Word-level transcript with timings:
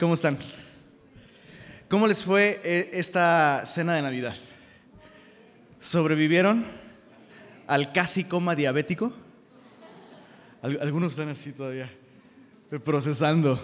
¿Cómo 0.00 0.14
están? 0.14 0.38
¿Cómo 1.90 2.06
les 2.08 2.24
fue 2.24 2.58
eh, 2.64 2.88
esta 2.94 3.64
cena 3.66 3.96
de 3.96 4.00
Navidad? 4.00 4.34
¿Sobrevivieron 5.78 6.64
al 7.66 7.92
casi 7.92 8.24
coma 8.24 8.54
diabético? 8.54 9.12
Algunos 10.62 11.12
están 11.12 11.28
así 11.28 11.52
todavía, 11.52 11.90
procesando. 12.82 13.60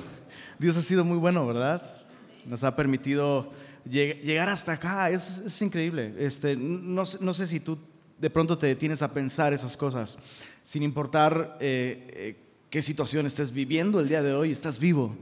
Dios 0.58 0.76
ha 0.76 0.82
sido 0.82 1.06
muy 1.06 1.16
bueno, 1.16 1.46
¿verdad? 1.46 2.04
Nos 2.44 2.64
ha 2.64 2.76
permitido 2.76 3.50
llegar 3.86 4.50
hasta 4.50 4.72
acá, 4.72 5.08
es, 5.08 5.62
increíble. 5.62 6.16
Este, 6.18 6.54
no, 6.54 7.06
sé 7.06 7.46
si 7.46 7.60
tú 7.60 7.78
de 8.18 8.28
pronto 8.28 8.58
te 8.58 8.66
detienes 8.66 9.00
a 9.00 9.10
pensar 9.10 9.54
esas 9.54 9.74
cosas, 9.74 10.18
sin 10.62 10.82
importar 10.82 11.56
eh, 11.60 12.10
eh, 12.14 12.36
qué 12.68 12.82
situación 12.82 13.24
estés 13.24 13.52
viviendo 13.52 14.00
el 14.00 14.08
día 14.10 14.20
de 14.20 14.34
hoy, 14.34 14.52
estás 14.52 14.78
vivo 14.78 15.16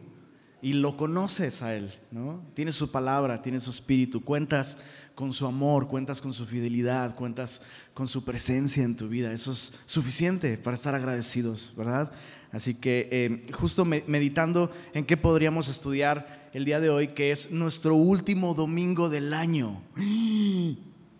y 0.64 0.72
lo 0.72 0.96
conoces 0.96 1.60
a 1.60 1.76
Él, 1.76 1.92
¿no? 2.10 2.42
Tienes 2.54 2.74
su 2.74 2.90
palabra, 2.90 3.42
tienes 3.42 3.64
su 3.64 3.70
espíritu, 3.70 4.24
cuentas 4.24 4.78
con 5.14 5.34
su 5.34 5.46
amor, 5.46 5.88
cuentas 5.88 6.22
con 6.22 6.32
su 6.32 6.46
fidelidad, 6.46 7.14
cuentas 7.16 7.60
con 7.92 8.08
su 8.08 8.24
presencia 8.24 8.82
en 8.82 8.96
tu 8.96 9.06
vida. 9.06 9.30
Eso 9.30 9.52
es 9.52 9.74
suficiente 9.84 10.56
para 10.56 10.74
estar 10.74 10.94
agradecidos, 10.94 11.74
¿verdad? 11.76 12.10
Así 12.50 12.72
que 12.72 13.10
eh, 13.12 13.52
justo 13.52 13.84
meditando 13.84 14.70
en 14.94 15.04
qué 15.04 15.18
podríamos 15.18 15.68
estudiar 15.68 16.48
el 16.54 16.64
día 16.64 16.80
de 16.80 16.88
hoy, 16.88 17.08
que 17.08 17.30
es 17.30 17.50
nuestro 17.50 17.94
último 17.94 18.54
domingo 18.54 19.10
del 19.10 19.34
año. 19.34 19.82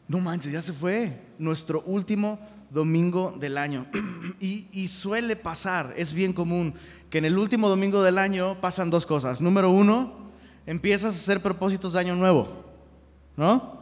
No 0.08 0.20
manches, 0.20 0.52
ya 0.52 0.62
se 0.62 0.72
fue. 0.72 1.20
Nuestro 1.38 1.82
último 1.82 2.38
domingo 2.74 3.34
del 3.38 3.56
año. 3.56 3.86
Y, 4.40 4.88
suele 4.88 5.36
pasar, 5.36 5.94
es 5.96 6.12
bien 6.12 6.34
común 6.34 6.74
que 7.08 7.18
en 7.18 7.24
el 7.24 7.38
último 7.38 7.68
domingo 7.68 8.02
del 8.02 8.18
año 8.18 8.60
pasan 8.60 8.90
dos 8.90 9.06
cosas. 9.06 9.40
Número 9.40 9.70
uno, 9.70 10.30
empiezas 10.66 11.14
a 11.14 11.18
hacer 11.18 11.40
propósitos 11.40 11.94
de 11.94 12.00
año 12.00 12.14
nuevo, 12.14 12.64
¿no? 13.36 13.78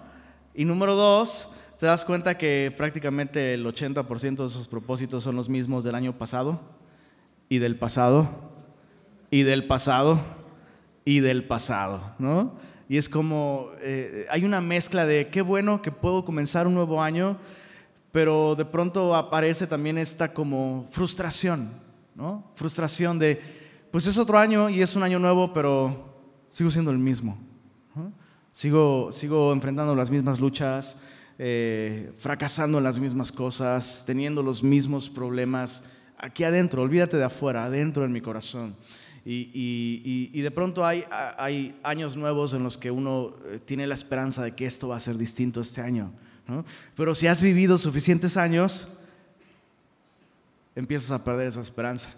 Y 0.54 0.64
número 0.64 0.94
dos, 0.94 1.48
te 1.80 1.86
das 1.86 2.04
cuenta 2.04 2.38
que 2.38 2.72
prácticamente 2.76 3.54
el 3.54 3.66
80% 3.66 4.36
de 4.36 4.46
esos 4.46 4.68
propósitos 4.68 5.24
son 5.24 5.34
los 5.34 5.48
mismos 5.48 5.82
del 5.82 5.96
año 5.96 6.16
pasado 6.16 6.60
y 7.48 7.58
del 7.58 7.76
pasado 7.76 8.28
y 9.30 9.42
del 9.42 9.66
pasado 9.66 10.20
y 11.04 11.20
del 11.20 11.44
pasado, 11.44 12.14
¿no? 12.18 12.52
Y 12.88 12.98
es 12.98 13.08
como, 13.08 13.70
eh, 13.80 14.26
hay 14.30 14.44
una 14.44 14.60
mezcla 14.60 15.06
de 15.06 15.28
qué 15.28 15.40
bueno 15.40 15.80
que 15.80 15.90
puedo 15.90 16.24
comenzar 16.24 16.66
un 16.66 16.74
nuevo 16.74 17.02
año, 17.02 17.38
pero 18.12 18.54
de 18.54 18.66
pronto 18.66 19.16
aparece 19.16 19.66
también 19.66 19.98
esta 19.98 20.32
como 20.32 20.86
frustración, 20.90 21.72
¿no? 22.14 22.52
Frustración 22.54 23.18
de, 23.18 23.40
pues 23.90 24.06
es 24.06 24.18
otro 24.18 24.38
año 24.38 24.68
y 24.68 24.82
es 24.82 24.94
un 24.94 25.02
año 25.02 25.18
nuevo, 25.18 25.52
pero 25.52 26.14
sigo 26.50 26.70
siendo 26.70 26.90
el 26.90 26.98
mismo. 26.98 27.38
Sigo, 28.52 29.10
sigo 29.12 29.50
enfrentando 29.54 29.96
las 29.96 30.10
mismas 30.10 30.38
luchas, 30.38 30.98
eh, 31.38 32.12
fracasando 32.18 32.76
en 32.76 32.84
las 32.84 32.98
mismas 32.98 33.32
cosas, 33.32 34.04
teniendo 34.06 34.42
los 34.42 34.62
mismos 34.62 35.08
problemas 35.08 35.84
aquí 36.18 36.44
adentro, 36.44 36.82
olvídate 36.82 37.16
de 37.16 37.24
afuera, 37.24 37.64
adentro 37.64 38.04
en 38.04 38.12
mi 38.12 38.20
corazón. 38.20 38.76
Y, 39.24 40.30
y, 40.34 40.40
de 40.40 40.50
pronto 40.50 40.84
hay, 40.84 41.04
hay, 41.38 41.78
años 41.84 42.16
nuevos 42.16 42.54
en 42.54 42.64
los 42.64 42.76
que 42.76 42.90
uno 42.90 43.36
eh, 43.46 43.60
tiene 43.64 43.86
la 43.86 43.94
esperanza 43.94 44.42
de 44.42 44.56
que 44.56 44.66
esto 44.66 44.88
va 44.88 44.96
a 44.96 45.00
ser 45.00 45.16
distinto 45.16 45.60
este 45.60 45.80
año. 45.80 46.12
Pero 46.96 47.14
si 47.14 47.26
has 47.26 47.40
vivido 47.40 47.78
suficientes 47.78 48.36
años, 48.36 48.88
empiezas 50.74 51.10
a 51.10 51.24
perder 51.24 51.48
esa 51.48 51.60
esperanza. 51.60 52.10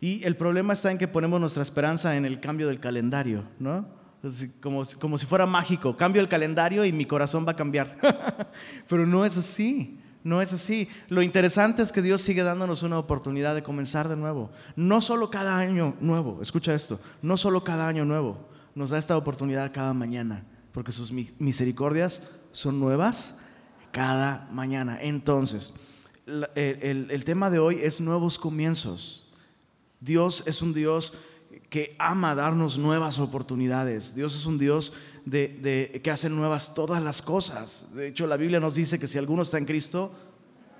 Y 0.00 0.24
el 0.24 0.36
problema 0.36 0.72
está 0.72 0.90
en 0.90 0.98
que 0.98 1.08
ponemos 1.08 1.40
nuestra 1.40 1.62
esperanza 1.62 2.16
en 2.16 2.24
el 2.24 2.40
cambio 2.40 2.68
del 2.68 2.80
calendario, 2.80 3.44
¿no? 3.58 3.86
Como, 4.60 4.82
como 4.98 5.18
si 5.18 5.26
fuera 5.26 5.46
mágico, 5.46 5.96
cambio 5.96 6.20
el 6.20 6.28
calendario 6.28 6.84
y 6.84 6.92
mi 6.92 7.04
corazón 7.04 7.46
va 7.46 7.52
a 7.52 7.56
cambiar. 7.56 7.96
Pero 8.88 9.06
no 9.06 9.24
es 9.24 9.36
así, 9.36 9.98
no 10.22 10.40
es 10.42 10.52
así. 10.52 10.88
Lo 11.08 11.22
interesante 11.22 11.82
es 11.82 11.92
que 11.92 12.02
Dios 12.02 12.22
sigue 12.22 12.42
dándonos 12.42 12.82
una 12.82 12.98
oportunidad 12.98 13.54
de 13.54 13.62
comenzar 13.62 14.08
de 14.08 14.16
nuevo. 14.16 14.50
No 14.76 15.00
solo 15.00 15.30
cada 15.30 15.58
año 15.58 15.94
nuevo, 16.00 16.40
escucha 16.40 16.74
esto, 16.74 17.00
no 17.22 17.36
solo 17.36 17.64
cada 17.64 17.86
año 17.86 18.04
nuevo, 18.04 18.48
nos 18.74 18.90
da 18.90 18.98
esta 18.98 19.16
oportunidad 19.16 19.72
cada 19.72 19.94
mañana, 19.94 20.44
porque 20.72 20.92
sus 20.92 21.12
misericordias 21.12 22.22
son 22.52 22.80
nuevas 22.80 23.36
cada 23.92 24.48
mañana. 24.52 24.98
Entonces, 25.00 25.74
el, 26.54 27.24
tema 27.24 27.50
de 27.50 27.58
hoy 27.58 27.80
es 27.82 28.00
nuevos 28.00 28.38
comienzos. 28.38 29.26
Dios 30.00 30.44
es 30.46 30.62
un 30.62 30.72
Dios 30.72 31.14
que 31.68 31.94
ama 31.98 32.34
darnos 32.34 32.78
nuevas 32.78 33.18
oportunidades. 33.18 34.14
Dios 34.14 34.36
es 34.36 34.46
un 34.46 34.58
Dios 34.58 34.92
de, 35.24 36.00
que 36.02 36.10
hace 36.10 36.28
nuevas 36.28 36.74
todas 36.74 37.02
las 37.02 37.22
cosas. 37.22 37.88
De 37.94 38.08
hecho, 38.08 38.26
la 38.26 38.36
Biblia 38.36 38.60
nos 38.60 38.74
dice 38.74 38.98
que 38.98 39.06
si 39.06 39.18
alguno 39.18 39.42
está 39.42 39.58
en 39.58 39.66
Cristo, 39.66 40.12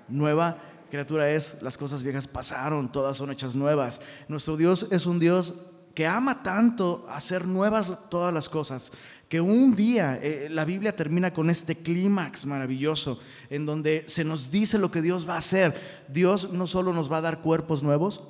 nueva 0.07 0.57
criatura 0.89 1.31
es, 1.31 1.57
las 1.61 1.77
cosas 1.77 2.03
viejas 2.03 2.27
pasaron, 2.27 2.91
todas 2.91 3.17
son 3.17 3.31
hechas 3.31 3.55
nuevas. 3.55 4.01
Nuestro 4.27 4.57
Dios 4.57 4.87
es 4.91 5.05
un 5.05 5.19
Dios 5.19 5.55
que 5.93 6.07
ama 6.07 6.43
tanto 6.43 7.05
hacer 7.09 7.47
nuevas 7.47 7.87
todas 8.09 8.33
las 8.33 8.47
cosas, 8.49 8.91
que 9.27 9.39
un 9.41 9.75
día 9.75 10.19
eh, 10.21 10.47
la 10.49 10.65
Biblia 10.65 10.95
termina 10.95 11.31
con 11.31 11.49
este 11.49 11.77
clímax 11.77 12.45
maravilloso, 12.45 13.19
en 13.49 13.65
donde 13.65 14.03
se 14.07 14.23
nos 14.23 14.51
dice 14.51 14.77
lo 14.77 14.91
que 14.91 15.01
Dios 15.01 15.27
va 15.27 15.35
a 15.35 15.37
hacer. 15.37 16.03
Dios 16.09 16.51
no 16.51 16.67
solo 16.67 16.91
nos 16.93 17.11
va 17.11 17.17
a 17.17 17.21
dar 17.21 17.39
cuerpos 17.39 17.81
nuevos. 17.81 18.21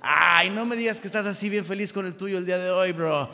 Ay, 0.00 0.48
no 0.48 0.64
me 0.64 0.76
digas 0.76 1.00
que 1.00 1.06
estás 1.06 1.26
así 1.26 1.50
bien 1.50 1.64
feliz 1.64 1.92
con 1.92 2.06
el 2.06 2.16
tuyo 2.16 2.38
el 2.38 2.46
día 2.46 2.58
de 2.58 2.70
hoy, 2.70 2.92
bro. 2.92 3.28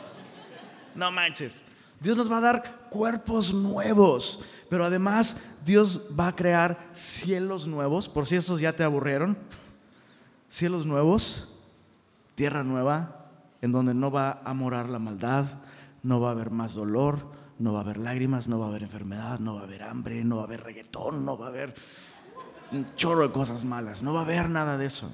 No 0.93 1.11
manches. 1.11 1.63
Dios 1.99 2.17
nos 2.17 2.31
va 2.31 2.37
a 2.37 2.41
dar 2.41 2.89
cuerpos 2.89 3.53
nuevos, 3.53 4.41
pero 4.69 4.83
además 4.83 5.37
Dios 5.65 6.01
va 6.17 6.27
a 6.27 6.35
crear 6.35 6.89
cielos 6.91 7.65
nuevos, 7.65 8.07
por 8.09 8.27
si 8.27 8.35
esos 8.35 8.59
ya 8.59 8.73
te 8.73 8.83
aburrieron. 8.83 9.37
Cielos 10.49 10.85
nuevos, 10.85 11.56
tierra 12.37 12.63
nueva, 12.63 13.31
en 13.63 13.71
donde 13.71 13.95
no 13.95 14.11
va 14.11 14.41
a 14.45 14.53
morar 14.53 14.89
la 14.89 14.99
maldad, 14.99 15.45
no 16.03 16.21
va 16.21 16.29
a 16.29 16.31
haber 16.33 16.51
más 16.51 16.75
dolor, 16.75 17.31
no 17.57 17.73
va 17.73 17.79
a 17.79 17.81
haber 17.81 17.97
lágrimas, 17.97 18.47
no 18.47 18.59
va 18.59 18.65
a 18.65 18.69
haber 18.69 18.83
enfermedad, 18.83 19.39
no 19.39 19.55
va 19.55 19.61
a 19.61 19.63
haber 19.63 19.81
hambre, 19.81 20.23
no 20.23 20.35
va 20.35 20.43
a 20.43 20.45
haber 20.45 20.61
reggaetón, 20.61 21.25
no 21.25 21.35
va 21.35 21.47
a 21.47 21.49
haber 21.49 21.73
un 22.71 22.85
chorro 22.95 23.23
de 23.23 23.33
cosas 23.33 23.65
malas, 23.65 24.03
no 24.03 24.13
va 24.13 24.19
a 24.19 24.23
haber 24.23 24.49
nada 24.51 24.77
de 24.77 24.85
eso. 24.85 25.11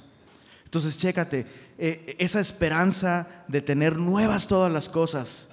Entonces, 0.66 0.98
chécate, 0.98 1.48
eh, 1.78 2.18
esa 2.20 2.42
esperanza 2.42 3.46
de 3.48 3.62
tener 3.62 3.98
nuevas 3.98 4.48
todas 4.48 4.70
las 4.70 4.90
cosas, 4.90 5.50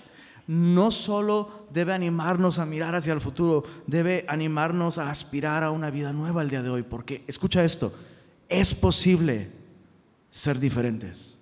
no 0.48 0.90
solo 0.90 1.68
debe 1.72 1.92
animarnos 1.92 2.58
a 2.58 2.66
mirar 2.66 2.96
hacia 2.96 3.12
el 3.12 3.20
futuro, 3.20 3.62
debe 3.86 4.24
animarnos 4.26 4.98
a 4.98 5.08
aspirar 5.08 5.62
a 5.62 5.70
una 5.70 5.90
vida 5.90 6.12
nueva 6.12 6.42
el 6.42 6.50
día 6.50 6.62
de 6.62 6.70
hoy, 6.70 6.82
porque 6.82 7.22
escucha 7.28 7.62
esto, 7.62 7.94
es 8.48 8.74
posible 8.74 9.52
ser 10.30 10.58
diferentes, 10.58 11.39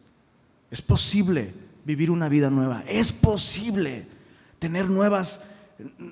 es 0.71 0.83
posible 0.83 1.55
vivir 1.85 2.11
una 2.11 2.29
vida 2.29 2.51
nueva. 2.51 2.83
Es 2.87 3.13
posible 3.13 4.07
tener 4.59 4.89
nuevas, 4.89 5.45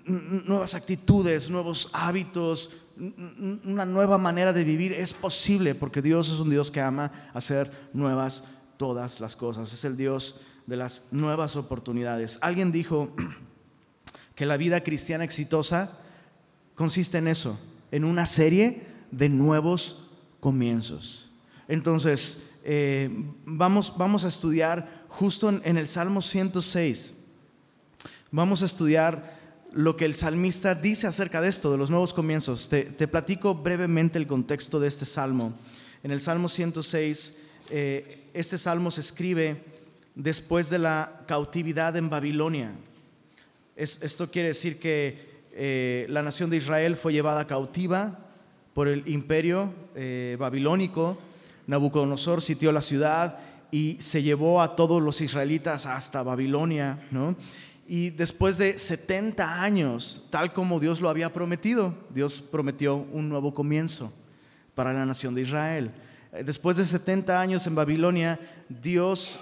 nuevas 0.07 0.75
actitudes, 0.75 1.51
nuevos 1.51 1.91
hábitos, 1.93 2.71
una 3.65 3.85
nueva 3.85 4.17
manera 4.19 4.53
de 4.53 4.65
vivir. 4.65 4.93
Es 4.93 5.13
posible 5.13 5.75
porque 5.75 6.01
Dios 6.01 6.29
es 6.29 6.41
un 6.41 6.51
Dios 6.51 6.71
que 6.71 6.81
ama 6.81 7.13
hacer 7.35 7.71
nuevas 7.93 8.45
todas 8.79 9.21
las 9.21 9.37
cosas. 9.37 9.73
Es 9.73 9.85
el 9.85 9.97
Dios 9.97 10.41
de 10.67 10.77
las 10.77 11.09
nuevas 11.11 11.57
oportunidades. 11.57 12.39
Alguien 12.41 12.73
dijo 12.73 13.15
que 14.35 14.47
la 14.47 14.57
vida 14.57 14.83
cristiana 14.83 15.25
exitosa 15.25 15.99
consiste 16.75 17.19
en 17.19 17.29
eso, 17.29 17.59
en 17.91 18.05
una 18.05 18.27
serie 18.27 18.87
de 19.11 19.29
nuevos 19.29 20.09
comienzos. 20.41 21.31
Entonces, 21.69 22.51
eh, 22.69 23.09
vamos, 23.45 23.97
vamos 23.97 24.25
a 24.25 24.29
estudiar 24.29 25.05
justo 25.09 25.49
en, 25.63 25.77
el 25.77 25.87
Salmo 25.87 26.21
106. 26.21 27.15
Vamos 28.33 28.61
a 28.61 28.67
estudiar 28.67 29.39
lo 29.71 29.97
que 29.97 30.05
el 30.05 30.15
salmista 30.15 30.75
dice 30.75 31.07
acerca 31.07 31.41
de 31.41 31.49
esto, 31.49 31.71
de 31.71 31.79
los 31.79 31.91
nuevos 31.91 32.13
comienzos. 32.13 32.69
Te, 32.69 33.07
platico 33.07 33.55
brevemente 33.55 34.19
el 34.19 34.27
contexto 34.27 34.81
de 34.81 34.89
este 34.89 35.07
salmo. 35.07 35.55
En 36.03 36.11
el 36.11 36.21
Salmo 36.21 36.49
106, 36.49 37.37
eh, 37.71 38.31
este 38.35 38.59
salmo 38.59 38.91
se 38.91 39.03
escribe 39.03 39.63
después 40.17 40.69
de 40.69 40.81
la 40.81 41.23
cautividad 41.29 41.97
en 41.97 42.11
Babilonia. 42.11 42.73
esto 43.77 44.29
quiere 44.29 44.49
decir 44.49 44.81
que 44.81 45.45
eh, 45.53 46.07
la 46.09 46.23
nación 46.23 46.51
de 46.51 46.57
Israel 46.57 46.97
fue 46.97 47.13
llevada 47.13 47.47
cautiva 47.47 48.27
por 48.75 48.89
el 48.89 49.07
imperio 49.07 49.73
babilónico. 50.37 51.17
Nabucodonosor 51.67 52.43
sitió 52.43 52.73
la 52.73 52.83
ciudad 52.83 53.39
y 53.71 53.97
se 54.01 54.23
llevó 54.23 54.63
a 54.63 54.77
todos 54.77 55.03
los 55.03 55.21
israelitas 55.21 55.87
hasta 55.87 56.23
Babilonia, 56.23 57.07
¿no? 57.11 57.37
Y 57.89 58.11
después 58.11 58.59
de 58.59 58.79
70 58.79 59.63
años, 59.63 60.27
tal 60.31 60.53
como 60.53 60.81
Dios 60.81 61.01
lo 61.01 61.09
había 61.09 61.33
prometido, 61.33 61.95
Dios 62.11 62.41
prometió 62.41 62.97
un 62.97 63.29
nuevo 63.29 63.55
comienzo 63.55 64.13
para 64.75 64.93
la 64.93 65.07
nación 65.07 65.35
de 65.35 65.43
Israel. 65.43 65.93
Eh, 66.33 66.43
después 66.45 66.77
de 66.77 66.85
70 66.85 67.41
años 67.41 67.67
en 67.67 67.77
Babilonia, 67.77 68.41
Dios 68.69 69.39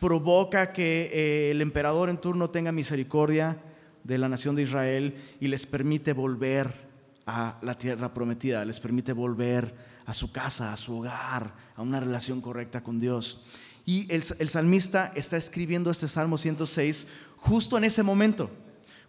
provoca 0.00 0.72
que 0.72 1.10
eh, 1.12 1.50
el 1.50 1.60
emperador 1.60 2.08
en 2.08 2.16
turno 2.16 2.50
tenga 2.50 2.72
misericordia 2.72 3.58
de 4.04 4.18
la 4.18 4.28
nación 4.28 4.56
de 4.56 4.62
Israel 4.62 5.14
y 5.38 5.48
les 5.48 5.66
permite 5.66 6.12
volver 6.12 6.91
a 7.26 7.58
la 7.62 7.76
tierra 7.76 8.12
prometida, 8.12 8.64
les 8.64 8.80
permite 8.80 9.12
volver 9.12 9.74
a 10.06 10.14
su 10.14 10.32
casa, 10.32 10.72
a 10.72 10.76
su 10.76 10.98
hogar, 10.98 11.54
a 11.76 11.82
una 11.82 12.00
relación 12.00 12.40
correcta 12.40 12.82
con 12.82 12.98
Dios. 12.98 13.44
Y 13.84 14.12
el, 14.12 14.22
salmista 14.22 15.12
está 15.14 15.36
escribiendo 15.36 15.90
este 15.90 16.08
Salmo 16.08 16.38
106 16.38 17.06
justo 17.36 17.76
en 17.76 17.84
ese 17.84 18.02
momento, 18.02 18.50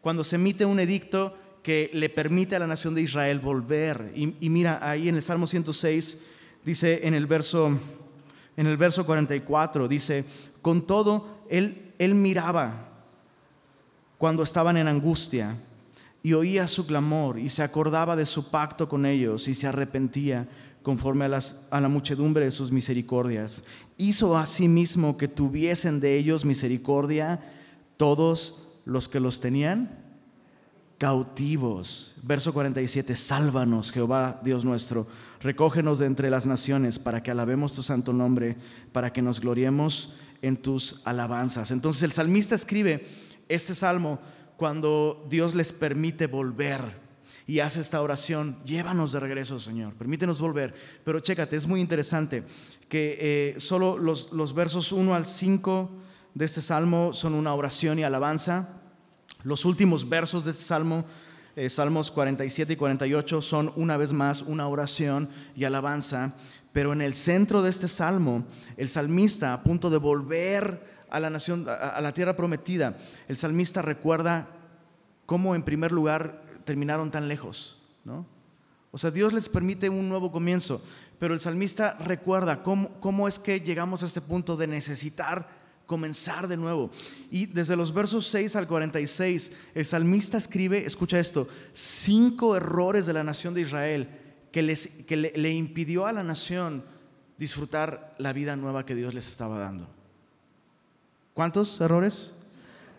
cuando 0.02 0.24
se 0.24 0.36
emite 0.36 0.66
un 0.66 0.80
edicto 0.80 1.38
que 1.62 1.90
le 1.94 2.10
permite 2.10 2.56
a 2.56 2.60
la 2.60 2.68
nación 2.68 2.96
de 2.96 3.02
Israel 3.02 3.40
volver. 3.40 4.12
Y, 4.16 4.50
mira, 4.50 4.80
ahí 4.82 5.08
en 5.08 5.16
el 5.16 5.22
Salmo 5.22 5.48
106 5.48 6.20
dice 6.66 7.08
en 7.08 7.14
el 7.14 7.28
verso, 7.28 7.78
en 8.58 8.68
el 8.68 8.78
verso 8.78 9.06
44, 9.06 9.88
dice, 9.88 10.26
con 10.62 10.86
todo, 10.86 11.46
él, 11.50 11.94
él 12.00 12.16
miraba 12.16 12.90
cuando 14.18 14.44
estaban 14.44 14.78
en 14.78 14.88
angustia 14.88 15.58
y 16.24 16.34
oía 16.34 16.68
su 16.68 16.88
clamor 16.88 17.38
y 17.38 17.50
se 17.50 17.62
acordaba 17.62 18.16
de 18.16 18.26
su 18.26 18.50
pacto 18.50 18.88
con 18.88 19.06
ellos 19.06 19.50
y 19.50 19.54
se 19.54 19.68
arrepentía 19.68 20.48
conforme 20.82 21.26
a, 21.26 21.82
la 21.82 21.90
muchedumbre 21.90 22.46
de 22.46 22.52
sus 22.52 22.72
misericordias. 22.72 23.66
Hizo 23.98 24.38
asimismo 24.38 25.18
que 25.18 25.28
tuviesen 25.28 26.00
de 26.00 26.18
ellos 26.18 26.46
misericordia 26.46 27.42
todos 27.98 28.70
los 28.86 29.10
que 29.10 29.20
los 29.20 29.42
tenían 29.42 30.00
cautivos. 30.98 32.16
Verso 32.24 32.54
47, 32.54 33.18
sálvanos, 33.18 33.92
Jehová 33.92 34.40
Dios 34.44 34.64
nuestro, 34.64 35.08
recógenos 35.42 36.00
de 36.00 36.06
entre 36.06 36.30
las 36.30 36.46
naciones 36.46 37.00
para 37.00 37.22
que 37.22 37.32
alabemos 37.32 37.74
tu 37.74 37.84
santo 37.84 38.14
nombre, 38.14 38.56
para 38.94 39.12
que 39.12 39.22
nos 39.22 39.42
gloriemos 39.42 40.14
en 40.42 40.56
tus 40.56 41.02
alabanzas. 41.04 41.72
Entonces 41.72 42.04
el 42.04 42.14
salmista 42.14 42.56
escribe 42.56 43.08
este 43.50 43.76
salmo 43.76 44.20
cuando 44.64 45.28
Dios 45.30 45.56
les 45.56 45.74
permite 45.74 46.26
volver 46.26 46.80
y 47.46 47.60
hace 47.60 47.82
esta 47.82 48.02
oración, 48.02 48.58
llévanos 48.64 49.12
de 49.12 49.20
regreso, 49.20 49.60
Señor, 49.60 49.94
permítenos 49.96 50.40
volver. 50.40 50.74
Pero 51.04 51.20
chécate, 51.20 51.58
es 51.58 51.68
muy 51.68 51.82
interesante 51.82 52.46
que 52.88 53.18
eh, 53.20 53.60
solo 53.60 53.98
los, 53.98 54.32
los 54.32 54.54
versos 54.54 54.94
1 54.94 55.16
al 55.16 55.26
5 55.26 55.90
de 56.34 56.46
este 56.46 56.62
salmo 56.62 57.14
son 57.14 57.34
una 57.34 57.54
oración 57.54 58.00
y 58.00 58.04
alabanza 58.04 58.80
los 59.44 59.66
últimos 59.66 60.08
versos 60.08 60.46
de 60.46 60.52
este 60.52 60.64
salmo, 60.64 61.04
eh, 61.58 61.70
Salmos 61.70 62.10
47 62.10 62.72
y 62.72 62.76
48, 62.78 63.42
son 63.42 63.74
una 63.76 63.98
vez 63.98 64.14
más 64.14 64.44
una 64.44 64.70
oración 64.70 65.28
y 65.58 65.66
alabanza, 65.66 66.36
pero 66.72 66.94
en 66.94 67.02
el 67.02 67.14
centro 67.14 67.62
de 67.62 67.70
este 67.70 67.90
salmo, 67.90 68.46
el 68.78 68.88
salmista, 68.88 69.52
a 69.52 69.62
punto 69.62 69.90
de 69.90 69.98
volver 69.98 70.93
a 71.14 71.20
la 71.20 71.30
nación, 71.30 71.66
a 71.70 72.02
la 72.02 72.14
tierra 72.14 72.36
prometida, 72.36 72.98
el 73.28 73.38
salmista 73.38 73.82
recuerda 73.82 74.50
cómo 75.26 75.56
en 75.56 75.64
primer 75.64 75.92
lugar 75.92 76.42
terminaron 76.66 77.12
tan 77.12 77.28
lejos, 77.28 77.80
¿no? 78.04 78.26
O 78.92 78.98
sea, 78.98 79.12
Dios 79.12 79.32
les 79.32 79.48
permite 79.48 79.90
un 79.90 80.10
nuevo 80.10 80.32
comienzo, 80.32 80.84
pero 81.20 81.34
el 81.34 81.40
salmista 81.40 81.98
recuerda 82.00 82.64
cómo, 82.64 83.00
cómo 83.00 83.28
es 83.28 83.40
que 83.40 83.60
llegamos 83.60 84.04
a 84.04 84.08
este 84.08 84.22
punto 84.22 84.58
de 84.58 84.68
necesitar 84.68 85.48
comenzar 85.86 86.48
de 86.48 86.58
nuevo. 86.58 86.92
Y 87.30 87.46
desde 87.46 87.76
los 87.76 87.94
versos 87.94 88.28
6 88.28 88.56
al 88.56 88.68
46, 88.68 89.52
el 89.76 89.86
salmista 89.86 90.38
escribe, 90.38 90.86
escucha 90.86 91.20
esto, 91.20 91.48
cinco 91.74 92.56
errores 92.56 93.06
de 93.06 93.14
la 93.14 93.24
nación 93.24 93.54
de 93.54 93.62
Israel 93.62 94.10
que, 94.52 94.62
les, 94.62 94.88
que 94.88 95.18
le, 95.18 95.54
impidió 95.54 96.06
a 96.06 96.12
la 96.12 96.24
nación 96.24 96.84
disfrutar 97.38 98.16
la 98.18 98.34
vida 98.34 98.56
nueva 98.56 98.86
que 98.86 98.96
Dios 98.96 99.14
les 99.14 99.28
estaba 99.28 99.60
dando. 99.60 99.88
¿Cuántos 101.34 101.80
errores? 101.82 102.32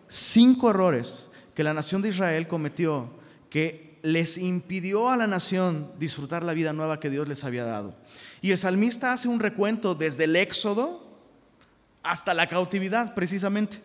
Cinco 0.08 0.70
errores 0.70 1.30
que 1.54 1.64
la 1.64 1.74
nación 1.74 2.02
de 2.02 2.08
Israel 2.08 2.48
cometió 2.48 3.10
que 3.48 3.98
les 4.02 4.36
impidió 4.36 5.08
a 5.08 5.16
la 5.16 5.26
nación 5.26 5.90
disfrutar 5.98 6.42
la 6.42 6.52
vida 6.52 6.72
nueva 6.72 7.00
que 7.00 7.10
Dios 7.10 7.26
les 7.26 7.44
había 7.44 7.64
dado. 7.64 7.94
Y 8.42 8.50
el 8.50 8.58
salmista 8.58 9.12
hace 9.12 9.28
un 9.28 9.40
recuento 9.40 9.94
desde 9.94 10.24
el 10.24 10.36
Éxodo 10.36 11.04
hasta 12.02 12.34
la 12.34 12.48
cautividad 12.48 13.14
precisamente. 13.14 13.80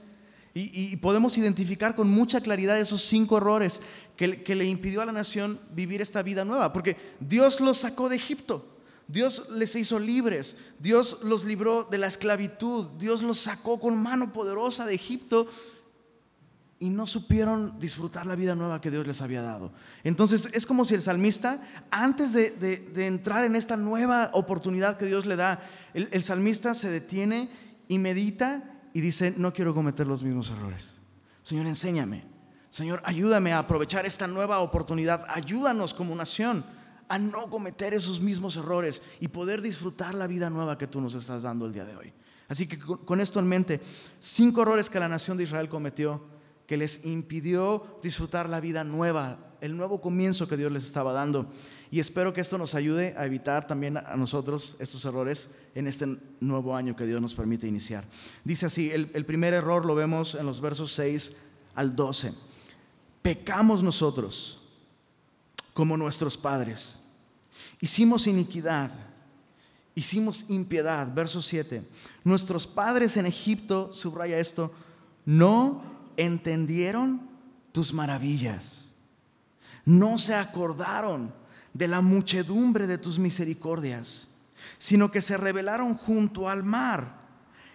Y, 0.53 0.97
podemos 0.97 1.37
identificar 1.37 1.95
con 1.95 2.09
mucha 2.09 2.41
claridad 2.41 2.77
esos 2.79 3.01
cinco 3.03 3.37
errores 3.37 3.81
que, 4.17 4.55
le 4.55 4.65
impidió 4.65 5.01
a 5.01 5.05
la 5.05 5.13
nación 5.13 5.59
vivir 5.71 6.01
esta 6.01 6.21
vida 6.21 6.43
nueva, 6.43 6.73
porque 6.73 6.97
Dios 7.21 7.61
los 7.61 7.77
sacó 7.77 8.09
de 8.09 8.17
Egipto. 8.17 8.65
Dios 9.09 9.47
les 9.49 9.75
hizo 9.75 9.97
libres, 9.97 10.55
Dios 10.77 11.19
los 11.23 11.43
libró 11.43 11.83
de 11.83 11.97
la 11.97 12.05
esclavitud, 12.05 12.89
Dios 12.99 13.23
los 13.23 13.39
sacó 13.39 13.79
con 13.79 14.01
mano 14.01 14.31
poderosa 14.31 14.85
de 14.85 14.93
Egipto 14.93 15.47
y 16.77 16.91
no 16.91 17.07
supieron 17.07 17.79
disfrutar 17.79 18.27
la 18.27 18.35
vida 18.35 18.53
nueva 18.53 18.79
que 18.79 18.91
Dios 18.91 19.07
les 19.07 19.19
había 19.21 19.41
dado. 19.41 19.73
Entonces 20.03 20.47
es 20.53 20.67
como 20.67 20.85
si 20.85 20.93
el 20.93 21.01
salmista, 21.01 21.59
antes 21.89 22.33
de, 22.33 23.07
entrar 23.07 23.45
en 23.45 23.55
esta 23.55 23.77
nueva 23.77 24.29
oportunidad 24.33 24.95
que 24.95 25.07
Dios 25.07 25.25
le 25.25 25.35
da, 25.35 25.59
el 25.95 26.21
salmista 26.21 26.75
se 26.75 26.91
detiene 26.91 27.49
y 27.87 27.97
medita 27.97 28.63
y 28.93 29.01
dice, 29.01 29.33
no 29.35 29.53
quiero 29.53 29.73
cometer 29.73 30.05
los 30.05 30.21
mismos 30.21 30.51
errores. 30.51 30.99
Señor, 31.41 31.65
enséñame. 31.65 32.25
Señor, 32.69 33.01
ayúdame 33.03 33.53
a 33.53 33.59
aprovechar 33.59 34.05
esta 34.05 34.27
nueva 34.27 34.59
oportunidad. 34.59 35.25
Ayúdanos 35.29 35.95
como 35.95 36.15
nación 36.15 36.63
a 37.09 37.19
no 37.19 37.49
cometer 37.49 37.93
esos 37.93 38.21
mismos 38.21 38.55
errores 38.55 39.01
y 39.19 39.27
poder 39.27 39.61
disfrutar 39.61 40.15
la 40.15 40.27
vida 40.27 40.49
nueva 40.49 40.77
que 40.77 40.87
tú 40.87 41.01
nos 41.01 41.15
estás 41.15 41.43
dando 41.43 41.65
el 41.65 41.73
día 41.73 41.83
de 41.83 41.97
hoy. 41.97 42.13
Así 42.47 42.67
que 42.67 42.79
con 42.79 43.19
esto 43.19 43.39
en 43.39 43.47
mente, 43.47 43.81
cinco 44.19 44.61
errores 44.61 44.89
que 44.89 44.99
la 44.99 45.07
nación 45.07 45.37
de 45.37 45.43
Israel 45.43 45.69
cometió 45.69 46.39
que 46.69 46.77
les 46.77 47.03
impidió 47.03 47.99
disfrutar 48.03 48.47
la 48.47 48.59
vida 48.59 48.83
nueva, 48.83 49.55
el 49.59 49.75
nuevo 49.75 50.01
comienzo 50.01 50.47
que 50.47 50.55
Dios 50.55 50.71
les 50.71 50.83
estaba 50.83 51.13
dando. 51.13 51.51
Y 51.89 51.99
espero 51.99 52.31
que 52.31 52.41
esto 52.41 52.59
nos 52.59 52.75
ayude 52.75 53.15
a 53.17 53.25
evitar 53.25 53.65
también 53.65 53.97
a 53.97 54.15
nosotros 54.15 54.77
estos 54.79 55.03
errores 55.05 55.49
en 55.73 55.87
este 55.87 56.05
nuevo 56.39 56.75
año 56.75 56.95
que 56.95 57.07
Dios 57.07 57.19
nos 57.19 57.33
permite 57.33 57.67
iniciar. 57.67 58.05
Dice 58.43 58.67
así, 58.67 58.91
el, 58.91 59.25
primer 59.25 59.55
error 59.55 59.83
lo 59.83 59.95
vemos 59.95 60.35
en 60.35 60.45
los 60.45 60.61
versos 60.61 60.91
6 60.93 61.35
al 61.73 61.95
12. 61.95 62.35
Pecamos 63.23 63.81
nosotros 63.81 64.61
como 65.73 65.97
nuestros 65.97 66.37
padres. 66.37 67.01
Hicimos 67.81 68.27
iniquidad, 68.27 68.91
hicimos 69.95 70.45
impiedad. 70.49 71.13
Verso 71.13 71.41
7. 71.41 71.87
Nuestros 72.23 72.67
padres 72.67 73.17
en 73.17 73.25
Egipto, 73.25 73.91
subraya 73.93 74.37
esto, 74.37 74.73
no 75.25 75.83
entendieron 76.17 77.29
tus 77.71 77.93
maravillas. 77.93 78.95
No 79.85 80.17
se 80.17 80.35
acordaron 80.35 81.33
de 81.73 81.87
la 81.87 82.01
muchedumbre 82.01 82.87
de 82.87 82.97
tus 82.97 83.19
misericordias, 83.19 84.27
sino 84.77 85.11
que 85.11 85.21
se 85.21 85.37
rebelaron 85.37 85.95
junto 85.95 86.49
al 86.49 86.63
mar, 86.63 87.19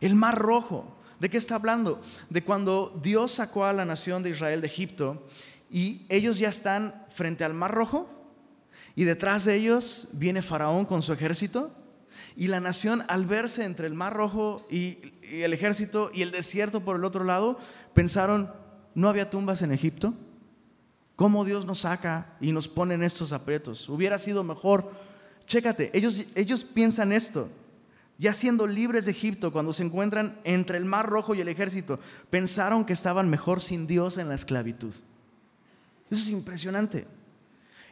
el 0.00 0.14
mar 0.14 0.38
rojo. 0.38 0.96
¿De 1.20 1.30
qué 1.30 1.38
está 1.38 1.54
hablando? 1.54 2.02
De 2.28 2.44
cuando 2.44 2.98
Dios 3.02 3.32
sacó 3.32 3.64
a 3.64 3.72
la 3.72 3.84
nación 3.84 4.22
de 4.22 4.30
Israel 4.30 4.60
de 4.60 4.66
Egipto 4.66 5.26
y 5.74 6.06
ellos 6.08 6.38
ya 6.38 6.50
están 6.50 6.94
frente 7.10 7.42
al 7.42 7.52
mar 7.52 7.74
rojo 7.74 8.08
y 8.94 9.02
detrás 9.02 9.44
de 9.44 9.56
ellos 9.56 10.06
viene 10.12 10.40
Faraón 10.40 10.84
con 10.84 11.02
su 11.02 11.12
ejército 11.12 11.72
y 12.36 12.46
la 12.46 12.60
nación 12.60 13.02
al 13.08 13.26
verse 13.26 13.64
entre 13.64 13.88
el 13.88 13.94
mar 13.94 14.14
rojo 14.14 14.64
y, 14.70 14.98
el 15.22 15.52
ejército 15.52 16.12
y 16.14 16.22
el 16.22 16.30
desierto 16.30 16.84
por 16.84 16.94
el 16.94 17.04
otro 17.04 17.24
lado, 17.24 17.58
pensaron, 17.92 18.52
¿no 18.94 19.08
había 19.08 19.30
tumbas 19.30 19.62
en 19.62 19.72
Egipto? 19.72 20.14
¿Cómo 21.16 21.44
Dios 21.44 21.66
nos 21.66 21.80
saca 21.80 22.36
y 22.40 22.52
nos 22.52 22.68
pone 22.68 22.94
en 22.94 23.02
estos 23.02 23.32
aprietos? 23.32 23.88
Hubiera 23.88 24.20
sido 24.20 24.44
mejor. 24.44 24.92
Chécate, 25.46 25.90
ellos, 25.92 26.26
ellos 26.36 26.62
piensan 26.62 27.10
esto. 27.10 27.48
Ya 28.16 28.32
siendo 28.32 28.68
libres 28.68 29.06
de 29.06 29.10
Egipto, 29.10 29.52
cuando 29.52 29.72
se 29.72 29.82
encuentran 29.82 30.38
entre 30.44 30.78
el 30.78 30.84
Mar 30.84 31.08
Rojo 31.08 31.34
y 31.34 31.40
el 31.40 31.48
ejército, 31.48 31.98
pensaron 32.30 32.84
que 32.84 32.92
estaban 32.92 33.28
mejor 33.28 33.60
sin 33.60 33.88
Dios 33.88 34.18
en 34.18 34.28
la 34.28 34.36
esclavitud. 34.36 34.94
Eso 36.14 36.22
es 36.22 36.30
impresionante. 36.30 37.06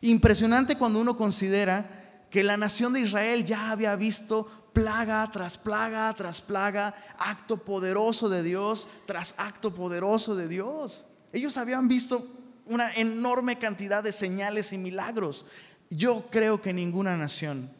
Impresionante 0.00 0.78
cuando 0.78 1.00
uno 1.00 1.16
considera 1.16 2.26
que 2.30 2.44
la 2.44 2.56
nación 2.56 2.92
de 2.92 3.00
Israel 3.00 3.44
ya 3.44 3.72
había 3.72 3.96
visto 3.96 4.48
plaga 4.72 5.28
tras 5.32 5.58
plaga 5.58 6.14
tras 6.14 6.40
plaga, 6.40 6.94
acto 7.18 7.58
poderoso 7.58 8.28
de 8.28 8.42
Dios 8.42 8.88
tras 9.06 9.34
acto 9.38 9.74
poderoso 9.74 10.34
de 10.36 10.46
Dios. 10.46 11.04
Ellos 11.32 11.56
habían 11.56 11.88
visto 11.88 12.26
una 12.66 12.94
enorme 12.94 13.58
cantidad 13.58 14.04
de 14.04 14.12
señales 14.12 14.72
y 14.72 14.78
milagros. 14.78 15.46
Yo 15.90 16.28
creo 16.30 16.62
que 16.62 16.72
ninguna 16.72 17.16
nación 17.16 17.70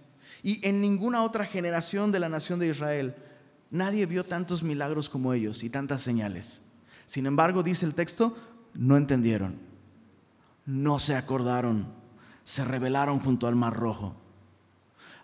y 0.43 0.67
en 0.67 0.81
ninguna 0.81 1.23
otra 1.23 1.45
generación 1.45 2.11
de 2.11 2.19
la 2.21 2.29
nación 2.29 2.59
de 2.59 2.67
Israel 2.67 3.15
nadie 3.71 4.07
vio 4.07 4.25
tantos 4.25 4.65
milagros 4.65 5.09
como 5.09 5.33
ellos 5.33 5.63
y 5.63 5.71
tantas 5.71 6.03
señales. 6.03 6.63
Sin 7.07 7.27
embargo, 7.27 7.63
dice 7.63 7.87
el 7.87 7.95
texto, 7.95 8.37
no 8.75 8.97
entendieron, 8.97 9.72
no 10.67 10.99
se 10.99 11.17
acordaron, 11.17 11.87
se 12.45 12.65
rebelaron 12.65 13.21
junto 13.21 13.47
al 13.47 13.57
mar 13.57 13.75
rojo. 13.75 14.15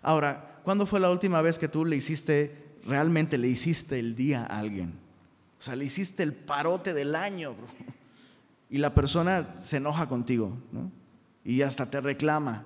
Ahora, 0.01 0.61
¿cuándo 0.63 0.85
fue 0.85 0.99
la 0.99 1.09
última 1.09 1.41
vez 1.41 1.59
que 1.59 1.67
tú 1.67 1.85
le 1.85 1.95
hiciste, 1.95 2.79
realmente 2.85 3.37
le 3.37 3.47
hiciste 3.47 3.99
el 3.99 4.15
día 4.15 4.43
a 4.45 4.59
alguien? 4.59 4.93
O 5.59 5.61
sea, 5.61 5.75
le 5.75 5.85
hiciste 5.85 6.23
el 6.23 6.33
parote 6.33 6.93
del 6.93 7.15
año. 7.15 7.55
Y 8.69 8.77
la 8.77 8.93
persona 8.93 9.55
se 9.57 9.77
enoja 9.77 10.07
contigo, 10.07 10.57
¿no? 10.71 10.91
Y 11.43 11.63
hasta 11.63 11.89
te 11.89 11.99
reclama. 11.99 12.65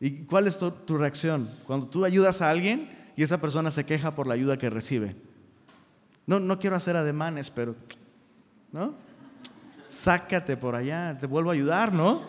¿Y 0.00 0.24
cuál 0.24 0.46
es 0.46 0.58
tu, 0.58 0.70
tu 0.70 0.96
reacción? 0.96 1.50
Cuando 1.66 1.86
tú 1.86 2.04
ayudas 2.04 2.40
a 2.40 2.50
alguien 2.50 2.90
y 3.16 3.22
esa 3.22 3.40
persona 3.40 3.70
se 3.70 3.84
queja 3.84 4.14
por 4.14 4.26
la 4.26 4.34
ayuda 4.34 4.58
que 4.58 4.70
recibe. 4.70 5.14
No, 6.26 6.40
no 6.40 6.58
quiero 6.58 6.74
hacer 6.74 6.96
ademanes, 6.96 7.50
pero, 7.50 7.76
¿no? 8.72 8.94
Sácate 9.94 10.56
por 10.56 10.74
allá, 10.74 11.16
te 11.20 11.28
vuelvo 11.28 11.50
a 11.50 11.52
ayudar, 11.52 11.92
¿no? 11.92 12.22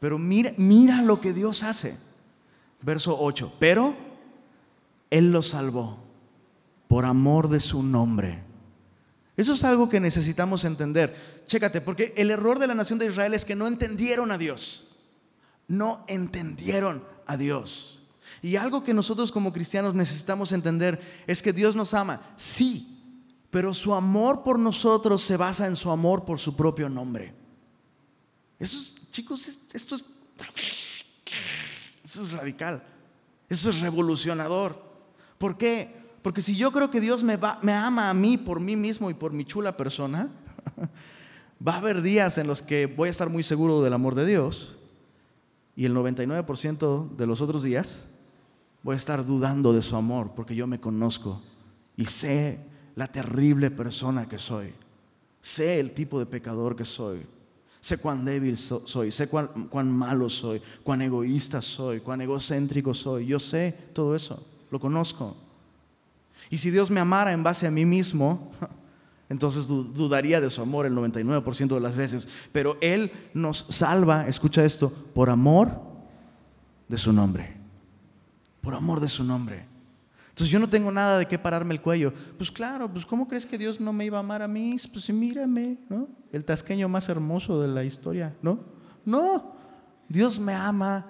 Pero 0.00 0.18
mira, 0.18 0.52
mira 0.56 1.02
lo 1.02 1.20
que 1.20 1.34
Dios 1.34 1.62
hace. 1.62 1.98
Verso 2.80 3.14
8, 3.20 3.56
pero 3.58 3.94
Él 5.10 5.30
lo 5.30 5.42
salvó 5.42 5.98
por 6.86 7.04
amor 7.04 7.50
de 7.50 7.60
su 7.60 7.82
nombre. 7.82 8.42
Eso 9.36 9.52
es 9.52 9.64
algo 9.64 9.90
que 9.90 10.00
necesitamos 10.00 10.64
entender. 10.64 11.42
Chécate, 11.46 11.82
porque 11.82 12.14
el 12.16 12.30
error 12.30 12.58
de 12.58 12.66
la 12.66 12.74
nación 12.74 12.98
de 12.98 13.06
Israel 13.06 13.34
es 13.34 13.44
que 13.44 13.54
no 13.54 13.66
entendieron 13.66 14.32
a 14.32 14.38
Dios. 14.38 14.88
No 15.66 16.04
entendieron 16.08 17.04
a 17.26 17.36
Dios. 17.36 18.02
Y 18.40 18.56
algo 18.56 18.82
que 18.82 18.94
nosotros 18.94 19.30
como 19.30 19.52
cristianos 19.52 19.92
necesitamos 19.94 20.52
entender 20.52 20.98
es 21.26 21.42
que 21.42 21.52
Dios 21.52 21.76
nos 21.76 21.92
ama, 21.92 22.22
sí, 22.34 22.97
pero 23.50 23.72
su 23.72 23.94
amor 23.94 24.42
por 24.42 24.58
nosotros 24.58 25.22
se 25.22 25.36
basa 25.36 25.66
en 25.66 25.76
su 25.76 25.90
amor 25.90 26.24
por 26.24 26.38
su 26.38 26.54
propio 26.54 26.88
nombre. 26.88 27.34
Eso 28.58 28.78
es, 28.78 28.94
chicos, 29.10 29.48
esto 29.72 29.94
es, 29.96 30.04
esto 32.02 32.22
es 32.22 32.32
radical, 32.32 32.82
eso 33.48 33.70
es 33.70 33.80
revolucionador. 33.80 34.82
¿Por 35.38 35.56
qué? 35.56 35.96
Porque 36.22 36.42
si 36.42 36.56
yo 36.56 36.72
creo 36.72 36.90
que 36.90 37.00
Dios 37.00 37.22
me, 37.22 37.36
va, 37.36 37.58
me 37.62 37.72
ama 37.72 38.10
a 38.10 38.14
mí 38.14 38.36
por 38.36 38.60
mí 38.60 38.76
mismo 38.76 39.08
y 39.08 39.14
por 39.14 39.32
mi 39.32 39.44
chula 39.44 39.76
persona, 39.76 40.30
va 41.66 41.74
a 41.74 41.78
haber 41.78 42.02
días 42.02 42.38
en 42.38 42.46
los 42.46 42.60
que 42.60 42.86
voy 42.86 43.08
a 43.08 43.10
estar 43.10 43.30
muy 43.30 43.42
seguro 43.42 43.82
del 43.82 43.94
amor 43.94 44.14
de 44.14 44.26
Dios 44.26 44.76
y 45.76 45.84
el 45.84 45.94
99% 45.94 47.16
de 47.16 47.26
los 47.26 47.40
otros 47.40 47.62
días 47.62 48.08
voy 48.82 48.94
a 48.94 48.96
estar 48.96 49.24
dudando 49.24 49.72
de 49.72 49.82
su 49.82 49.96
amor 49.96 50.32
porque 50.34 50.54
yo 50.54 50.66
me 50.66 50.80
conozco 50.80 51.40
y 51.96 52.06
sé 52.06 52.58
la 52.98 53.06
terrible 53.06 53.70
persona 53.70 54.28
que 54.28 54.38
soy. 54.38 54.74
Sé 55.40 55.78
el 55.78 55.92
tipo 55.92 56.18
de 56.18 56.26
pecador 56.26 56.74
que 56.74 56.84
soy. 56.84 57.24
Sé 57.80 57.98
cuán 57.98 58.24
débil 58.24 58.56
soy, 58.56 59.12
sé 59.12 59.28
cuán, 59.28 59.68
cuán, 59.70 59.88
malo 59.88 60.28
soy, 60.28 60.60
cuán 60.82 61.02
egoísta 61.02 61.62
soy, 61.62 62.00
cuán 62.00 62.20
egocéntrico 62.22 62.92
soy. 62.92 63.26
Yo 63.26 63.38
sé 63.38 63.72
todo 63.92 64.16
eso, 64.16 64.44
lo 64.72 64.80
conozco. 64.80 65.36
Y 66.50 66.58
si 66.58 66.72
Dios 66.72 66.90
me 66.90 66.98
amara 66.98 67.32
en 67.32 67.44
base 67.44 67.68
a 67.68 67.70
mí 67.70 67.84
mismo, 67.84 68.50
entonces 69.28 69.68
dudaría 69.68 70.40
de 70.40 70.50
su 70.50 70.60
amor 70.60 70.84
el 70.84 70.94
99% 70.94 71.68
de 71.68 71.80
las 71.80 71.94
veces. 71.94 72.28
Pero 72.50 72.78
Él 72.80 73.12
nos 73.32 73.58
salva, 73.68 74.26
escucha 74.26 74.64
esto, 74.64 74.92
por 75.14 75.30
amor 75.30 75.70
de 76.88 76.98
su 76.98 77.12
nombre. 77.12 77.56
Por 78.60 78.74
amor 78.74 78.98
de 78.98 79.08
su 79.08 79.22
nombre. 79.22 79.77
Entonces 80.38 80.52
yo 80.52 80.60
no 80.60 80.68
tengo 80.68 80.92
nada 80.92 81.18
de 81.18 81.26
qué 81.26 81.36
pararme 81.36 81.74
el 81.74 81.82
cuello. 81.82 82.12
Pues 82.36 82.48
claro, 82.52 82.88
pues 82.88 83.04
¿cómo 83.04 83.26
crees 83.26 83.44
que 83.44 83.58
Dios 83.58 83.80
no 83.80 83.92
me 83.92 84.04
iba 84.04 84.18
a 84.18 84.20
amar 84.20 84.40
a 84.40 84.46
mí? 84.46 84.76
Pues 84.92 85.10
mírame, 85.10 85.78
¿no? 85.88 86.06
El 86.30 86.44
tasqueño 86.44 86.88
más 86.88 87.08
hermoso 87.08 87.60
de 87.60 87.66
la 87.66 87.82
historia, 87.82 88.36
¿no? 88.40 88.60
No, 89.04 89.56
Dios 90.08 90.38
me 90.38 90.54
ama 90.54 91.04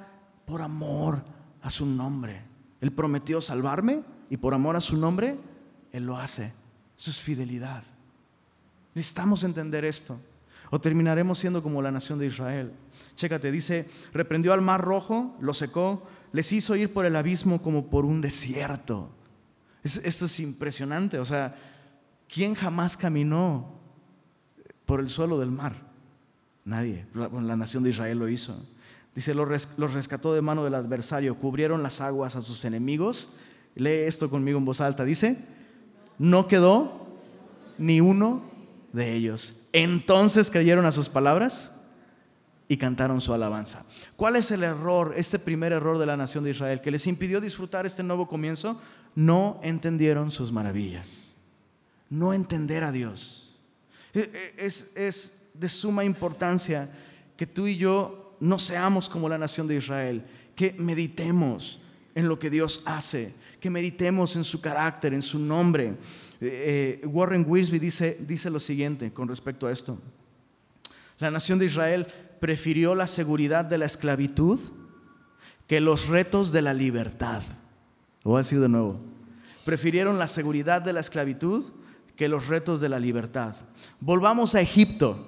por 0.47 0.63
amor 0.63 1.23
a 1.61 1.69
su 1.69 1.85
nombre. 1.85 2.43
Él 2.81 2.91
prometió 2.91 3.43
salvarme 3.43 4.03
y 4.31 4.39
por 4.39 4.55
amor 4.55 4.77
a 4.77 4.81
su 4.81 4.97
nombre, 4.97 5.37
Él 5.93 6.07
lo 6.07 6.17
hace. 6.17 6.55
Eso 6.97 7.11
es 7.11 7.21
fidelidad. 7.21 7.83
Necesitamos 8.95 9.45
entender 9.45 9.85
esto. 9.85 10.19
O 10.71 10.81
terminaremos 10.81 11.39
siendo 11.39 11.63
como 11.63 11.83
la 11.83 11.93
nación 11.93 12.19
de 12.19 12.29
Israel. 12.29 12.73
Chécate, 13.15 13.53
dice, 13.53 13.91
reprendió 14.15 14.55
al 14.55 14.63
mar 14.63 14.81
rojo, 14.81 15.37
lo 15.39 15.53
secó, 15.53 16.07
les 16.33 16.51
hizo 16.51 16.77
ir 16.77 16.95
por 16.95 17.05
el 17.05 17.15
abismo 17.15 17.61
como 17.61 17.91
por 17.91 18.07
un 18.07 18.23
desierto. 18.23 19.13
Esto 19.83 20.27
es 20.27 20.41
impresionante. 20.41 21.19
O 21.19 21.25
sea, 21.25 21.57
¿quién 22.29 22.55
jamás 22.55 22.97
caminó 22.97 23.79
por 24.85 25.01
el 25.01 25.09
suelo 25.09 25.39
del 25.39 25.51
mar? 25.51 25.75
Nadie. 26.65 27.07
La, 27.15 27.57
nación 27.57 27.83
de 27.83 27.91
Israel 27.91 28.19
lo 28.19 28.29
hizo. 28.29 28.61
Dice, 29.15 29.35
los 29.35 29.93
rescató 29.93 30.35
de 30.35 30.43
mano 30.43 30.65
del 30.65 30.75
adversario, 30.75 31.39
cubrieron 31.39 31.83
las 31.83 32.01
aguas 32.01 32.37
a 32.37 32.43
sus 32.43 32.65
enemigos. 32.65 33.31
Lee 33.75 34.05
esto 34.07 34.29
conmigo 34.31 34.59
en 34.59 34.65
voz 34.65 34.81
alta. 34.81 35.05
Dice, 35.05 35.39
no 36.19 36.47
quedó 36.47 37.07
ni 37.79 38.01
uno 38.01 38.43
de 38.93 39.15
ellos. 39.15 39.55
Entonces 39.73 40.51
creyeron 40.51 40.87
a 40.87 40.93
sus 40.93 41.09
palabras 41.09 41.73
y 42.69 42.77
cantaron 42.77 43.21
su 43.21 43.33
alabanza. 43.33 43.85
¿Cuál 44.15 44.37
es 44.37 44.51
el 44.51 44.63
error, 44.63 45.15
este 45.17 45.39
primer 45.39 45.73
error 45.73 45.99
de 45.99 46.07
la 46.07 46.17
nación 46.17 46.45
de 46.45 46.51
Israel 46.51 46.83
que 46.83 46.91
les 46.91 47.07
impidió 47.07 47.41
disfrutar 47.41 47.87
este 47.87 48.03
nuevo 48.03 48.29
comienzo? 48.29 48.79
No 49.15 49.59
entendieron 49.63 50.31
sus 50.31 50.53
maravillas. 50.53 51.37
No 52.11 52.35
entender 52.35 52.85
a 52.85 52.93
Dios. 52.93 53.57
E, 54.13 54.21
e, 54.21 54.67
es, 54.67 54.93
es 54.95 55.35
de 55.55 55.69
suma 55.69 56.05
importancia 56.05 56.91
que 57.37 57.47
tú 57.47 57.67
y 57.67 57.77
yo 57.77 58.37
no 58.41 58.59
seamos 58.59 59.09
como 59.09 59.29
la 59.29 59.39
nación 59.39 59.67
de 59.67 59.77
Israel, 59.77 60.25
que 60.55 60.75
meditemos 60.79 61.81
en 62.15 62.29
lo 62.29 62.39
que 62.39 62.51
Dios 62.51 62.83
hace, 62.85 63.33
que 63.61 63.71
meditemos 63.71 64.37
en 64.37 64.45
su 64.45 64.61
carácter, 64.61 65.15
en 65.15 65.23
su 65.23 65.39
nombre. 65.39 65.95
Eh, 66.41 67.01
Warren 67.05 67.45
Wiersbe 67.49 67.79
dice, 67.79 68.19
dice 68.21 68.51
lo 68.51 68.61
siguiente 68.61 69.11
con 69.13 69.29
respecto 69.29 69.67
a 69.67 69.73
esto. 69.73 69.99
La 71.19 71.31
nación 71.31 71.59
de 71.59 71.67
Israel 71.67 72.07
prefirió 72.41 72.95
la 72.95 73.07
seguridad 73.07 73.65
de 73.65 73.79
la 73.79 73.87
esclavitud 73.87 74.59
que 75.67 75.81
los 75.81 76.09
retos 76.09 76.53
de 76.53 76.63
la 76.63 76.75
libertad. 76.75 77.43
Lo 78.25 78.33
voy 78.33 78.39
a 78.39 78.43
decir 78.43 78.61
de 78.61 78.69
nuevo. 78.69 79.01
Prefirieron 79.65 80.19
la 80.19 80.27
seguridad 80.27 80.81
de 80.83 80.93
la 80.93 81.01
esclavitud 81.01 81.71
que 82.17 82.29
los 82.29 82.49
retos 82.49 82.81
de 82.81 82.89
la 82.89 82.99
libertad. 82.99 83.55
Volvamos 84.01 84.55
a 84.55 84.61
Egipto. 84.61 85.27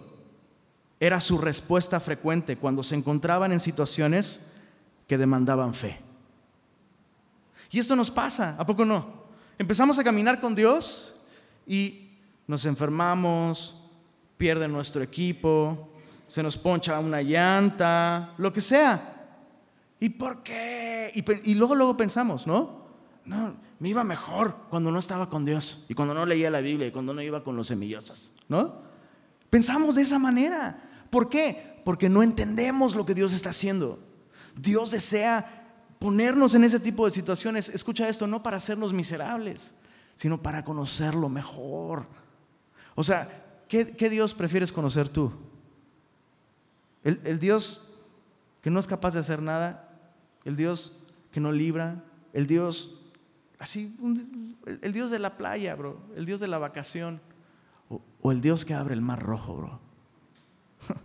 Era 0.99 1.21
su 1.21 1.39
respuesta 1.39 2.01
frecuente 2.01 2.57
cuando 2.57 2.83
se 2.83 2.95
encontraban 2.95 3.53
en 3.53 3.61
situaciones 3.61 4.47
que 5.07 5.19
demandaban 5.19 5.75
fe. 5.75 6.01
Y 7.71 7.79
esto 7.79 7.95
nos 7.95 8.11
pasa, 8.11 8.57
¿a 8.59 8.67
poco 8.67 8.85
no? 8.85 9.25
Empezamos 9.59 9.99
a 9.99 10.05
caminar 10.05 10.41
con 10.41 10.55
Dios 10.55 11.15
y 11.67 12.19
nos 12.47 12.65
enfermamos, 12.65 13.77
pierde 14.37 14.67
nuestro 14.67 15.03
equipo, 15.03 15.90
se 16.31 16.45
nos 16.45 16.57
poncha 16.57 17.01
una 17.01 17.23
llanta, 17.23 18.35
lo 18.39 18.53
que 18.53 18.61
sea. 18.61 19.17
¿Y 19.99 20.11
por 20.11 20.45
qué? 20.45 21.11
Y, 21.13 21.55
luego, 21.57 21.75
luego 21.75 21.97
pensamos, 21.97 22.47
¿no? 22.47 22.87
No, 23.25 23.57
me 23.81 23.89
iba 23.89 24.05
mejor 24.05 24.55
cuando 24.71 24.93
no 24.93 25.01
estaba 25.01 25.29
con 25.29 25.45
Dios 25.45 25.85
y 25.89 25.95
cuando 25.95 26.15
no 26.15 26.25
leía 26.25 26.49
la 26.49 26.61
Biblia 26.61 26.87
y 26.87 26.93
cuando 26.93 27.13
no 27.13 27.21
iba 27.21 27.43
con 27.43 27.57
los 27.57 27.67
semillosos, 27.67 28.33
¿no? 28.49 28.77
Pensamos 29.51 29.97
de 29.97 30.03
esa 30.03 30.21
manera. 30.21 30.81
¿Por 31.11 31.29
qué? 31.29 31.83
Porque 31.85 32.09
no 32.09 32.23
entendemos 32.23 32.95
lo 32.95 33.05
que 33.05 33.15
Dios 33.15 33.33
está 33.33 33.51
haciendo. 33.51 33.99
Dios 34.57 34.93
desea 34.93 35.67
ponernos 35.99 36.55
en 36.55 36.63
ese 36.63 36.79
tipo 36.79 37.07
de 37.07 37.11
situaciones, 37.11 37.71
escucha 37.71 38.09
esto, 38.09 38.29
no 38.29 38.41
para 38.41 38.59
hacernos 38.59 38.93
miserables, 38.93 39.75
sino 40.15 40.41
para 40.41 40.65
conocerlo 40.65 41.29
mejor. 41.29 42.07
O 42.95 43.03
sea, 43.03 43.65
¿qué, 43.69 43.97
qué 43.97 44.09
Dios 44.09 44.33
prefieres 44.33 44.71
conocer 44.71 45.09
tú? 45.09 45.50
El, 47.05 47.39
Dios 47.39 47.93
que 48.63 48.71
no 48.71 48.79
es 48.79 48.87
capaz 48.87 49.15
de 49.15 49.21
hacer 49.21 49.41
nada, 49.41 49.89
el 50.45 50.57
Dios 50.57 50.93
que 51.33 51.41
no 51.41 51.53
libra, 51.53 52.05
el 52.33 52.47
Dios 52.47 53.01
así, 53.59 53.97
el, 54.67 54.93
Dios 54.93 55.11
de 55.11 55.19
la 55.19 55.37
playa, 55.37 55.75
bro, 55.75 56.01
el 56.17 56.27
Dios 56.27 56.41
de 56.41 56.49
la 56.49 56.59
vacación, 56.59 57.21
o, 57.89 58.03
o 58.21 58.33
el 58.33 58.41
Dios 58.41 58.65
que 58.65 58.75
abre 58.75 58.95
el 58.95 59.01
mar 59.01 59.23
rojo, 59.23 59.57
bro. 59.57 59.81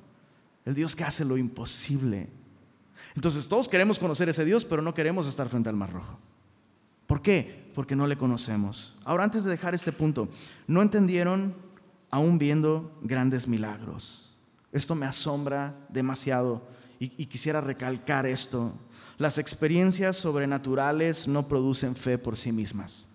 El 0.65 0.73
Dios 0.73 0.95
que 0.95 1.03
hace 1.03 1.23
lo 1.23 1.37
imposible. 1.37 2.27
Entonces 3.15 3.47
todos 3.47 3.69
queremos 3.69 3.99
conocer 3.99 4.29
ese 4.29 4.43
Dios, 4.43 4.65
pero 4.65 4.81
no 4.81 4.95
queremos 4.95 5.27
estar 5.27 5.47
frente 5.47 5.69
al 5.69 5.75
mar 5.75 5.93
rojo. 5.93 6.17
¿Por 7.07 7.21
qué? 7.21 7.71
Porque 7.75 7.95
no 7.95 8.07
le 8.07 8.17
conocemos. 8.17 8.97
Ahora, 9.03 9.23
antes 9.23 9.43
de 9.43 9.51
dejar 9.51 9.75
este 9.75 9.91
punto, 9.91 10.27
no 10.67 10.81
entendieron 10.81 11.53
aún 12.09 12.39
viendo 12.39 12.97
grandes 13.01 13.47
milagros. 13.47 14.24
Esto 14.75 14.93
me 14.93 15.05
asombra 15.05 15.73
demasiado 15.87 16.61
y, 16.99 17.07
quisiera 17.27 17.61
recalcar 17.61 18.25
esto. 18.25 18.73
Las 19.17 19.37
experiencias 19.37 20.17
sobrenaturales 20.17 21.29
no 21.29 21.47
producen 21.47 21.95
fe 21.95 22.17
por 22.17 22.35
sí 22.35 22.51
mismas. 22.51 23.07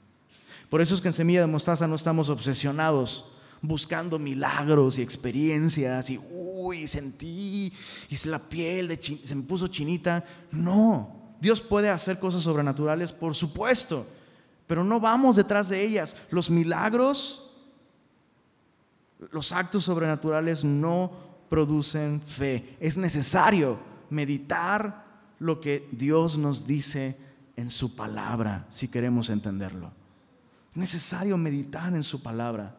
Por 0.71 0.81
eso 0.81 0.95
es 0.95 1.02
que 1.02 1.09
en 1.09 1.12
Semilla 1.12 1.43
de 1.43 1.47
Mostaza 1.47 1.87
no 1.87 1.97
estamos 1.97 2.31
obsesionados 2.31 3.26
buscando 3.61 4.19
milagros 4.19 4.97
y 4.97 5.02
experiencias 5.02 6.09
y, 6.09 6.19
uy, 6.31 6.87
sentí, 6.87 7.75
y 8.09 8.29
la 8.29 8.38
piel 8.38 8.88
de 8.88 9.21
se 9.23 9.35
me 9.35 9.43
puso 9.43 9.69
chinita. 9.69 10.25
No, 10.50 11.35
Dios 11.43 11.61
puede 11.61 11.90
hacer 11.90 12.19
cosas 12.19 12.43
sobrenaturales, 12.43 13.12
por 13.12 13.35
supuesto, 13.35 14.07
pero 14.67 14.83
no 14.83 14.99
vamos 14.99 15.37
detrás 15.37 15.69
de 15.69 15.85
ellas. 15.85 16.17
Los 16.31 16.49
milagros 16.49 17.52
Los 19.31 19.52
actos 19.52 19.85
sobrenaturales 19.85 20.64
no 20.64 21.29
producen 21.50 22.23
fe. 22.23 22.76
Es 22.80 22.97
necesario 22.97 23.78
meditar 24.09 25.04
lo 25.38 25.61
que 25.61 25.87
Dios 25.92 26.38
nos 26.38 26.66
dice 26.66 27.19
en 27.57 27.71
su 27.71 27.95
palabra 27.95 28.66
si 28.71 28.88
queremos 28.88 29.28
entenderlo. 29.28 29.92
Es 30.71 30.76
necesario 30.76 31.37
meditar 31.37 31.95
en 31.95 32.04
su 32.04 32.23
palabra. 32.23 32.76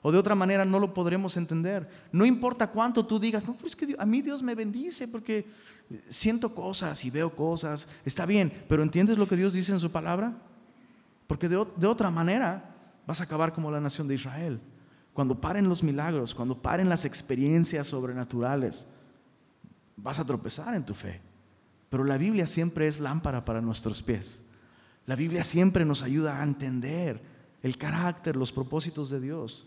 O 0.00 0.10
de 0.10 0.18
otra 0.18 0.34
manera 0.34 0.64
no 0.64 0.78
lo 0.78 0.94
podremos 0.94 1.36
entender. 1.36 1.88
No 2.10 2.24
importa 2.24 2.70
cuánto 2.70 3.04
tú 3.04 3.18
digas, 3.18 3.44
no, 3.44 3.54
pues 3.54 3.72
es 3.72 3.76
que 3.76 3.94
a 3.98 4.06
mí 4.06 4.22
Dios 4.22 4.42
me 4.42 4.54
bendice 4.54 5.08
porque 5.08 5.46
siento 6.08 6.54
cosas 6.54 7.04
y 7.04 7.10
veo 7.10 7.34
cosas. 7.34 7.88
Está 8.04 8.24
bien, 8.24 8.52
pero 8.68 8.82
¿entiendes 8.82 9.18
lo 9.18 9.28
que 9.28 9.36
Dios 9.36 9.52
dice 9.52 9.72
en 9.72 9.80
su 9.80 9.90
palabra? 9.90 10.36
Porque 11.26 11.48
de, 11.48 11.66
de 11.76 11.86
otra 11.86 12.10
manera 12.10 12.74
vas 13.06 13.20
a 13.20 13.24
acabar 13.24 13.52
como 13.52 13.70
la 13.70 13.80
nación 13.80 14.06
de 14.08 14.14
Israel. 14.14 14.60
Cuando 15.12 15.40
paren 15.40 15.68
los 15.68 15.82
milagros, 15.82 16.34
cuando 16.34 16.60
paren 16.60 16.88
las 16.88 17.04
experiencias 17.04 17.86
sobrenaturales, 17.86 18.86
vas 19.96 20.18
a 20.18 20.26
tropezar 20.26 20.74
en 20.74 20.86
tu 20.86 20.94
fe. 20.94 21.20
Pero 21.90 22.04
la 22.04 22.16
Biblia 22.16 22.46
siempre 22.46 22.86
es 22.86 23.00
lámpara 23.00 23.44
para 23.44 23.60
nuestros 23.60 24.02
pies. 24.02 24.40
La 25.06 25.16
Biblia 25.16 25.44
siempre 25.44 25.84
nos 25.84 26.02
ayuda 26.02 26.40
a 26.40 26.44
entender 26.44 27.20
el 27.62 27.76
carácter, 27.76 28.36
los 28.36 28.52
propósitos 28.52 29.10
de 29.10 29.20
Dios. 29.20 29.66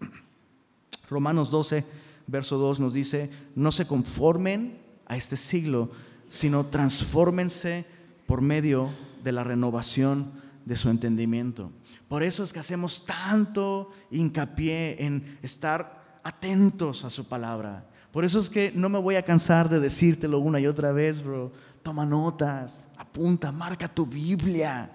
Romanos 1.10 1.50
12, 1.50 1.84
verso 2.26 2.58
2 2.58 2.80
nos 2.80 2.94
dice, 2.94 3.30
no 3.56 3.72
se 3.72 3.86
conformen 3.86 4.78
a 5.06 5.16
este 5.16 5.36
siglo, 5.36 5.90
sino 6.28 6.66
transfórmense 6.66 7.86
por 8.26 8.40
medio 8.40 8.88
de 9.24 9.32
la 9.32 9.42
renovación 9.42 10.43
de 10.64 10.76
su 10.76 10.88
entendimiento. 10.88 11.70
Por 12.08 12.22
eso 12.22 12.44
es 12.44 12.52
que 12.52 12.58
hacemos 12.58 13.04
tanto 13.04 13.90
hincapié 14.10 15.04
en 15.04 15.38
estar 15.42 16.20
atentos 16.22 17.04
a 17.04 17.10
su 17.10 17.26
palabra. 17.26 17.86
Por 18.12 18.24
eso 18.24 18.38
es 18.38 18.48
que 18.48 18.72
no 18.74 18.88
me 18.88 18.98
voy 18.98 19.16
a 19.16 19.24
cansar 19.24 19.68
de 19.68 19.80
decírtelo 19.80 20.38
una 20.38 20.60
y 20.60 20.66
otra 20.66 20.92
vez, 20.92 21.22
bro. 21.22 21.52
Toma 21.82 22.06
notas, 22.06 22.88
apunta, 22.96 23.52
marca 23.52 23.88
tu 23.88 24.06
Biblia. 24.06 24.90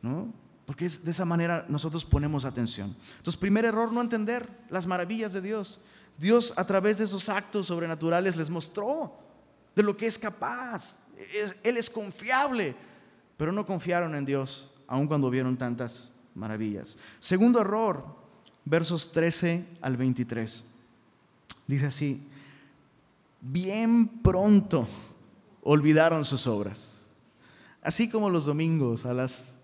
¿No? 0.00 0.32
Porque 0.64 0.88
de 0.88 1.10
esa 1.10 1.24
manera 1.24 1.66
nosotros 1.68 2.04
ponemos 2.04 2.44
atención. 2.44 2.94
Entonces, 3.16 3.36
primer 3.36 3.64
error, 3.64 3.92
no 3.92 4.00
entender 4.00 4.48
las 4.70 4.86
maravillas 4.86 5.32
de 5.32 5.40
Dios. 5.40 5.80
Dios 6.18 6.54
a 6.56 6.64
través 6.66 6.98
de 6.98 7.04
esos 7.04 7.28
actos 7.28 7.66
sobrenaturales 7.66 8.36
les 8.36 8.50
mostró 8.50 9.18
de 9.74 9.82
lo 9.82 9.96
que 9.96 10.06
es 10.06 10.18
capaz. 10.18 11.00
él 11.62 11.76
es 11.76 11.90
confiable, 11.90 12.76
pero 13.36 13.52
no 13.52 13.64
confiaron 13.66 14.14
en 14.14 14.24
Dios, 14.24 14.72
aun 14.88 15.06
cuando 15.06 15.30
vieron 15.30 15.56
tantas 15.56 16.14
maravillas. 16.34 16.98
Segundo 17.20 17.60
error, 17.60 18.04
versos 18.64 19.12
13 19.12 19.64
al 19.80 19.96
23. 19.96 20.64
Dice 21.68 21.86
así, 21.86 22.26
bien 23.40 24.08
pronto 24.08 24.88
olvidaron 25.62 26.24
sus 26.24 26.46
obras. 26.48 27.14
Así 27.82 28.08
como 28.08 28.28
los 28.28 28.46
domingos 28.46 29.06
a 29.06 29.14
las 29.14 29.58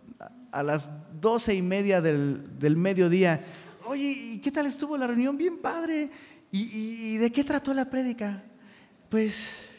a 0.55 0.63
las 0.63 0.93
doce 1.21 1.53
y 1.53 1.63
media 1.63 2.01
del, 2.01 2.77
mediodía, 2.77 3.45
oye, 3.87 4.15
¿y 4.35 4.41
qué 4.41 4.53
tal 4.53 4.67
estuvo 4.67 4.97
la 4.97 5.09
reunión? 5.09 5.37
Bien 5.37 5.59
padre. 5.59 6.09
¿Y, 6.53 7.17
de 7.17 7.33
qué 7.33 7.43
trató 7.43 7.75
la 7.75 7.91
prédica? 7.91 8.41
Pues, 9.09 9.71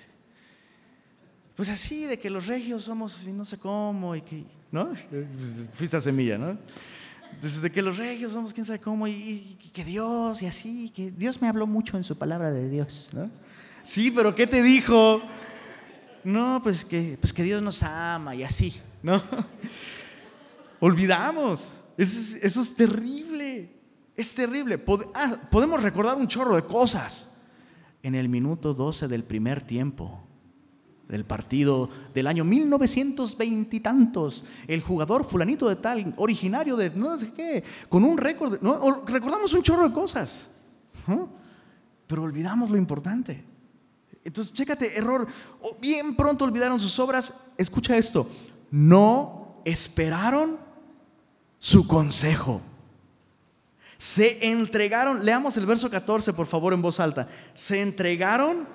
pues 1.55 1.69
así, 1.69 2.03
de 2.03 2.19
que 2.19 2.29
los 2.29 2.47
regios 2.47 2.83
somos 2.83 3.25
no 3.27 3.45
sé 3.45 3.57
cómo 3.57 4.17
y 4.17 4.21
que, 4.21 4.43
¿no? 4.71 4.89
Fuiste 5.73 5.97
a 5.97 6.01
semilla, 6.01 6.37
¿no? 6.37 6.57
Entonces, 7.31 7.61
de 7.61 7.71
que 7.71 7.81
los 7.81 7.97
regios 7.97 8.31
somos 8.31 8.53
quién 8.53 8.65
sabe 8.65 8.79
cómo 8.79 9.07
y, 9.07 9.57
que 9.73 9.83
Dios 9.83 10.41
y 10.41 10.45
así, 10.45 10.89
que 10.89 11.11
Dios 11.11 11.41
me 11.41 11.47
habló 11.47 11.67
mucho 11.67 11.97
en 11.97 12.03
su 12.03 12.17
palabra 12.17 12.51
de 12.51 12.69
Dios, 12.69 13.09
¿no? 13.13 13.29
Sí, 13.83 14.09
pero 14.09 14.33
¿qué 14.33 14.47
te 14.47 14.63
dijo? 14.63 15.21
No, 16.23 16.59
pues 16.63 16.85
que, 16.85 17.17
pues 17.19 17.33
que 17.33 17.43
Dios 17.43 17.61
nos 17.61 17.83
ama 17.83 18.33
y 18.35 18.43
así, 18.43 18.79
¿no? 19.03 19.21
olvidamos. 20.79 21.75
Eso 21.97 22.61
es, 22.61 22.75
terrible. 22.75 23.71
Es 24.15 24.33
terrible. 24.33 24.83
Ah, 25.13 25.35
podemos 25.49 25.81
recordar 25.81 26.17
un 26.17 26.27
chorro 26.27 26.55
de 26.55 26.63
cosas. 26.63 27.31
En 28.03 28.15
el 28.15 28.29
minuto 28.29 28.73
12 28.73 29.07
del 29.07 29.23
primer 29.23 29.63
tiempo 29.63 30.24
del 31.07 31.25
partido 31.25 31.89
del 32.13 32.27
año 32.27 32.43
1920 32.43 33.75
y 33.75 33.79
tantos, 33.79 34.45
el 34.67 34.81
jugador 34.81 35.23
fulanito 35.23 35.69
de 35.69 35.75
tal, 35.75 36.13
originario 36.17 36.75
de 36.75 36.89
no 36.89 37.17
sé 37.17 37.31
qué, 37.33 37.63
con 37.89 38.03
un 38.03 38.17
récord, 38.17 38.59
recordamos 39.07 39.53
un 39.53 39.61
chorro 39.61 39.87
de 39.87 39.93
cosas, 39.93 40.47
pero 42.07 42.23
olvidamos 42.23 42.69
lo 42.69 42.77
importante. 42.77 43.43
Entonces, 44.23 44.51
chécate, 44.53 44.97
error, 44.97 45.27
bien 45.79 46.15
pronto 46.15 46.45
olvidaron 46.45 46.79
sus 46.79 46.97
obras, 46.97 47.33
escucha 47.57 47.95
esto, 47.95 48.27
no 48.71 49.61
esperaron 49.65 50.57
su 51.59 51.87
consejo. 51.87 52.61
Se 53.97 54.49
entregaron, 54.49 55.23
leamos 55.23 55.55
el 55.57 55.65
verso 55.65 55.89
14 55.89 56.33
por 56.33 56.47
favor 56.47 56.73
en 56.73 56.81
voz 56.81 56.99
alta, 56.99 57.27
se 57.53 57.81
entregaron 57.81 58.67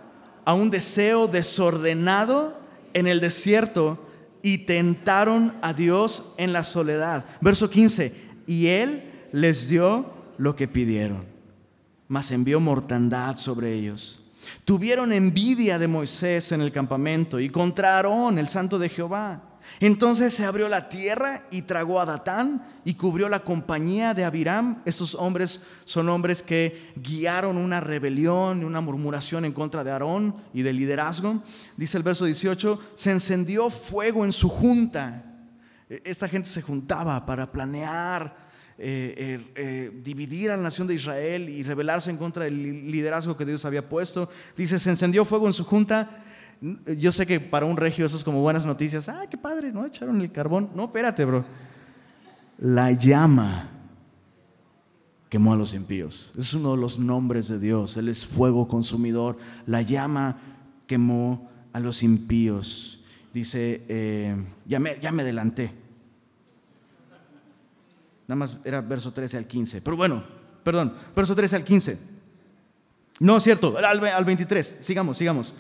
a 0.45 0.55
un 0.55 0.71
deseo 0.71 1.27
desordenado 1.27 2.59
en 2.95 3.07
el 3.07 3.21
desierto 3.21 3.99
y 4.43 4.59
tentaron 4.59 5.55
a 5.63 5.73
Dios 5.73 6.33
en 6.37 6.53
la 6.53 6.65
soledad. 6.65 7.25
Verso 7.41 7.69
15, 7.69 8.15
y 8.47 8.69
Él 8.69 9.11
les 9.33 9.69
dio 9.69 10.13
lo 10.39 10.57
que 10.57 10.69
pidieron, 10.69 11.25
mas 12.09 12.31
envió 12.31 12.61
mortandad 12.61 13.37
sobre 13.37 13.75
ellos. 13.75 14.23
Tuvieron 14.65 15.13
envidia 15.13 15.79
de 15.79 15.89
Moisés 15.89 16.53
en 16.53 16.61
el 16.61 16.73
campamento 16.73 17.39
y 17.39 17.51
contra 17.51 17.97
Aarón, 17.97 18.39
el 18.39 18.49
santo 18.49 18.79
de 18.79 18.89
Jehová. 18.89 19.43
Entonces 19.81 20.35
se 20.35 20.45
abrió 20.45 20.69
la 20.69 20.89
tierra 20.89 21.43
y 21.51 21.63
tragó 21.63 22.01
a 22.01 22.05
Datán 22.05 22.63
y 22.85 22.95
cubrió 22.95 23.29
la 23.29 23.41
compañía 23.41 24.15
de 24.15 24.25
Abiram. 24.25 24.83
Esos 24.85 25.15
hombres 25.15 25.61
son 25.85 26.09
hombres 26.09 26.43
que 26.43 26.93
guiaron 26.97 27.57
una 27.57 27.81
rebelión, 27.81 28.65
una 28.65 28.81
murmuración 28.81 29.45
en 29.45 29.53
contra 29.53 29.85
de 29.85 29.91
Aarón 29.91 30.35
y 30.53 30.63
del 30.63 30.77
liderazgo. 30.77 31.43
Dice 31.77 31.97
el 31.97 32.03
verso 32.03 32.25
18, 32.25 32.79
se 32.95 33.11
encendió 33.11 33.71
fuego 33.71 34.25
en 34.25 34.33
su 34.33 34.49
junta. 34.49 35.25
E, 35.89 36.03
esta 36.05 36.29
gente 36.29 36.49
se 36.49 36.63
juntaba 36.63 37.25
para 37.25 37.51
planear 37.51 38.51
eh, 38.83 39.15
eh, 39.17 39.53
eh, 39.57 39.91
dividir 40.03 40.51
a 40.51 40.57
la 40.57 40.63
nación 40.63 40.89
de 40.89 40.95
Israel 40.95 41.51
y 41.51 41.63
rebelarse 41.63 42.11
en 42.11 42.17
contra 42.17 42.45
del 42.45 42.91
liderazgo 42.91 43.37
que 43.37 43.45
Dios 43.45 43.65
había 43.67 43.87
puesto. 43.87 44.31
Dice, 44.57 44.79
se 44.79 44.89
encendió 44.89 45.27
fuego 45.27 45.47
en 45.47 45.53
su 45.53 45.65
junta 45.65 46.25
yo 46.61 47.11
sé 47.11 47.27
que 47.27 47.41
para 47.41 47.65
un 47.65 47.77
regio 47.77 48.05
eso 48.05 48.17
es 48.17 48.25
como 48.25 48.43
buenas 48.43 48.67
noticias. 48.67 49.09
Ah, 49.09 49.27
qué 49.31 49.39
padre, 49.39 49.73
¿no? 49.73 49.87
Echaron 49.87 50.21
el 50.21 50.31
carbón. 50.31 50.71
No, 50.75 50.85
espérate, 50.85 51.25
bro. 51.25 51.45
La 52.59 52.93
llama 52.93 53.71
quemó 55.31 55.55
a 55.55 55.57
los 55.57 55.75
impíos. 55.75 56.35
Es 56.37 56.53
uno 56.53 56.73
de 56.73 56.77
los 56.77 56.99
nombres 56.99 57.49
de 57.49 57.59
Dios. 57.59 57.97
Él 57.97 58.09
es 58.09 58.27
fuego 58.27 58.69
consumidor. 58.69 59.39
La 59.67 59.81
llama 59.81 60.39
quemó 60.87 61.51
a 61.73 61.81
los 61.81 62.03
impíos. 62.03 63.03
Dice, 63.33 63.83
eh, 63.89 64.37
ya, 64.67 64.81
me, 64.81 64.99
ya 65.01 65.13
me 65.13 65.23
adelanté. 65.23 65.73
Nada 68.29 68.37
más 68.37 68.59
era 68.65 68.83
verso 68.83 69.13
13 69.13 69.39
al 69.39 69.47
15. 69.47 69.81
Pero 69.81 69.97
bueno, 69.97 70.23
perdón, 70.63 70.93
verso 71.17 71.35
13 71.35 71.57
al 71.57 71.65
15. 71.65 71.99
No, 73.21 73.41
cierto, 73.41 73.77
al, 73.79 74.05
al 74.05 74.25
23. 74.25 74.77
Sigamos, 74.81 75.17
sigamos 75.17 75.55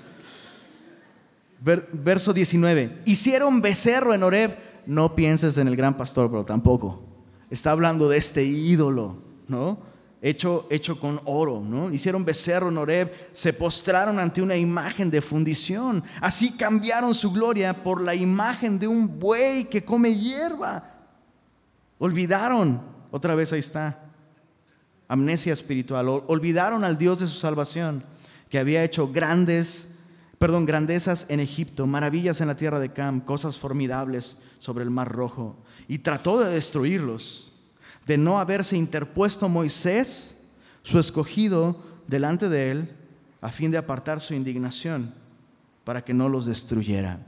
verso 1.60 2.32
19. 2.32 3.02
Hicieron 3.04 3.60
becerro 3.60 4.14
en 4.14 4.22
Oreb. 4.22 4.56
No 4.86 5.14
pienses 5.14 5.56
en 5.58 5.68
el 5.68 5.76
gran 5.76 5.96
pastor, 5.96 6.30
pero 6.30 6.44
tampoco. 6.44 7.02
Está 7.50 7.72
hablando 7.72 8.08
de 8.08 8.18
este 8.18 8.44
ídolo, 8.44 9.16
¿no? 9.48 9.78
Hecho, 10.22 10.66
hecho 10.70 11.00
con 11.00 11.20
oro, 11.24 11.60
¿no? 11.60 11.90
Hicieron 11.90 12.24
becerro 12.24 12.68
en 12.68 12.76
Oreb, 12.76 13.10
se 13.32 13.52
postraron 13.54 14.18
ante 14.18 14.42
una 14.42 14.54
imagen 14.54 15.10
de 15.10 15.22
fundición. 15.22 16.04
Así 16.20 16.56
cambiaron 16.56 17.14
su 17.14 17.32
gloria 17.32 17.82
por 17.82 18.02
la 18.02 18.14
imagen 18.14 18.78
de 18.78 18.86
un 18.86 19.18
buey 19.18 19.64
que 19.64 19.84
come 19.84 20.14
hierba. 20.14 20.84
Olvidaron, 21.98 22.82
otra 23.10 23.34
vez 23.34 23.52
ahí 23.52 23.60
está, 23.60 24.10
amnesia 25.08 25.52
espiritual. 25.52 26.08
Olvidaron 26.08 26.84
al 26.84 26.98
Dios 26.98 27.20
de 27.20 27.26
su 27.26 27.38
salvación, 27.38 28.04
que 28.48 28.58
había 28.58 28.84
hecho 28.84 29.08
grandes 29.08 29.88
perdón, 30.40 30.64
grandezas 30.64 31.26
en 31.28 31.38
Egipto, 31.38 31.86
maravillas 31.86 32.40
en 32.40 32.48
la 32.48 32.56
tierra 32.56 32.80
de 32.80 32.94
Cam, 32.94 33.20
cosas 33.20 33.58
formidables 33.58 34.38
sobre 34.58 34.84
el 34.84 34.90
mar 34.90 35.12
rojo. 35.12 35.54
Y 35.86 35.98
trató 35.98 36.40
de 36.40 36.50
destruirlos, 36.50 37.52
de 38.06 38.16
no 38.16 38.38
haberse 38.38 38.74
interpuesto 38.74 39.50
Moisés, 39.50 40.40
su 40.82 40.98
escogido, 40.98 41.84
delante 42.06 42.48
de 42.48 42.70
él, 42.70 42.96
a 43.42 43.50
fin 43.50 43.70
de 43.70 43.76
apartar 43.76 44.22
su 44.22 44.32
indignación, 44.32 45.12
para 45.84 46.02
que 46.06 46.14
no 46.14 46.26
los 46.30 46.46
destruyera. 46.46 47.20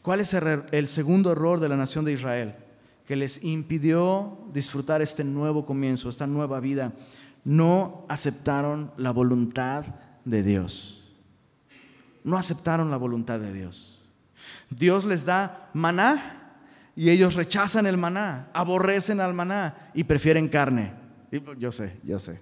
¿Cuál 0.00 0.20
es 0.20 0.32
el 0.32 0.86
segundo 0.86 1.32
error 1.32 1.58
de 1.58 1.68
la 1.68 1.76
nación 1.76 2.04
de 2.04 2.12
Israel? 2.12 2.54
Que 3.08 3.16
les 3.16 3.42
impidió 3.42 4.38
disfrutar 4.54 5.02
este 5.02 5.24
nuevo 5.24 5.66
comienzo, 5.66 6.08
esta 6.08 6.28
nueva 6.28 6.60
vida. 6.60 6.92
no 7.42 8.06
aceptaron 8.08 8.92
la 8.96 9.10
voluntad 9.10 9.84
de 10.24 10.44
Dios. 10.44 11.01
No 12.24 12.38
aceptaron 12.38 12.90
la 12.90 12.96
voluntad 12.96 13.40
de 13.40 13.52
Dios. 13.52 14.08
Dios 14.70 15.04
les 15.04 15.24
da 15.24 15.70
maná 15.72 16.60
y 16.94 17.10
ellos 17.10 17.34
rechazan 17.34 17.86
el 17.86 17.96
maná, 17.96 18.48
aborrecen 18.52 19.20
al 19.20 19.34
maná 19.34 19.90
y 19.94 20.04
prefieren 20.04 20.48
carne. 20.48 20.92
yo 21.58 21.72
sé, 21.72 21.98
yo 22.04 22.18
sé. 22.18 22.40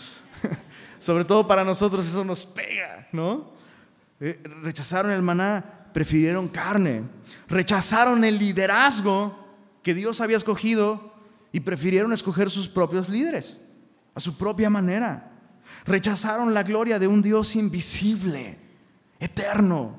Sobre 0.98 1.24
todo 1.24 1.46
para 1.46 1.64
nosotros 1.64 2.06
eso 2.06 2.24
nos 2.24 2.44
pega, 2.44 3.08
¿no? 3.12 3.52
Eh, 4.20 4.40
rechazaron 4.62 5.12
el 5.12 5.22
maná, 5.22 5.88
prefirieron 5.92 6.48
carne. 6.48 7.04
Rechazaron 7.48 8.24
el 8.24 8.38
liderazgo 8.38 9.46
que 9.82 9.94
Dios 9.94 10.20
había 10.20 10.36
escogido 10.36 11.14
y 11.52 11.60
prefirieron 11.60 12.12
escoger 12.12 12.50
sus 12.50 12.68
propios 12.68 13.08
líderes, 13.08 13.60
a 14.14 14.20
su 14.20 14.36
propia 14.36 14.68
manera. 14.68 15.32
Rechazaron 15.84 16.54
la 16.54 16.62
gloria 16.62 16.98
de 16.98 17.08
un 17.08 17.22
Dios 17.22 17.56
invisible, 17.56 18.58
eterno, 19.20 19.96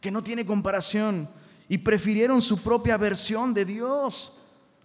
que 0.00 0.10
no 0.10 0.22
tiene 0.22 0.46
comparación, 0.46 1.28
y 1.68 1.78
prefirieron 1.78 2.42
su 2.42 2.62
propia 2.62 2.96
versión 2.96 3.54
de 3.54 3.64
Dios, 3.64 4.38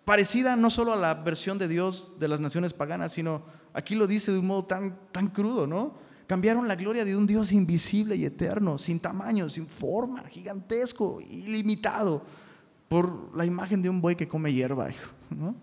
parecida 0.06 0.56
no 0.56 0.70
solo 0.70 0.94
a 0.94 0.96
la 0.96 1.14
versión 1.16 1.58
de 1.58 1.68
Dios 1.68 2.16
de 2.20 2.28
las 2.28 2.40
naciones 2.40 2.74
paganas, 2.74 3.14
sino 3.14 3.44
aquí 3.74 3.96
lo 3.96 4.08
dice 4.08 4.32
de 4.32 4.40
un 4.40 4.48
modo 4.48 4.66
tan, 4.66 4.98
tan 5.12 5.28
crudo, 5.28 5.68
¿no? 5.68 5.94
Cambiaron 6.26 6.68
la 6.68 6.76
gloria 6.76 7.06
de 7.06 7.16
un 7.16 7.26
Dios 7.26 7.52
invisible 7.52 8.16
y 8.16 8.26
eterno, 8.26 8.78
sin 8.78 9.00
tamaño, 9.00 9.50
sin 9.50 9.68
forma, 9.68 10.24
gigantesco, 10.28 11.22
ilimitado 11.22 12.24
por 12.88 13.36
la 13.36 13.46
imagen 13.46 13.82
de 13.82 13.90
un 13.90 14.02
buey 14.02 14.16
que 14.16 14.28
come 14.28 14.54
hierba, 14.54 14.90
¿no? 15.30 15.56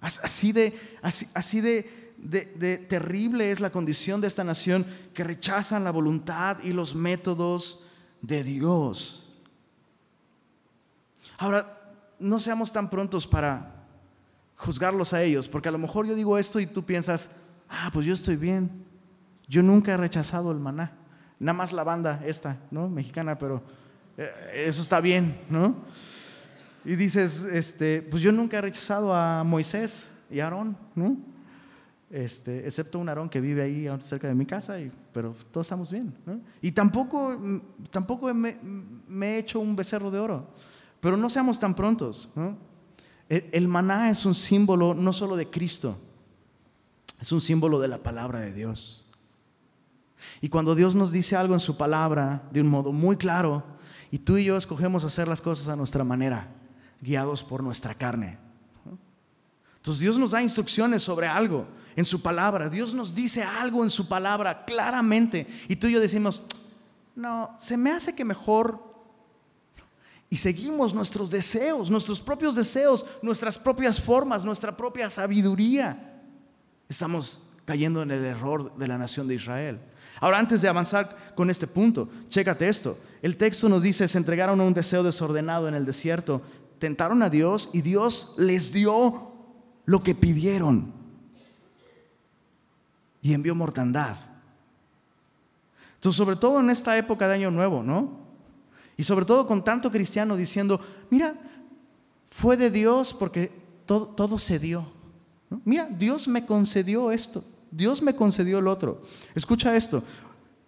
Así 0.00 0.50
de, 0.52 0.74
así, 1.00 1.60
de, 1.60 2.01
de, 2.22 2.78
terrible 2.78 3.50
es 3.50 3.60
la 3.60 3.70
condición 3.70 4.20
de 4.20 4.28
esta 4.28 4.44
nación 4.44 4.86
que 5.12 5.24
rechazan 5.24 5.84
la 5.84 5.90
voluntad 5.90 6.58
y 6.62 6.72
los 6.72 6.94
métodos 6.94 7.84
de 8.20 8.44
Dios. 8.44 9.34
Ahora, 11.38 11.78
no 12.18 12.38
seamos 12.38 12.72
tan 12.72 12.88
prontos 12.88 13.26
para 13.26 13.84
juzgarlos 14.56 15.12
a 15.12 15.22
ellos, 15.22 15.48
porque 15.48 15.68
a 15.68 15.72
lo 15.72 15.78
mejor 15.78 16.06
yo 16.06 16.14
digo 16.14 16.38
esto 16.38 16.60
y 16.60 16.66
tú 16.66 16.84
piensas, 16.84 17.30
ah, 17.68 17.90
pues 17.92 18.06
yo 18.06 18.14
estoy 18.14 18.36
bien, 18.36 18.84
yo 19.48 19.62
nunca 19.62 19.92
he 19.92 19.96
rechazado 19.96 20.52
el 20.52 20.60
maná, 20.60 20.92
nada 21.40 21.54
más 21.54 21.72
la 21.72 21.82
banda 21.82 22.22
esta, 22.24 22.58
¿no? 22.70 22.88
Mexicana, 22.88 23.36
pero 23.36 23.60
eh, 24.16 24.64
eso 24.66 24.82
está 24.82 25.00
bien, 25.00 25.40
¿no? 25.50 25.74
Y 26.84 26.94
dices, 26.94 27.42
este, 27.42 28.02
pues 28.02 28.22
yo 28.22 28.30
nunca 28.30 28.58
he 28.58 28.60
rechazado 28.60 29.12
a 29.12 29.42
Moisés 29.42 30.12
y 30.30 30.38
a 30.38 30.44
Aarón, 30.44 30.76
¿no? 30.94 31.31
Este, 32.12 32.66
excepto 32.66 32.98
un 32.98 33.08
Aarón 33.08 33.30
que 33.30 33.40
vive 33.40 33.62
ahí 33.62 33.88
cerca 34.02 34.28
de 34.28 34.34
mi 34.34 34.44
casa, 34.44 34.76
pero 35.14 35.34
todos 35.50 35.66
estamos 35.66 35.90
bien. 35.90 36.14
Y 36.60 36.70
tampoco, 36.72 37.38
tampoco 37.90 38.32
me, 38.34 38.58
he 39.22 39.38
hecho 39.38 39.58
un 39.60 39.74
becerro 39.74 40.10
de 40.10 40.20
oro, 40.20 40.46
pero 41.00 41.16
no 41.16 41.30
seamos 41.30 41.58
tan 41.58 41.74
prontos. 41.74 42.28
El, 43.30 43.48
el 43.50 43.66
maná 43.66 44.10
es 44.10 44.26
un 44.26 44.34
símbolo 44.34 44.92
no 44.92 45.14
solo 45.14 45.36
de 45.36 45.48
Cristo, 45.48 45.98
es 47.18 47.32
un 47.32 47.40
símbolo 47.40 47.80
de 47.80 47.88
la 47.88 48.02
palabra 48.02 48.40
de 48.40 48.52
Dios. 48.52 49.08
Y 50.42 50.50
cuando 50.50 50.74
Dios 50.74 50.94
nos 50.94 51.12
dice 51.12 51.34
algo 51.34 51.54
en 51.54 51.60
su 51.60 51.78
palabra 51.78 52.46
de 52.52 52.60
un 52.60 52.68
modo 52.68 52.92
muy 52.92 53.16
claro, 53.16 53.64
y 54.10 54.18
tú 54.18 54.36
y 54.36 54.44
yo 54.44 54.58
escogemos 54.58 55.02
hacer 55.04 55.28
las 55.28 55.40
cosas 55.40 55.68
a 55.68 55.76
nuestra 55.76 56.04
manera, 56.04 56.48
guiados 57.00 57.42
por 57.42 57.62
nuestra 57.62 57.94
carne. 57.94 58.36
Entonces 59.76 60.02
Dios 60.02 60.18
nos 60.18 60.32
da 60.32 60.42
instrucciones 60.42 61.02
sobre 61.02 61.26
algo 61.26 61.66
en 61.96 62.04
su 62.04 62.22
palabra. 62.22 62.68
Dios 62.68 62.94
nos 62.94 63.14
dice 63.14 63.42
algo 63.42 63.84
en 63.84 63.90
su 63.90 64.08
palabra 64.08 64.64
claramente. 64.64 65.46
Y 65.68 65.76
tú 65.76 65.86
y 65.86 65.92
yo 65.92 66.00
decimos, 66.00 66.44
no, 67.14 67.54
se 67.58 67.76
me 67.76 67.90
hace 67.90 68.14
que 68.14 68.24
mejor... 68.24 68.92
Y 70.30 70.38
seguimos 70.38 70.94
nuestros 70.94 71.30
deseos, 71.30 71.90
nuestros 71.90 72.18
propios 72.18 72.56
deseos, 72.56 73.04
nuestras 73.20 73.58
propias 73.58 74.00
formas, 74.00 74.46
nuestra 74.46 74.74
propia 74.74 75.10
sabiduría. 75.10 76.22
Estamos 76.88 77.42
cayendo 77.66 78.00
en 78.00 78.12
el 78.12 78.24
error 78.24 78.74
de 78.78 78.88
la 78.88 78.96
nación 78.96 79.28
de 79.28 79.34
Israel. 79.34 79.78
Ahora, 80.20 80.38
antes 80.38 80.62
de 80.62 80.68
avanzar 80.68 81.34
con 81.34 81.50
este 81.50 81.66
punto, 81.66 82.08
chécate 82.28 82.66
esto. 82.66 82.96
El 83.20 83.36
texto 83.36 83.68
nos 83.68 83.82
dice, 83.82 84.08
se 84.08 84.16
entregaron 84.16 84.58
a 84.58 84.64
un 84.64 84.72
deseo 84.72 85.02
desordenado 85.02 85.68
en 85.68 85.74
el 85.74 85.84
desierto, 85.84 86.40
tentaron 86.78 87.22
a 87.22 87.28
Dios 87.28 87.68
y 87.74 87.82
Dios 87.82 88.32
les 88.38 88.72
dio 88.72 89.32
lo 89.84 90.02
que 90.02 90.14
pidieron 90.14 91.01
y 93.22 93.32
envió 93.32 93.54
mortandad. 93.54 94.16
Entonces, 95.94 96.16
sobre 96.16 96.36
todo 96.36 96.58
en 96.60 96.68
esta 96.68 96.98
época 96.98 97.28
de 97.28 97.34
Año 97.34 97.50
Nuevo, 97.50 97.82
¿no? 97.82 98.20
Y 98.96 99.04
sobre 99.04 99.24
todo 99.24 99.46
con 99.46 99.64
tanto 99.64 99.90
cristiano 99.90 100.36
diciendo, 100.36 100.80
mira, 101.08 101.34
fue 102.28 102.56
de 102.56 102.70
Dios 102.70 103.14
porque 103.14 103.52
todo, 103.86 104.08
todo 104.08 104.38
se 104.38 104.58
dio. 104.58 104.84
Mira, 105.64 105.86
Dios 105.86 106.26
me 106.26 106.44
concedió 106.44 107.12
esto, 107.12 107.44
Dios 107.70 108.02
me 108.02 108.16
concedió 108.16 108.58
el 108.58 108.66
otro. 108.66 109.02
Escucha 109.34 109.76
esto, 109.76 110.02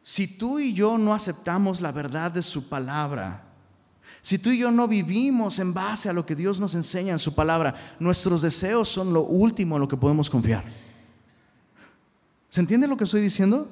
si 0.03 0.27
tú 0.27 0.61
y 0.61 0.73
yo 0.73 0.99
no 0.99 1.15
aceptamos 1.15 1.81
la 1.81 1.91
verdad 1.91 2.31
de 2.31 2.43
su 2.43 2.69
palabra, 2.69 3.45
si 4.23 4.39
tú 4.39 4.51
y 4.51 4.59
yo 4.59 4.71
no 4.71 4.87
vivimos 4.87 5.59
en 5.59 5.75
base 5.75 6.09
a 6.09 6.13
lo 6.13 6.25
que 6.25 6.37
Dios 6.37 6.61
nos 6.61 6.75
enseña 6.75 7.13
en 7.13 7.19
su 7.19 7.35
palabra, 7.35 7.75
nuestros 7.99 8.43
deseos 8.43 8.89
son 8.89 9.13
lo 9.13 9.23
último 9.23 9.77
en 9.77 9.83
lo 9.83 9.89
que 9.89 9.97
podemos 9.97 10.31
confiar. 10.31 10.84
¿Se 12.55 12.61
entiende 12.61 12.87
lo 12.87 12.97
que 12.97 13.03
estoy 13.03 13.21
diciendo? 13.21 13.69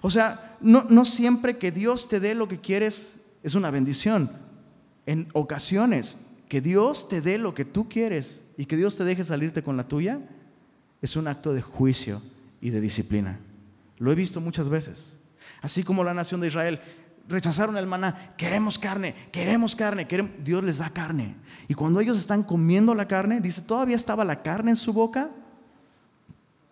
O 0.00 0.08
sea, 0.08 0.56
no, 0.62 1.04
siempre 1.04 1.58
que 1.58 1.70
Dios 1.70 2.08
te 2.08 2.18
dé 2.18 2.34
lo 2.34 2.48
que 2.48 2.60
quieres 2.60 3.16
es 3.42 3.54
una 3.54 3.70
bendición. 3.70 4.32
En 5.04 5.28
ocasiones, 5.34 6.16
que 6.48 6.62
Dios 6.62 7.10
te 7.10 7.20
dé 7.20 7.36
lo 7.36 7.52
que 7.52 7.66
tú 7.66 7.90
quieres 7.90 8.42
y 8.56 8.64
que 8.64 8.78
Dios 8.78 8.96
te 8.96 9.04
deje 9.04 9.22
salirte 9.22 9.62
con 9.62 9.76
la 9.76 9.86
tuya, 9.86 10.18
es 11.02 11.14
un 11.14 11.28
acto 11.28 11.52
de 11.52 11.60
juicio 11.60 12.22
y 12.62 12.70
de 12.70 12.80
disciplina. 12.80 13.38
Lo 13.98 14.10
he 14.10 14.14
visto 14.14 14.40
muchas 14.40 14.70
veces. 14.70 15.18
Así 15.60 15.82
como 15.82 16.02
la 16.02 16.14
nación 16.14 16.40
de 16.40 16.46
Israel 16.46 16.80
rechazaron 17.28 17.76
el 17.76 17.86
maná, 17.86 18.32
queremos 18.38 18.78
carne, 18.78 19.14
queremos 19.30 19.76
carne, 19.76 20.08
Dios 20.42 20.64
les 20.64 20.78
da 20.78 20.88
carne. 20.88 21.36
Y 21.68 21.74
cuando 21.74 22.00
ellos 22.00 22.16
están 22.16 22.44
comiendo 22.44 22.94
la 22.94 23.06
carne, 23.06 23.42
dice, 23.42 23.60
todavía 23.60 23.96
estaba 23.96 24.24
la 24.24 24.40
carne 24.40 24.70
en 24.70 24.76
su 24.76 24.94
boca, 24.94 25.28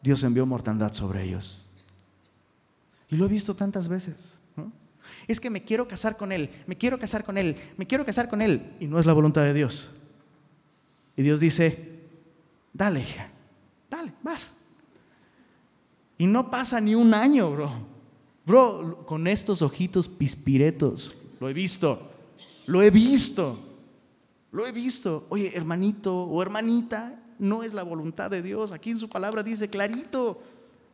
Dios 0.03 0.23
envió 0.23 0.47
mortandad 0.47 0.93
sobre 0.93 1.25
ellos. 1.25 1.67
Y 3.09 3.17
lo 3.17 3.27
he 3.27 3.29
visto 3.29 3.55
tantas 3.55 3.89
veces. 3.89 4.39
Es 5.27 5.41
que 5.41 5.51
me 5.51 5.65
quiero 5.65 5.89
casar 5.89 6.17
con 6.17 6.33
él, 6.33 6.51
me 6.67 6.77
quiero 6.77 6.99
casar 6.99 7.25
con 7.25 7.37
él, 7.37 7.57
me 7.77 7.87
quiero 7.87 8.05
casar 8.05 8.29
con 8.29 8.41
él. 8.41 8.77
Y 8.81 8.87
no 8.87 8.99
es 8.99 9.07
la 9.07 9.13
voluntad 9.13 9.43
de 9.43 9.55
Dios. 9.55 9.93
Y 11.17 11.23
Dios 11.23 11.41
dice, 11.41 12.01
dale, 12.73 13.01
hija, 13.03 13.31
dale, 13.91 14.13
vas. 14.23 14.55
Y 16.19 16.27
no 16.27 16.51
pasa 16.51 16.81
ni 16.81 16.95
un 16.95 17.13
año, 17.15 17.51
bro. 17.51 17.71
Bro, 18.47 19.05
con 19.07 19.27
estos 19.27 19.63
ojitos 19.63 20.09
pispiretos, 20.09 21.17
lo 21.39 21.49
he 21.49 21.53
visto, 21.53 22.11
lo 22.67 22.83
he 22.83 22.91
visto, 22.91 23.59
lo 24.53 24.67
he 24.67 24.73
visto. 24.73 25.27
Oye, 25.29 25.57
hermanito 25.57 26.25
o 26.25 26.43
hermanita, 26.43 27.20
no 27.41 27.63
es 27.63 27.73
la 27.73 27.83
voluntad 27.83 28.31
de 28.31 28.43
Dios. 28.43 28.71
Aquí 28.71 28.91
en 28.91 28.99
su 28.99 29.09
palabra 29.09 29.43
dice 29.43 29.69
clarito, 29.69 30.41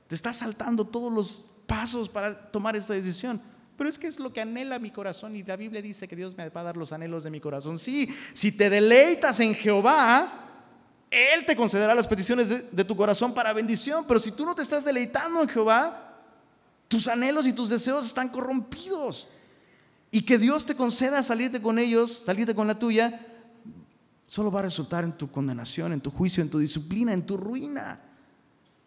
te 0.06 0.14
está 0.14 0.32
saltando 0.32 0.86
todos 0.86 1.12
los 1.12 1.48
pasos 1.66 2.08
para 2.08 2.50
tomar 2.50 2.76
esta 2.76 2.94
decisión. 2.94 3.42
Pero 3.76 3.90
es 3.90 3.98
que 3.98 4.06
es 4.06 4.18
lo 4.18 4.32
que 4.32 4.40
anhela 4.40 4.78
mi 4.78 4.90
corazón 4.90 5.36
y 5.36 5.42
la 5.42 5.56
Biblia 5.56 5.82
dice 5.82 6.08
que 6.08 6.16
Dios 6.16 6.36
me 6.36 6.48
va 6.48 6.60
a 6.60 6.64
dar 6.64 6.76
los 6.76 6.92
anhelos 6.92 7.24
de 7.24 7.30
mi 7.30 7.40
corazón. 7.40 7.78
Sí, 7.78 8.08
si 8.32 8.52
te 8.52 8.70
deleitas 8.70 9.38
en 9.40 9.54
Jehová, 9.54 10.32
Él 11.10 11.44
te 11.44 11.56
concederá 11.56 11.94
las 11.94 12.06
peticiones 12.06 12.48
de, 12.48 12.66
de 12.70 12.84
tu 12.84 12.96
corazón 12.96 13.34
para 13.34 13.52
bendición. 13.52 14.06
Pero 14.06 14.20
si 14.20 14.30
tú 14.30 14.46
no 14.46 14.54
te 14.54 14.62
estás 14.62 14.84
deleitando 14.84 15.42
en 15.42 15.48
Jehová, 15.48 16.22
tus 16.88 17.08
anhelos 17.08 17.46
y 17.46 17.52
tus 17.52 17.68
deseos 17.68 18.06
están 18.06 18.28
corrompidos. 18.28 19.28
Y 20.10 20.22
que 20.22 20.38
Dios 20.38 20.64
te 20.64 20.76
conceda 20.76 21.22
salirte 21.22 21.60
con 21.60 21.78
ellos, 21.78 22.22
salirte 22.24 22.54
con 22.54 22.68
la 22.68 22.78
tuya, 22.78 23.26
solo 24.26 24.50
va 24.50 24.60
a 24.60 24.64
resultar 24.64 25.04
en 25.04 25.12
tu 25.12 25.30
condenación, 25.30 25.92
en 25.92 26.00
tu 26.00 26.10
juicio, 26.10 26.42
en 26.42 26.50
tu 26.50 26.58
disciplina, 26.58 27.12
en 27.12 27.24
tu 27.24 27.36
ruina. 27.36 28.00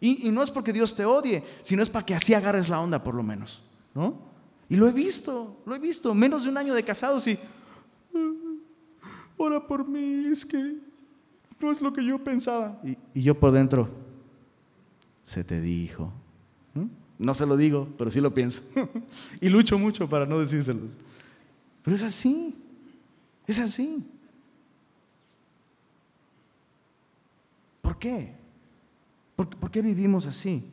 Y, 0.00 0.30
no 0.30 0.42
es 0.42 0.50
porque 0.50 0.72
Dios 0.72 0.94
te 0.94 1.04
odie, 1.04 1.44
sino 1.62 1.82
es 1.82 1.90
para 1.90 2.06
que 2.06 2.14
así 2.14 2.32
agarres 2.32 2.68
la 2.68 2.80
onda 2.80 3.02
por 3.02 3.14
lo 3.14 3.22
menos. 3.22 3.62
¿no? 3.94 4.18
Y 4.68 4.76
lo 4.76 4.88
he 4.88 4.92
visto, 4.92 5.62
lo 5.66 5.74
he 5.74 5.78
visto. 5.78 6.14
Menos 6.14 6.44
de 6.44 6.50
un 6.50 6.56
año 6.56 6.74
de 6.74 6.82
casados 6.82 7.26
y... 7.26 7.38
Ora 9.36 9.66
por 9.66 9.86
mí, 9.88 10.26
es 10.30 10.44
que 10.44 10.76
no 11.60 11.70
es 11.70 11.80
lo 11.80 11.92
que 11.92 12.04
yo 12.04 12.22
pensaba. 12.22 12.80
Y, 13.14 13.22
yo 13.22 13.38
por 13.38 13.52
dentro, 13.52 13.88
se 15.24 15.44
te 15.44 15.60
dijo. 15.60 16.12
No 17.18 17.34
se 17.34 17.44
lo 17.44 17.58
digo, 17.58 17.86
pero 17.98 18.10
sí 18.10 18.20
lo 18.20 18.32
pienso. 18.32 18.62
y 19.40 19.50
lucho 19.50 19.78
mucho 19.78 20.08
para 20.08 20.24
no 20.24 20.38
decírselos. 20.38 20.98
Pero 21.82 21.94
es 21.94 22.02
así, 22.02 22.54
es 23.46 23.58
así. 23.58 24.02
¿Por 27.90 27.98
qué? 27.98 28.32
¿Por, 29.34 29.68
qué 29.72 29.82
vivimos 29.82 30.24
así? 30.28 30.70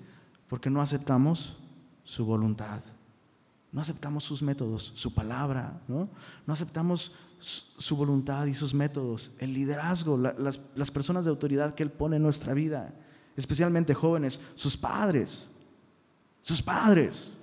Porque 0.48 0.70
no 0.70 0.84
aceptamos 0.84 1.58
su 2.04 2.24
voluntad. 2.26 2.80
No 3.72 3.82
aceptamos 3.82 4.24
sus 4.24 4.44
métodos, 4.44 4.92
su 4.94 5.12
palabra, 5.16 5.82
¿no? 5.88 6.10
No 6.46 6.54
aceptamos 6.54 7.12
su 7.40 7.96
voluntad 7.96 8.46
y 8.46 8.54
sus 8.54 8.72
métodos, 8.72 9.36
el 9.40 9.52
liderazgo, 9.56 10.16
las, 10.16 10.92
personas 10.92 11.26
de 11.26 11.32
autoridad 11.32 11.74
que 11.74 11.82
Él 11.82 11.90
pone 11.90 12.18
en 12.18 12.22
nuestra 12.22 12.54
vida, 12.54 12.94
especialmente 13.36 13.96
jóvenes, 13.96 14.40
sus 14.54 14.78
padres, 14.78 15.56
sus 16.40 16.62
padres. 16.62 17.40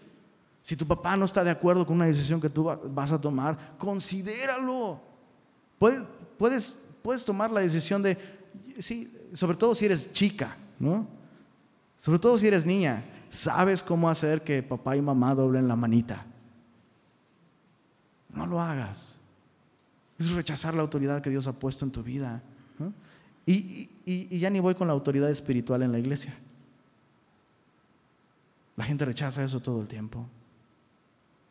Si 0.63 0.77
tu 0.77 0.87
papá 0.87 1.17
no 1.17 1.25
está 1.25 1.43
de 1.43 1.51
acuerdo 1.51 1.85
con 1.85 1.97
una 1.97 2.07
decisión 2.07 2.41
que 2.41 2.49
tú 2.49 2.71
vas 2.91 3.11
a 3.11 3.21
tomar, 3.21 3.75
considéralo. 3.77 5.01
Puedes, 5.81 6.79
puedes 7.03 7.25
tomar 7.25 7.51
la 7.51 7.63
decisión 7.63 8.05
de, 8.05 8.17
sí, 8.79 9.13
sobre 9.35 9.57
todo 9.57 9.75
si 9.75 9.85
eres 9.85 10.12
chica, 10.12 10.57
¿no? 10.79 11.07
Sobre 11.99 12.18
todo 12.18 12.38
si 12.38 12.47
eres 12.47 12.64
niña, 12.64 13.05
sabes 13.31 13.83
cómo 13.83 14.09
hacer 14.09 14.42
que 14.42 14.62
papá 14.62 14.97
y 14.97 15.03
mamá 15.03 15.35
doblen 15.35 15.68
la 15.68 15.77
manita. 15.77 16.25
No 18.31 18.47
lo 18.47 18.61
hagas. 18.61 19.20
Es 20.18 20.31
rechazar 20.31 20.75
la 20.75 20.83
autoridad 20.83 21.20
que 21.20 21.31
Dios 21.31 21.47
ha 21.49 21.53
puesto 21.53 21.85
en 21.85 21.90
tu 21.90 22.03
vida. 22.03 22.42
Y, 23.47 24.38
ya 24.38 24.49
ni 24.51 24.61
voy 24.61 24.75
con 24.75 24.87
la 24.87 24.94
autoridad 24.94 25.29
espiritual 25.31 25.83
en 25.83 25.92
la 25.92 25.99
iglesia. 25.99 26.35
La 28.77 28.85
gente 28.85 29.05
rechaza 29.05 29.42
eso 29.42 29.61
todo 29.61 29.83
el 29.83 29.88
tiempo. 29.88 30.27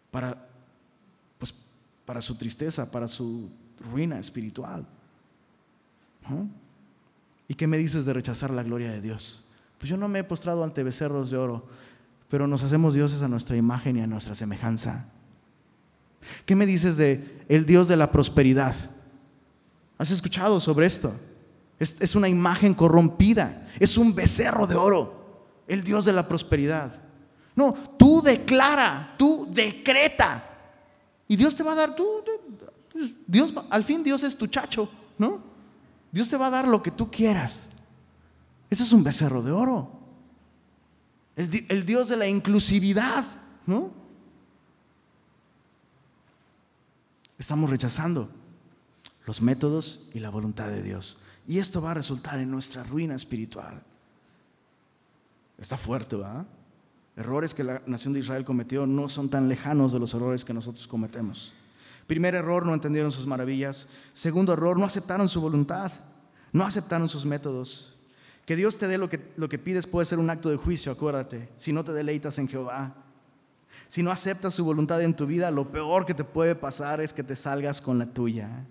Para, 0.10 0.48
pues, 1.38 1.54
para 2.06 2.22
su 2.22 2.36
tristeza, 2.36 2.90
para 2.92 3.08
su 3.08 3.50
ruina 3.92 4.20
espiritual. 4.20 4.86
¿Y 7.48 7.56
qué 7.56 7.68
me 7.68 7.78
dices 7.78 8.06
de 8.06 8.14
rechazar 8.14 8.52
la 8.52 8.64
gloria 8.64 8.92
de 8.92 9.02
Dios? 9.02 9.46
Pues 9.78 9.90
yo 9.90 9.98
no 9.98 10.08
me 10.08 10.20
he 10.20 10.24
postrado 10.24 10.64
ante 10.64 10.84
becerros 10.84 11.30
de 11.30 11.38
oro, 11.38 11.66
pero 12.30 12.48
nos 12.48 12.64
hacemos 12.64 12.94
dioses 12.94 13.22
a 13.22 13.28
nuestra 13.28 13.58
imagen 13.58 13.98
y 13.98 14.02
a 14.02 14.08
nuestra 14.08 14.34
semejanza. 14.34 15.10
¿Qué 16.46 16.56
me 16.56 16.66
dices 16.66 16.98
de 16.98 17.44
el 17.50 17.66
Dios 17.66 17.88
de 17.88 17.98
la 17.98 18.12
prosperidad? 18.12 18.76
¿Has 19.98 20.12
escuchado 20.12 20.60
sobre 20.60 20.86
esto? 20.86 21.14
Es, 21.80 22.16
una 22.16 22.30
imagen 22.30 22.74
corrompida, 22.74 23.68
es 23.78 23.98
un 23.98 24.16
becerro 24.16 24.68
de 24.68 24.76
oro, 24.76 25.48
el 25.68 25.84
Dios 25.84 26.06
de 26.06 26.14
la 26.14 26.28
prosperidad. 26.28 27.02
No, 27.56 27.74
tú 27.74 28.22
declara, 28.22 29.14
tú 29.18 29.48
decreta. 29.52 30.44
Y 31.28 31.36
Dios 31.36 31.56
te 31.56 31.64
va 31.64 31.74
a 31.74 31.76
dar, 31.76 31.96
tú, 31.96 32.24
Dios, 33.28 33.54
al 33.70 33.84
fin 33.84 34.02
Dios 34.02 34.24
es 34.24 34.38
tu 34.38 34.48
chacho, 34.48 34.90
¿no? 35.18 35.53
Dios 36.14 36.30
te 36.30 36.38
va 36.38 36.48
a 36.48 36.52
dar 36.52 36.68
lo 36.68 36.84
que 36.84 36.92
tú 36.92 37.10
quieras. 37.10 37.70
Ese 38.70 38.84
es 38.84 38.94
un 38.94 39.04
becerro 39.04 39.42
de 39.42 39.52
oro. 39.52 39.92
El, 41.36 41.66
el 41.70 41.86
Dios 41.86 42.08
de 42.08 42.18
la 42.18 42.28
inclusividad, 42.28 43.26
¿no? 43.66 43.92
Estamos 47.40 47.68
rechazando 47.68 48.30
los 49.26 49.42
métodos 49.42 50.02
y 50.14 50.20
la 50.20 50.30
voluntad 50.30 50.68
de 50.68 50.84
Dios. 50.84 51.18
Y 51.48 51.58
esto 51.58 51.82
va 51.82 51.92
a 51.92 51.96
resultar 51.96 52.40
en 52.40 52.52
nuestra 52.52 52.84
ruina 52.84 53.16
espiritual. 53.16 53.82
Está 55.58 55.78
fuerte, 55.78 56.16
¿verdad? 56.16 56.46
Errores 57.16 57.56
que 57.56 57.64
la 57.64 57.82
nación 57.88 58.14
de 58.14 58.20
Israel 58.20 58.46
cometió 58.46 58.86
no 58.86 59.10
son 59.10 59.30
tan 59.30 59.50
lejanos 59.50 59.92
de 59.92 60.00
los 60.00 60.14
errores 60.14 60.46
que 60.46 60.54
nosotros 60.54 60.88
cometemos. 60.88 61.56
Primer 62.08 62.36
error, 62.36 62.66
no 62.66 62.74
entendieron 62.74 63.12
sus 63.12 63.28
maravillas. 63.28 63.88
Segundo 64.14 64.54
error, 64.54 64.78
no 64.78 64.86
aceptaron 64.86 65.30
su 65.30 65.42
voluntad, 65.42 65.92
no 66.52 66.66
aceptaron 66.66 67.10
sus 67.10 67.26
métodos. 67.26 67.96
Que 68.46 68.56
Dios 68.56 68.78
te 68.78 68.88
dé 68.88 68.98
lo 68.98 69.10
que, 69.10 69.32
lo 69.38 69.48
que 69.48 69.58
pides 69.58 69.88
puede 69.88 70.06
ser 70.06 70.20
un 70.20 70.30
acto 70.30 70.50
de 70.50 70.58
juicio, 70.58 70.92
acuérdate, 70.92 71.50
si 71.56 71.72
no 71.72 71.84
te 71.84 71.94
deleitas 71.94 72.38
en 72.40 72.48
Jehová. 72.48 72.96
Si 73.88 74.04
no 74.04 74.12
aceptas 74.12 74.54
su 74.54 74.66
voluntad 74.66 75.02
en 75.02 75.16
tu 75.16 75.26
vida, 75.26 75.50
lo 75.52 75.72
peor 75.72 76.06
que 76.06 76.14
te 76.14 76.24
puede 76.24 76.56
pasar 76.56 77.00
es 77.00 77.14
que 77.14 77.24
te 77.24 77.36
salgas 77.36 77.80
con 77.80 77.98
la 77.98 78.06
tuya. 78.06 78.66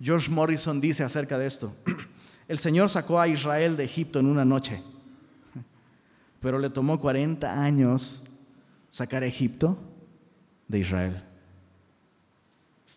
George 0.00 0.30
Morrison 0.30 0.80
dice 0.80 1.04
acerca 1.04 1.38
de 1.38 1.46
esto, 1.46 1.74
el 2.48 2.58
Señor 2.58 2.90
sacó 2.90 3.20
a 3.20 3.28
Israel 3.28 3.76
de 3.76 3.84
Egipto 3.84 4.18
en 4.18 4.26
una 4.26 4.44
noche 4.44 4.82
pero 6.40 6.58
le 6.58 6.70
tomó 6.70 6.98
40 6.98 7.62
años 7.62 8.24
sacar 8.88 9.22
a 9.22 9.26
Egipto 9.26 9.78
de 10.66 10.78
Israel. 10.80 11.22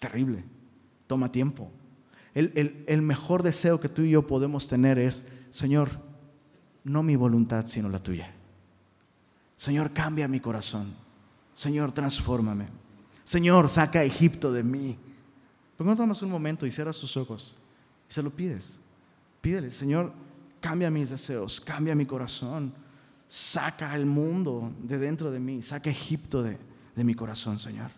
Terrible, 0.04 0.44
toma 1.08 1.32
tiempo. 1.32 1.72
El, 2.34 2.84
el, 2.88 3.02
mejor 3.02 3.42
deseo 3.42 3.80
que 3.80 3.88
tú 3.88 4.02
y 4.02 4.10
yo 4.10 4.28
podemos 4.28 4.68
tener 4.68 5.00
es, 5.00 5.24
Señor, 5.50 5.92
no 6.84 7.04
mi 7.04 7.16
voluntad, 7.16 7.68
sino 7.68 7.88
la 7.88 8.04
tuya. 8.04 8.30
Señor, 9.56 9.94
cambia 9.94 10.28
mi 10.28 10.42
corazón. 10.42 10.94
Señor, 11.54 11.94
transfórmame. 11.94 12.66
Señor, 13.24 13.70
saca 13.70 14.00
a 14.00 14.04
Egipto 14.04 14.52
de 14.52 14.64
mí. 14.64 14.98
¿Por 15.78 15.88
no 15.88 15.96
tomas 15.96 16.22
un 16.22 16.30
momento 16.30 16.66
y 16.66 16.72
cierras 16.72 16.98
tus 16.98 17.16
ojos 17.16 17.58
y 18.10 18.14
se 18.14 18.22
lo 18.22 18.30
pides? 18.30 18.80
Pídele, 19.40 19.72
Señor, 19.72 20.12
cambia 20.60 20.92
mis 20.92 21.12
deseos, 21.12 21.62
cambia 21.62 21.96
mi 21.96 22.06
corazón 22.06 22.74
saca 23.34 23.96
el 23.96 24.06
mundo 24.06 24.74
de 24.84 25.00
dentro 25.00 25.32
de 25.32 25.40
mí, 25.40 25.62
saca 25.62 25.90
Egipto 25.90 26.44
de, 26.44 26.58
de 26.94 27.04
mi 27.04 27.16
corazón, 27.16 27.58
Señor. 27.58 27.90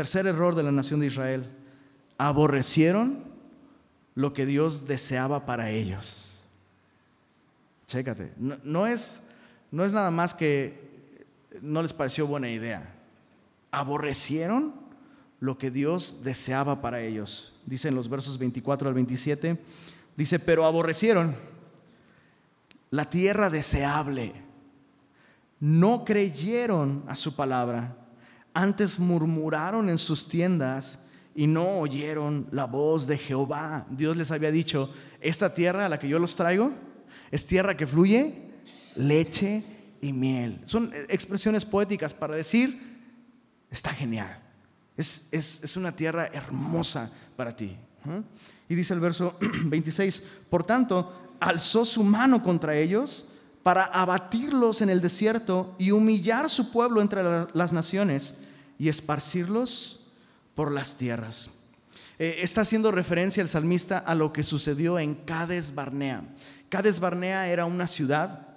Tercer 0.00 0.26
error 0.26 0.54
de 0.54 0.62
la 0.62 0.72
nación 0.72 0.98
de 1.00 1.08
Israel, 1.08 1.44
aborrecieron 2.16 3.22
lo 4.14 4.32
que 4.32 4.46
Dios 4.46 4.86
deseaba 4.86 5.44
para 5.44 5.72
ellos. 5.72 6.46
Chécate, 7.86 8.32
no, 8.38 8.86
es, 8.86 9.20
no 9.70 9.84
es 9.84 9.92
nada 9.92 10.10
más 10.10 10.32
que 10.32 11.28
no 11.60 11.82
les 11.82 11.92
pareció 11.92 12.26
buena 12.26 12.48
idea. 12.48 12.94
Aborrecieron 13.72 14.72
lo 15.38 15.58
que 15.58 15.70
Dios 15.70 16.20
deseaba 16.24 16.80
para 16.80 17.02
ellos. 17.02 17.60
Dice 17.66 17.88
en 17.88 17.94
los 17.94 18.08
versos 18.08 18.38
24 18.38 18.88
al 18.88 18.94
27, 18.94 19.62
dice, 20.16 20.38
pero 20.38 20.64
aborrecieron 20.64 21.36
la 22.88 23.10
tierra 23.10 23.50
deseable. 23.50 24.32
No 25.60 26.06
creyeron 26.06 27.04
a 27.06 27.14
su 27.14 27.36
palabra, 27.36 27.99
antes 28.54 28.98
murmuraron 28.98 29.88
en 29.88 29.98
sus 29.98 30.28
tiendas 30.28 31.00
y 31.34 31.46
no 31.46 31.78
oyeron 31.78 32.48
la 32.50 32.66
voz 32.66 33.06
de 33.06 33.18
Jehová. 33.18 33.86
Dios 33.90 34.16
les 34.16 34.30
había 34.30 34.50
dicho, 34.50 34.90
esta 35.20 35.54
tierra 35.54 35.86
a 35.86 35.88
la 35.88 35.98
que 35.98 36.08
yo 36.08 36.18
los 36.18 36.36
traigo 36.36 36.72
es 37.30 37.46
tierra 37.46 37.76
que 37.76 37.86
fluye 37.86 38.50
leche 38.96 39.62
y 40.00 40.12
miel. 40.12 40.60
Son 40.64 40.90
expresiones 41.08 41.64
poéticas 41.64 42.12
para 42.12 42.34
decir, 42.34 42.98
está 43.70 43.90
genial. 43.90 44.42
Es, 44.96 45.28
es 45.30 45.76
una 45.76 45.92
tierra 45.92 46.28
hermosa 46.32 47.10
para 47.36 47.54
ti. 47.56 47.76
Y 48.68 48.74
dice 48.74 48.94
el 48.94 49.00
verso 49.00 49.38
26, 49.64 50.22
por 50.50 50.64
tanto, 50.64 51.36
alzó 51.40 51.84
su 51.84 52.02
mano 52.04 52.42
contra 52.42 52.76
ellos 52.76 53.29
para 53.70 53.84
abatirlos 53.84 54.82
en 54.82 54.90
el 54.90 55.00
desierto 55.00 55.76
y 55.78 55.92
humillar 55.92 56.50
su 56.50 56.72
pueblo 56.72 57.00
entre 57.00 57.22
las 57.52 57.72
naciones 57.72 58.38
y 58.80 58.88
esparcirlos 58.88 60.00
por 60.56 60.72
las 60.72 60.96
tierras. 60.96 61.50
Eh, 62.18 62.38
está 62.40 62.62
haciendo 62.62 62.90
referencia 62.90 63.40
el 63.40 63.48
salmista 63.48 64.00
a 64.00 64.16
lo 64.16 64.32
que 64.32 64.42
sucedió 64.42 64.98
en 64.98 65.14
Cades 65.14 65.72
Barnea. 65.72 66.24
Cades 66.68 66.98
Barnea 66.98 67.46
era 67.46 67.64
una 67.64 67.86
ciudad 67.86 68.48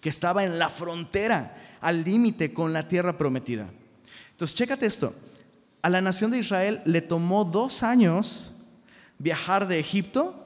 que 0.00 0.08
estaba 0.08 0.44
en 0.44 0.56
la 0.56 0.70
frontera, 0.70 1.76
al 1.80 2.04
límite 2.04 2.54
con 2.54 2.72
la 2.72 2.86
tierra 2.86 3.18
prometida. 3.18 3.68
Entonces, 4.30 4.56
chécate 4.56 4.86
esto. 4.86 5.16
A 5.82 5.90
la 5.90 6.00
nación 6.00 6.30
de 6.30 6.38
Israel 6.38 6.80
le 6.84 7.02
tomó 7.02 7.44
dos 7.44 7.82
años 7.82 8.54
viajar 9.18 9.66
de 9.66 9.80
Egipto 9.80 10.44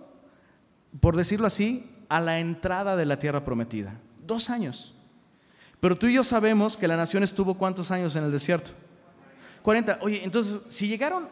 por 1.01 1.17
decirlo 1.17 1.47
así, 1.47 1.85
a 2.09 2.21
la 2.21 2.39
entrada 2.41 2.97
de 2.97 3.07
la 3.07 3.19
tierra 3.19 3.45
prometida. 3.45 3.95
Dos 4.27 4.51
años. 4.51 4.95
Pero 5.81 5.97
tú 5.97 6.07
y 6.07 6.15
yo 6.15 6.25
sabemos 6.25 6.77
que 6.77 6.89
la 6.89 6.97
nación 6.97 7.23
estuvo 7.23 7.55
cuántos 7.55 7.91
años 7.91 8.17
en 8.17 8.25
el 8.25 8.33
desierto. 8.33 8.73
40. 9.63 9.99
Oye, 10.03 10.25
entonces, 10.25 10.61
si 10.69 10.89
llegaron, 10.89 11.29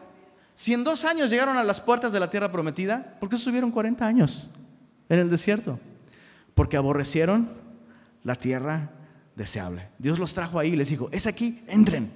si 0.55 0.73
en 0.73 0.83
dos 0.83 1.03
años 1.05 1.29
llegaron 1.29 1.57
a 1.57 1.63
las 1.63 1.81
puertas 1.81 2.13
de 2.13 2.19
la 2.19 2.29
tierra 2.29 2.51
prometida, 2.51 3.17
¿por 3.19 3.29
qué 3.29 3.35
estuvieron 3.35 3.71
40 3.71 4.05
años 4.05 4.49
en 5.09 5.19
el 5.19 5.29
desierto? 5.29 5.79
Porque 6.55 6.77
aborrecieron 6.77 7.49
la 8.23 8.35
tierra 8.35 8.91
deseable. 9.35 9.89
Dios 9.99 10.19
los 10.19 10.33
trajo 10.33 10.59
ahí 10.59 10.73
y 10.73 10.75
les 10.75 10.89
dijo, 10.89 11.09
es 11.11 11.27
aquí, 11.27 11.61
entren. 11.67 12.11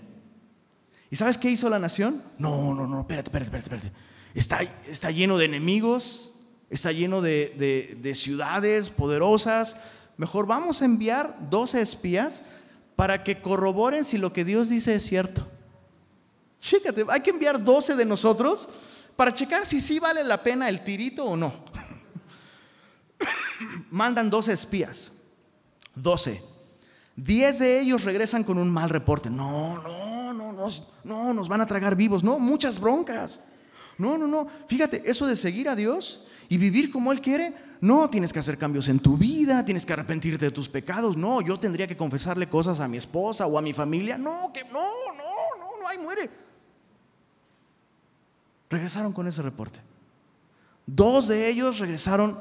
¿Y 1.09 1.15
sabes 1.17 1.37
qué 1.37 1.49
hizo 1.49 1.69
la 1.69 1.79
nación? 1.79 2.23
No, 2.37 2.73
no, 2.73 2.87
no, 2.87 3.01
espérate, 3.01 3.27
espérate, 3.27 3.57
espérate. 3.57 3.91
Está, 4.33 4.61
está 4.87 5.11
lleno 5.11 5.37
de 5.37 5.45
enemigos, 5.45 6.30
está 6.71 6.91
lleno 6.93 7.21
de, 7.21 8.11
ciudades 8.15 8.89
poderosas. 8.89 9.75
Mejor 10.17 10.47
vamos 10.47 10.81
a 10.81 10.85
enviar 10.85 11.37
12 11.49 11.81
espías 11.81 12.43
para 12.95 13.23
que 13.23 13.41
corroboren 13.41 14.05
si 14.05 14.17
lo 14.17 14.33
que 14.33 14.45
Dios 14.45 14.69
dice 14.69 14.95
es 14.95 15.03
cierto. 15.03 15.45
Chécate, 16.61 17.05
hay 17.09 17.21
que 17.21 17.31
enviar 17.31 17.63
12 17.63 17.95
de 17.95 18.05
nosotros 18.05 18.69
para 19.15 19.33
checar 19.33 19.65
si 19.65 19.81
sí 19.81 19.99
vale 19.99 20.23
la 20.23 20.41
pena 20.41 20.69
el 20.69 20.83
tirito 20.83 21.25
o 21.25 21.35
no. 21.35 21.53
Mandan 23.91 24.29
12 24.29 24.53
espías. 24.53 25.11
12. 25.95 26.41
Diez 27.17 27.59
de 27.59 27.81
ellos 27.81 28.05
regresan 28.05 28.43
con 28.45 28.57
un 28.57 28.71
mal 28.71 28.89
reporte. 28.89 29.29
No, 29.29 29.81
no, 29.81 30.33
no, 30.33 30.53
no, 30.53 30.69
no, 31.03 31.33
nos 31.33 31.49
van 31.49 31.61
a 31.61 31.65
tragar 31.65 31.95
vivos. 31.95 32.23
No, 32.23 32.39
muchas 32.39 32.79
broncas. 32.79 33.41
No, 33.97 34.17
no, 34.17 34.25
no. 34.25 34.47
Fíjate, 34.67 35.01
eso 35.05 35.27
de 35.27 35.35
seguir 35.35 35.67
a 35.67 35.75
Dios 35.75 36.21
y 36.51 36.57
vivir 36.57 36.91
como 36.91 37.13
Él 37.13 37.21
quiere, 37.21 37.53
no 37.79 38.09
tienes 38.09 38.33
que 38.33 38.39
hacer 38.39 38.57
cambios 38.57 38.89
en 38.89 38.99
tu 38.99 39.15
vida, 39.15 39.63
tienes 39.63 39.85
que 39.85 39.93
arrepentirte 39.93 40.43
de 40.43 40.51
tus 40.51 40.67
pecados. 40.67 41.15
No, 41.15 41.39
yo 41.39 41.57
tendría 41.57 41.87
que 41.87 41.95
confesarle 41.95 42.49
cosas 42.49 42.81
a 42.81 42.89
mi 42.89 42.97
esposa 42.97 43.47
o 43.47 43.57
a 43.57 43.61
mi 43.61 43.71
familia. 43.71 44.17
No, 44.17 44.51
que 44.53 44.65
no, 44.65 44.83
no, 45.15 45.57
no, 45.57 45.81
no, 45.81 45.87
ahí 45.87 45.97
muere. 45.97 46.29
Regresaron 48.69 49.13
con 49.13 49.29
ese 49.29 49.41
reporte. 49.41 49.79
Dos 50.85 51.29
de 51.29 51.47
ellos 51.47 51.79
regresaron. 51.79 52.37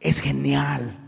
Es 0.00 0.18
genial. 0.18 0.98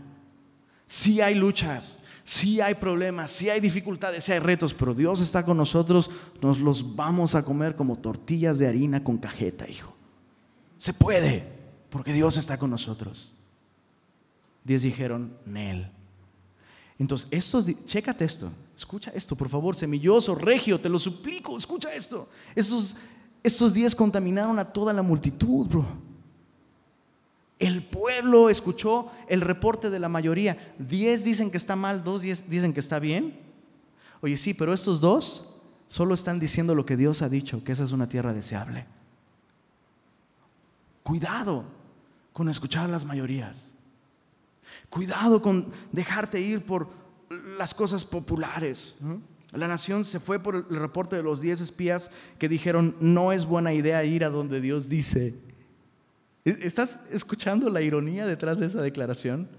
Sí 0.85 1.19
hay 1.19 1.35
luchas, 1.35 2.01
sí 2.23 2.61
hay 2.61 2.75
problemas, 2.75 3.31
sí 3.31 3.49
hay 3.49 3.59
dificultades, 3.59 4.23
sí 4.23 4.31
hay 4.31 4.39
retos, 4.39 4.73
pero 4.73 4.93
Dios 4.93 5.19
está 5.19 5.43
con 5.43 5.57
nosotros. 5.57 6.09
Nos 6.41 6.59
los 6.59 6.95
vamos 6.95 7.35
a 7.35 7.43
comer 7.43 7.75
como 7.75 7.97
tortillas 7.97 8.59
de 8.59 8.67
harina 8.69 9.03
con 9.03 9.17
cajeta, 9.17 9.67
hijo. 9.67 9.93
Se 10.77 10.93
puede, 10.93 11.56
porque 11.97 12.13
Dios 12.13 12.37
está 12.37 12.59
con 12.59 12.69
nosotros. 12.69 13.33
Diez 14.63 14.83
dijeron, 14.83 15.35
Nel. 15.47 15.89
Entonces, 16.99 17.27
estos, 17.31 17.65
chécate 17.85 18.23
esto, 18.23 18.51
escucha 18.75 19.09
esto, 19.15 19.35
por 19.35 19.49
favor, 19.49 19.75
semilloso, 19.75 20.35
regio, 20.35 20.79
te 20.79 20.89
lo 20.89 20.99
suplico, 20.99 21.57
escucha 21.57 21.91
esto. 21.91 22.29
Estos, 22.53 22.95
estos 23.41 23.73
días 23.73 23.95
contaminaron 23.95 24.59
a 24.59 24.65
toda 24.65 24.93
la 24.93 25.01
multitud, 25.01 25.65
bro. 25.65 25.87
El 27.57 27.83
pueblo 27.83 28.51
escuchó 28.51 29.07
el 29.27 29.41
reporte 29.41 29.89
de 29.89 29.97
la 29.97 30.07
mayoría. 30.07 30.75
Diez 30.77 31.23
dicen 31.23 31.49
que 31.49 31.57
está 31.57 31.75
mal, 31.75 32.03
dos 32.03 32.21
dicen 32.21 32.73
que 32.73 32.79
está 32.79 32.99
bien. 32.99 33.39
Oye, 34.21 34.37
sí, 34.37 34.53
pero 34.53 34.71
estos 34.71 35.01
dos 35.01 35.47
solo 35.87 36.13
están 36.13 36.39
diciendo 36.39 36.75
lo 36.75 36.85
que 36.85 36.95
Dios 36.95 37.23
ha 37.23 37.29
dicho, 37.29 37.63
que 37.63 37.71
esa 37.71 37.85
es 37.85 37.91
una 37.91 38.07
tierra 38.07 38.33
deseable. 38.33 38.85
Cuidado 41.01 41.75
con 42.37 42.49
escuchar 42.49 42.87
las 42.87 43.03
mayorías. 43.03 43.73
Cuidado 44.91 45.41
con 45.41 45.71
dejarte 45.91 46.39
ir 46.39 46.61
por 46.61 46.87
las 47.57 47.73
cosas 47.73 48.05
populares. 48.05 48.95
La 49.53 49.67
nación 49.67 50.05
se 50.05 50.19
fue 50.19 50.39
por 50.39 50.53
el 50.53 50.79
reporte 50.79 51.15
de 51.15 51.23
los 51.23 51.41
diez 51.41 51.61
espías 51.61 52.11
que 52.37 52.47
dijeron, 52.47 52.95
no 52.99 53.31
es 53.31 53.43
buena 53.43 53.73
idea 53.73 54.05
ir 54.05 54.23
a 54.23 54.29
donde 54.29 54.61
Dios 54.61 54.87
dice. 54.87 55.33
¿Estás 56.45 56.99
escuchando 57.09 57.71
la 57.71 57.81
ironía 57.81 58.27
detrás 58.27 58.59
de 58.59 58.67
esa 58.67 58.83
declaración? 58.83 59.49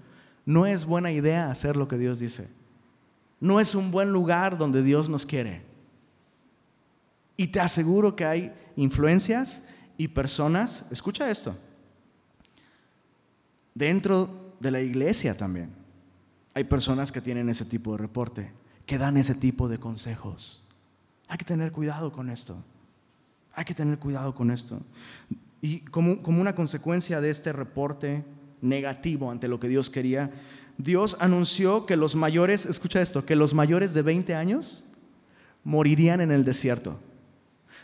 No 0.45 0.65
es 0.65 0.85
buena 0.85 1.11
idea 1.11 1.51
hacer 1.51 1.75
lo 1.75 1.89
que 1.89 1.97
Dios 1.97 2.19
dice. 2.19 2.47
No 3.41 3.59
es 3.59 3.75
un 3.75 3.91
buen 3.91 4.13
lugar 4.13 4.57
donde 4.57 4.83
Dios 4.83 5.09
nos 5.09 5.25
quiere. 5.25 5.63
Y 7.35 7.47
te 7.47 7.59
aseguro 7.59 8.15
que 8.15 8.23
hay 8.23 8.53
influencias 8.77 9.63
y 9.97 10.07
personas, 10.07 10.85
escucha 10.91 11.29
esto, 11.29 11.57
dentro 13.79 14.53
de 14.59 14.71
la 14.71 14.81
iglesia 14.81 15.35
también. 15.35 15.71
Hay 16.53 16.65
personas 16.65 17.13
que 17.13 17.21
tienen 17.21 17.47
ese 17.47 17.63
tipo 17.63 17.93
de 17.93 17.99
reporte 17.99 18.51
que 18.85 18.97
dan 18.97 19.15
ese 19.15 19.33
tipo 19.33 19.69
de 19.69 19.77
consejos. 19.77 20.63
Hay 21.29 21.37
que 21.37 21.45
tener 21.45 21.71
cuidado 21.71 22.11
con 22.11 22.29
esto. 22.29 22.61
Hay 23.53 23.63
que 23.63 23.73
tener 23.73 23.97
cuidado 23.97 24.35
con 24.35 24.51
esto. 24.51 24.81
Y 25.61 25.79
como, 25.79 26.21
como 26.21 26.41
una 26.41 26.55
consecuencia 26.55 27.21
de 27.21 27.29
este 27.29 27.53
reporte 27.53 28.25
negativo 28.61 29.31
ante 29.31 29.47
lo 29.47 29.61
que 29.61 29.69
Dios 29.69 29.89
quería, 29.89 30.29
Dios 30.77 31.15
anunció 31.21 31.85
que 31.85 31.95
los 31.95 32.15
mayores, 32.15 32.65
escucha 32.65 33.01
esto, 33.01 33.25
que 33.25 33.37
los 33.37 33.53
mayores 33.53 33.93
de 33.93 34.01
20 34.01 34.35
años 34.35 34.83
morirían 35.63 36.19
en 36.19 36.31
el 36.31 36.43
desierto. 36.43 36.99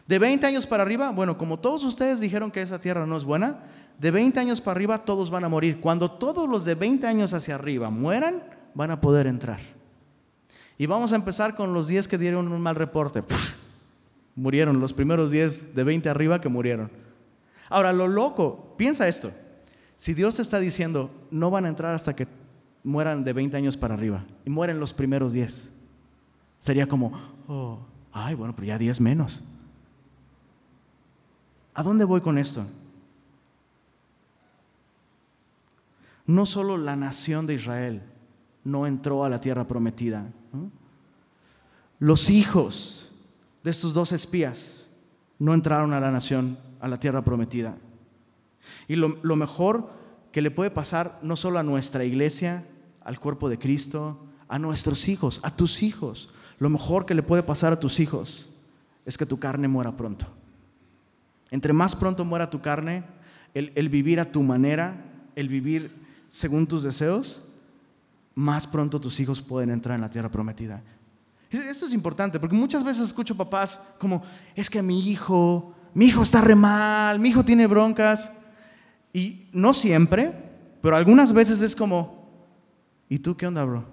De 0.08 0.20
20 0.20 0.46
años 0.46 0.68
para 0.68 0.84
arriba, 0.84 1.12
bueno, 1.12 1.38
como 1.38 1.60
todos 1.60 1.84
ustedes 1.86 2.20
dijeron 2.20 2.52
que 2.52 2.62
esa 2.62 2.82
tierra 2.82 3.06
no 3.06 3.16
es 3.16 3.24
buena, 3.24 3.64
de 4.00 4.12
20 4.12 4.40
años 4.40 4.62
para 4.62 4.78
arriba 4.78 5.06
todos 5.06 5.30
van 5.30 5.44
a 5.44 5.50
morir. 5.50 5.80
Cuando 5.80 6.12
todos 6.12 6.50
los 6.50 6.66
de 6.66 6.76
20 6.76 7.08
años 7.08 7.34
hacia 7.34 7.56
arriba 7.56 7.90
mueran, 7.90 8.44
van 8.74 8.92
a 8.92 9.02
poder 9.02 9.28
entrar. 9.28 9.60
Y 10.78 10.86
vamos 10.86 11.14
a 11.14 11.16
empezar 11.16 11.56
con 11.56 11.74
los 11.74 11.88
10 11.88 12.08
que 12.08 12.18
dieron 12.18 12.52
un 12.52 12.62
mal 12.62 12.76
reporte. 12.76 13.24
murieron, 14.36 14.80
los 14.80 14.94
primeros 14.94 15.32
10 15.32 15.74
de 15.74 15.84
20 15.84 16.10
arriba 16.10 16.42
que 16.42 16.50
murieron. 16.50 16.92
Ahora, 17.70 17.94
lo 17.94 18.08
loco, 18.08 18.76
piensa 18.78 19.08
esto. 19.08 19.32
Si 19.96 20.14
Dios 20.14 20.36
te 20.36 20.42
está 20.42 20.60
diciendo, 20.60 21.10
no 21.32 21.50
van 21.50 21.66
a 21.66 21.70
entrar 21.70 21.96
hasta 21.96 22.16
que 22.16 22.28
mueran 22.84 23.24
de 23.24 23.34
20 23.34 23.58
años 23.58 23.78
para 23.78 23.96
arriba, 23.96 24.24
y 24.46 24.50
mueren 24.50 24.80
los 24.80 24.94
primeros 24.94 25.34
10, 25.34 25.72
sería 26.60 26.88
como, 26.88 27.12
oh, 27.48 27.80
ay, 28.12 28.36
bueno, 28.36 28.54
pero 28.56 28.68
ya 28.68 28.78
10 28.78 29.02
menos. 29.02 29.44
¿A 31.74 31.82
dónde 31.82 32.06
voy 32.06 32.22
con 32.22 32.38
esto? 32.38 32.66
No 36.26 36.46
solo 36.46 36.78
la 36.78 36.96
nación 36.96 37.46
de 37.48 37.56
Israel 37.56 38.02
no 38.64 38.88
entró 38.88 39.24
a 39.24 39.30
la 39.30 39.40
tierra 39.40 39.68
prometida, 39.68 40.32
los 42.00 42.30
hijos 42.30 43.12
de 43.64 43.72
estos 43.72 43.94
dos 43.94 44.12
espías 44.12 44.88
no 45.40 45.54
entraron 45.54 45.94
a 45.94 46.00
la 46.00 46.12
nación, 46.12 46.58
a 46.80 46.88
la 46.88 47.00
tierra 47.00 47.24
prometida. 47.24 47.78
Y 48.88 48.96
lo, 48.96 49.18
lo 49.22 49.36
mejor 49.36 49.90
que 50.32 50.42
le 50.42 50.52
puede 50.52 50.72
pasar 50.72 51.20
no 51.22 51.36
solo 51.36 51.60
a 51.60 51.64
nuestra 51.64 52.04
iglesia, 52.04 52.68
al 53.04 53.20
cuerpo 53.20 53.50
de 53.50 53.60
Cristo, 53.60 54.20
a 54.48 54.60
nuestros 54.60 55.08
hijos, 55.08 55.40
a 55.44 55.56
tus 55.56 55.84
hijos, 55.84 56.30
lo 56.60 56.70
mejor 56.70 57.06
que 57.06 57.16
le 57.16 57.24
puede 57.24 57.44
pasar 57.44 57.74
a 57.74 57.80
tus 57.80 58.00
hijos 58.00 58.52
es 59.06 59.18
que 59.18 59.26
tu 59.26 59.40
carne 59.40 59.68
muera 59.68 59.96
pronto. 59.96 60.26
Entre 61.52 61.74
más 61.74 61.96
pronto 61.96 62.26
muera 62.26 62.50
tu 62.50 62.62
carne, 62.62 63.04
el, 63.54 63.72
el, 63.76 63.90
vivir 63.90 64.20
a 64.20 64.32
tu 64.32 64.42
manera, 64.42 65.06
el 65.36 65.48
vivir 65.48 66.05
según 66.36 66.68
tus 66.68 66.84
deseos, 66.84 67.42
más 68.34 68.68
pronto 68.68 69.00
tus 69.00 69.22
hijos 69.22 69.42
pueden 69.42 69.70
entrar 69.70 69.96
en 69.96 70.02
la 70.02 70.10
tierra 70.10 70.30
prometida. 70.30 70.84
Esto 71.50 71.86
es 71.86 71.94
importante, 71.94 72.42
porque 72.42 72.58
muchas 72.58 72.84
veces 72.84 73.06
escucho 73.06 73.38
papás 73.38 73.80
como, 73.98 74.22
es 74.54 74.70
que 74.70 74.82
mi 74.82 75.10
hijo, 75.10 75.74
mi 75.94 76.08
hijo 76.08 76.24
está 76.24 76.42
re 76.42 76.54
mal, 76.54 77.22
mi 77.22 77.30
hijo 77.30 77.46
tiene 77.46 77.68
broncas. 77.68 78.34
Y 79.14 79.48
no 79.54 79.74
siempre, 79.74 80.34
pero 80.82 80.98
algunas 80.98 81.32
veces 81.32 81.62
es 81.62 81.74
como, 81.74 82.28
¿y 83.08 83.20
tú 83.20 83.38
qué 83.38 83.48
onda, 83.48 83.64
bro? 83.64 83.86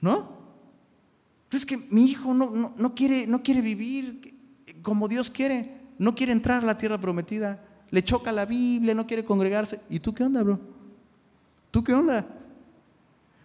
¿No? 0.00 0.30
Es 1.50 1.66
que 1.66 1.76
mi 1.90 2.04
hijo 2.04 2.34
no, 2.34 2.72
no, 2.76 2.94
quiere, 2.94 3.26
no 3.26 3.42
quiere 3.42 3.62
vivir 3.62 4.32
como 4.80 5.08
Dios 5.08 5.28
quiere, 5.28 5.80
no 5.98 6.14
quiere 6.14 6.30
entrar 6.30 6.62
a 6.62 6.66
la 6.66 6.78
tierra 6.78 7.00
prometida, 7.00 7.64
le 7.90 8.04
choca 8.04 8.30
la 8.30 8.46
Biblia, 8.46 8.94
no 8.94 9.08
quiere 9.08 9.24
congregarse. 9.24 9.80
¿Y 9.90 9.98
tú 9.98 10.14
qué 10.14 10.22
onda, 10.22 10.44
bro? 10.44 10.75
¿Tú 11.76 11.84
qué 11.84 11.92
onda? 11.92 12.24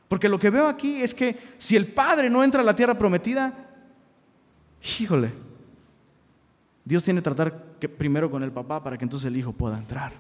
Porque 0.08 0.30
lo 0.30 0.40
que 0.40 0.50
veo 0.50 0.66
aquí 0.66 1.02
es 1.02 1.14
que 1.14 1.38
si 1.58 1.76
el 1.76 1.88
padre 1.88 2.30
no 2.30 2.46
entra 2.46 2.62
a 2.62 2.64
la 2.64 2.74
tierra 2.74 2.98
prometida, 2.98 3.54
híjole, 5.02 5.34
Dios 6.86 7.04
tiene 7.04 7.20
que 7.20 7.26
tratar 7.26 7.54
primero 7.98 8.32
con 8.32 8.42
el 8.42 8.54
papá 8.54 8.82
para 8.82 8.98
que 8.98 9.04
entonces 9.04 9.28
el 9.28 9.36
hijo 9.36 9.52
pueda 9.52 9.78
entrar. 9.78 10.14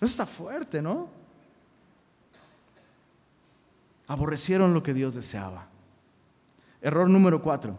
Eso 0.00 0.06
está 0.06 0.26
fuerte, 0.26 0.82
¿no? 0.82 1.08
Aborrecieron 4.08 4.74
lo 4.74 4.82
que 4.82 4.94
Dios 4.94 5.14
deseaba. 5.14 5.68
Error 6.82 7.08
número 7.08 7.40
4, 7.40 7.78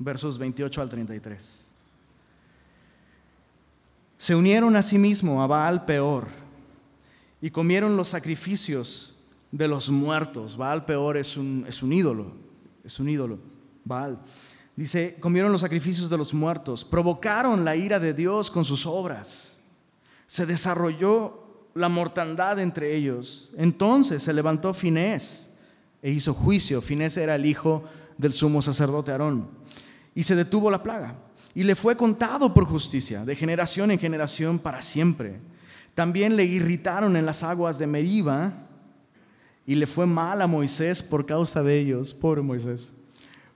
versos 0.00 0.36
28 0.36 0.82
al 0.82 0.90
33. 0.90 1.72
Se 4.18 4.34
unieron 4.34 4.76
a 4.76 4.82
sí 4.82 4.98
mismo 4.98 5.42
a 5.42 5.46
Baal 5.46 5.86
peor 5.86 6.43
y 7.44 7.50
comieron 7.50 7.94
los 7.94 8.08
sacrificios 8.08 9.16
de 9.52 9.68
los 9.68 9.90
muertos. 9.90 10.56
Baal 10.56 10.86
peor 10.86 11.18
es 11.18 11.36
un, 11.36 11.66
es 11.68 11.82
un 11.82 11.92
ídolo, 11.92 12.32
es 12.82 12.98
un 12.98 13.06
ídolo, 13.06 13.38
Baal. 13.84 14.18
Dice, 14.74 15.18
comieron 15.20 15.52
los 15.52 15.60
sacrificios 15.60 16.08
de 16.08 16.16
los 16.16 16.32
muertos, 16.32 16.86
provocaron 16.86 17.62
la 17.62 17.76
ira 17.76 18.00
de 18.00 18.14
Dios 18.14 18.50
con 18.50 18.64
sus 18.64 18.86
obras. 18.86 19.60
Se 20.26 20.46
desarrolló 20.46 21.68
la 21.74 21.90
mortandad 21.90 22.58
entre 22.60 22.96
ellos. 22.96 23.52
Entonces 23.58 24.22
se 24.22 24.32
levantó 24.32 24.72
Finés 24.72 25.50
e 26.00 26.12
hizo 26.12 26.32
juicio. 26.32 26.80
Finés 26.80 27.18
era 27.18 27.34
el 27.34 27.44
hijo 27.44 27.84
del 28.16 28.32
sumo 28.32 28.62
sacerdote 28.62 29.12
Aarón. 29.12 29.50
Y 30.14 30.22
se 30.22 30.34
detuvo 30.34 30.70
la 30.70 30.82
plaga. 30.82 31.14
Y 31.54 31.62
le 31.64 31.76
fue 31.76 31.94
contado 31.94 32.54
por 32.54 32.64
justicia, 32.64 33.22
de 33.22 33.36
generación 33.36 33.90
en 33.90 33.98
generación 33.98 34.58
para 34.58 34.80
siempre. 34.80 35.40
También 35.94 36.36
le 36.36 36.44
irritaron 36.44 37.16
en 37.16 37.24
las 37.24 37.42
aguas 37.42 37.78
de 37.78 37.86
Meriba 37.86 38.52
y 39.66 39.76
le 39.76 39.86
fue 39.86 40.06
mal 40.06 40.42
a 40.42 40.46
Moisés 40.46 41.02
por 41.02 41.24
causa 41.24 41.62
de 41.62 41.78
ellos, 41.78 42.14
pobre 42.14 42.42
Moisés, 42.42 42.92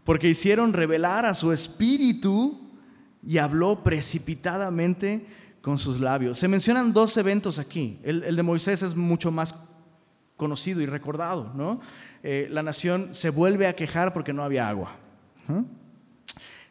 porque 0.05 0.29
hicieron 0.29 0.73
revelar 0.73 1.27
a 1.27 1.35
su 1.35 1.53
espíritu 1.53 2.59
y 3.23 3.39
habló 3.39 3.83
precipitadamente 3.83 5.27
con 5.61 5.79
sus 5.79 6.01
labios. 6.01 6.39
Se 6.39 6.49
mencionan 6.49 6.93
dos 6.93 7.17
eventos 7.17 7.59
aquí. 7.59 7.99
El, 8.03 8.35
de 8.35 8.43
Moisés 8.43 8.83
es 8.83 8.95
mucho 8.95 9.31
más 9.31 9.55
conocido 10.37 10.81
y 10.81 10.87
recordado, 10.87 11.53
¿no? 11.55 11.81
Eh, 12.23 12.49
la 12.51 12.63
nación 12.63 13.13
se 13.13 13.31
vuelve 13.31 13.67
a 13.67 13.75
quejar 13.75 14.13
porque 14.13 14.33
no 14.33 14.43
había 14.43 14.69
agua. 14.69 14.97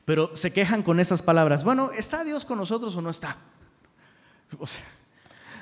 Pero 0.05 0.36
se 0.36 0.51
quejan 0.51 0.82
con 0.82 0.99
esas 0.99 1.22
palabras. 1.22 1.63
Bueno, 1.63 1.91
¿está 1.91 2.24
Dios 2.24 2.45
con 2.45 2.57
nosotros 2.57 2.95
o 2.95 3.01
no 3.01 3.09
está? 3.09 3.38
O 4.57 4.65
sea, 4.65 4.86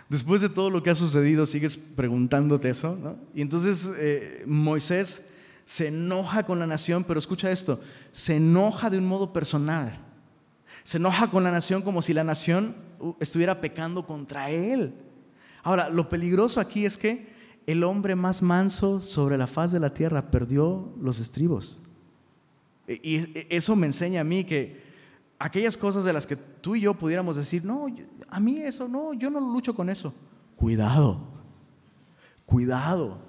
después 0.10 0.42
de 0.42 0.50
todo 0.50 0.70
lo 0.70 0.84
que 0.84 0.90
ha 0.90 0.96
sucedido, 0.96 1.46
sigues 1.46 1.78
preguntándote 1.78 2.70
eso, 2.70 2.98
¿no? 3.02 3.18
Y 3.34 3.42
entonces 3.42 3.92
eh, 3.98 4.44
Moisés 4.46 5.24
se 5.66 5.88
enoja 5.88 6.44
con 6.44 6.60
la 6.60 6.68
nación, 6.68 7.04
pero 7.04 7.20
escucha 7.20 7.52
esto, 7.52 7.82
se 8.12 8.36
enoja 8.36 8.90
de 8.90 9.00
un 9.00 9.08
modo 9.08 9.34
personal. 9.34 10.00
Se 10.84 10.98
enoja 10.98 11.32
con 11.32 11.44
la 11.44 11.52
nación 11.52 11.82
como 11.82 12.04
si 12.04 12.14
la 12.14 12.24
nación 12.24 12.76
uh, 13.00 13.14
estuviera 13.20 13.60
pecando 13.60 14.06
contra 14.06 14.52
él. 14.52 14.94
Ahora, 15.64 15.90
lo 15.90 16.08
peligroso 16.08 16.60
aquí 16.60 16.86
es 16.86 16.98
que 16.98 17.34
el 17.66 17.84
hombre 17.84 18.16
más 18.16 18.44
manso 18.44 19.02
sobre 19.02 19.38
la 19.38 19.48
faz 19.48 19.72
de 19.72 19.80
la 19.80 19.94
tierra 19.96 20.30
perdió 20.30 20.94
los 21.02 21.20
estribos. 21.20 21.82
Y 22.88 23.32
eso 23.50 23.76
me 23.76 23.88
enseña 23.88 24.22
a 24.22 24.24
mí 24.24 24.44
que 24.44 24.85
aquellas 25.40 25.78
cosas 25.78 26.04
de 26.04 26.14
las 26.14 26.26
que 26.26 26.36
tú 26.36 26.76
y 26.76 26.82
yo 26.82 26.94
pudiéramos 26.94 27.36
decir, 27.36 27.64
no, 27.64 27.88
a 28.30 28.40
mí 28.40 28.60
eso, 28.60 28.88
no, 28.88 29.14
yo 29.14 29.30
no 29.30 29.40
lucho 29.40 29.76
con 29.76 29.90
eso. 29.90 30.14
Cuidado, 30.56 31.20
cuidado. 32.46 33.20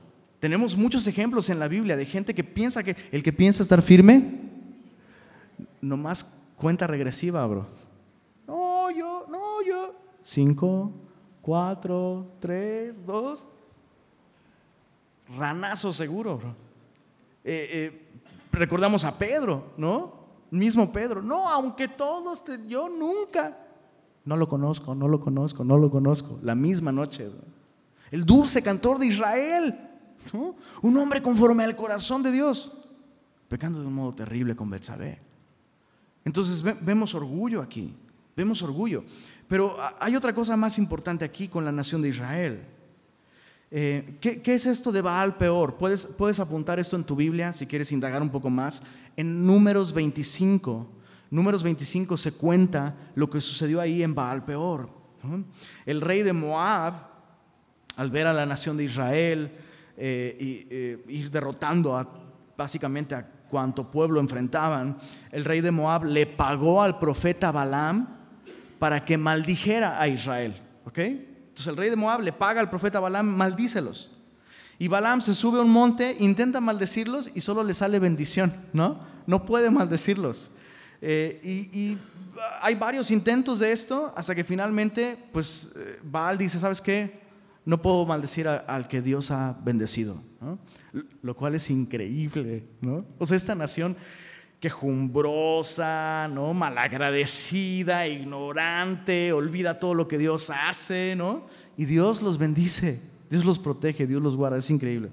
Tenemos 0.40 0.76
muchos 0.76 1.06
ejemplos 1.06 1.50
en 1.50 1.58
la 1.58 1.68
Biblia 1.68 1.96
de 1.96 2.06
gente 2.06 2.34
que 2.34 2.44
piensa 2.44 2.82
que 2.82 2.96
el 3.10 3.22
que 3.22 3.32
piensa 3.32 3.62
estar 3.62 3.82
firme, 3.82 4.40
nomás 5.80 6.26
cuenta 6.56 6.86
regresiva, 6.86 7.46
bro. 7.46 7.66
No, 8.46 8.90
yo, 8.90 9.26
no, 9.28 9.62
yo. 9.66 9.94
Cinco, 10.22 10.92
cuatro, 11.42 12.26
tres, 12.40 13.04
dos. 13.04 13.48
Ranazo 15.36 15.92
seguro, 15.92 16.38
bro. 16.38 16.54
Eh, 17.42 17.68
eh, 17.70 18.08
recordamos 18.52 19.04
a 19.04 19.18
Pedro, 19.18 19.72
¿no? 19.76 20.25
Mismo 20.50 20.92
Pedro. 20.92 21.22
No, 21.22 21.48
aunque 21.48 21.88
todos, 21.88 22.44
yo 22.66 22.88
nunca. 22.88 23.56
No 24.24 24.36
lo 24.36 24.48
conozco, 24.48 24.94
no 24.94 25.08
lo 25.08 25.20
conozco, 25.20 25.64
no 25.64 25.78
lo 25.78 25.90
conozco. 25.90 26.38
La 26.42 26.54
misma 26.54 26.92
noche. 26.92 27.30
El 28.10 28.24
dulce 28.24 28.62
cantor 28.62 28.98
de 28.98 29.06
Israel. 29.06 29.80
Un 30.82 30.96
hombre 30.96 31.22
conforme 31.22 31.64
al 31.64 31.76
corazón 31.76 32.22
de 32.22 32.32
Dios. 32.32 32.72
Pecando 33.48 33.80
de 33.80 33.86
un 33.86 33.94
modo 33.94 34.12
terrible 34.12 34.56
con 34.56 34.68
Betsabé. 34.68 35.20
Entonces 36.24 36.62
vemos 36.62 37.14
orgullo 37.14 37.62
aquí. 37.62 37.94
Vemos 38.36 38.62
orgullo. 38.62 39.04
Pero 39.46 39.76
hay 40.00 40.16
otra 40.16 40.34
cosa 40.34 40.56
más 40.56 40.76
importante 40.78 41.24
aquí 41.24 41.46
con 41.46 41.64
la 41.64 41.70
nación 41.70 42.02
de 42.02 42.08
Israel. 42.08 42.66
Eh, 43.70 44.16
¿qué, 44.20 44.54
es 44.54 44.66
esto 44.66 44.92
de 44.92 45.02
Baal 45.02 45.36
peor? 45.36 45.76
¿Puedes, 45.76 46.40
apuntar 46.40 46.78
esto 46.78 46.96
en 46.96 47.04
tu 47.04 47.16
Biblia 47.16 47.52
si 47.52 47.66
quieres 47.66 47.90
indagar 47.92 48.22
un 48.22 48.30
poco 48.30 48.48
más. 48.48 48.82
En 49.16 49.44
Números 49.44 49.92
25, 49.92 50.88
Números 51.30 51.62
25 51.62 52.16
se 52.16 52.32
cuenta 52.32 52.94
lo 53.14 53.28
que 53.28 53.40
sucedió 53.40 53.80
ahí 53.80 54.02
en 54.02 54.14
Baal 54.14 54.44
peor. 54.44 54.88
El 55.84 56.00
rey 56.00 56.22
de 56.22 56.32
Moab, 56.32 56.94
al 57.96 58.10
ver 58.10 58.28
a 58.28 58.32
la 58.32 58.46
nación 58.46 58.76
de 58.76 58.84
Israel 58.84 59.50
eh, 59.96 60.36
y, 60.38 60.66
eh, 60.70 61.04
ir 61.08 61.30
derrotando 61.32 61.98
básicamente 62.56 63.14
a 63.16 63.26
cuanto 63.48 63.90
pueblo 63.90 64.20
enfrentaban, 64.20 64.98
el 65.32 65.44
rey 65.44 65.60
de 65.60 65.72
Moab 65.72 66.04
le 66.04 66.26
pagó 66.26 66.82
al 66.82 67.00
profeta 67.00 67.50
Balaam 67.50 68.06
para 68.78 69.04
que 69.04 69.18
maldijera 69.18 70.00
a 70.00 70.06
Israel. 70.06 70.62
¿ok?, 70.84 70.98
entonces 71.56 71.70
el 71.70 71.78
rey 71.78 71.88
de 71.88 71.96
Moab 71.96 72.20
le 72.20 72.34
paga 72.34 72.60
al 72.60 72.68
profeta 72.68 73.00
Balaam, 73.00 73.26
maldícelos. 73.34 74.10
Y 74.78 74.88
Balaam 74.88 75.22
se 75.22 75.32
sube 75.32 75.58
a 75.58 75.62
un 75.62 75.70
monte, 75.70 76.14
intenta 76.18 76.60
maldecirlos 76.60 77.30
y 77.34 77.40
solo 77.40 77.64
le 77.64 77.72
sale 77.72 77.98
bendición, 77.98 78.54
¿no? 78.74 79.00
No 79.26 79.46
puede 79.46 79.70
maldecirlos. 79.70 80.52
Eh, 81.00 81.40
y, 81.42 81.96
hay 82.60 82.74
varios 82.74 83.10
intentos 83.10 83.58
de 83.58 83.72
esto 83.72 84.12
hasta 84.14 84.34
que 84.34 84.44
finalmente, 84.44 85.16
pues, 85.32 85.72
eh, 85.74 85.98
Baal 86.02 86.36
dice, 86.36 86.58
¿sabes 86.58 86.82
qué? 86.82 87.22
No 87.64 87.80
puedo 87.80 88.04
maldecir 88.04 88.46
al 88.46 88.86
que 88.86 89.00
Dios 89.00 89.30
ha 89.30 89.56
bendecido, 89.64 90.20
¿no? 90.42 90.58
Lo 91.22 91.34
cual 91.34 91.54
es 91.54 91.70
increíble, 91.70 92.68
¿no? 92.82 93.06
O 93.18 93.24
sea, 93.24 93.38
esta 93.38 93.54
nación 93.54 93.96
quejumbrosa, 94.66 96.28
¿no? 96.28 96.52
malagradecida, 96.52 98.08
ignorante, 98.08 99.32
olvida 99.32 99.78
todo 99.78 99.94
lo 99.94 100.08
que 100.08 100.18
Dios 100.18 100.50
hace, 100.50 101.14
¿no? 101.16 101.46
Y 101.76 101.84
Dios 101.84 102.20
los 102.20 102.36
bendice, 102.36 102.98
Dios 103.30 103.44
los 103.44 103.60
protege, 103.60 104.08
Dios 104.08 104.20
los 104.20 104.36
guarda, 104.36 104.58
es 104.58 104.68
increíble. 104.68 105.10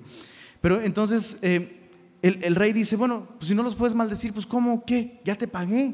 Pero 0.60 0.82
entonces 0.82 1.38
eh, 1.44 1.84
el, 2.24 2.56
rey 2.56 2.74
dice, 2.74 2.96
bueno, 2.96 3.28
pues 3.38 3.50
si 3.50 3.54
no 3.54 3.62
los 3.62 3.76
puedes 3.76 3.94
maldecir, 3.94 4.34
pues 4.34 4.48
¿cómo? 4.48 4.84
¿Qué? 4.86 5.22
Ya 5.24 5.36
te 5.36 5.48
pagué. 5.48 5.94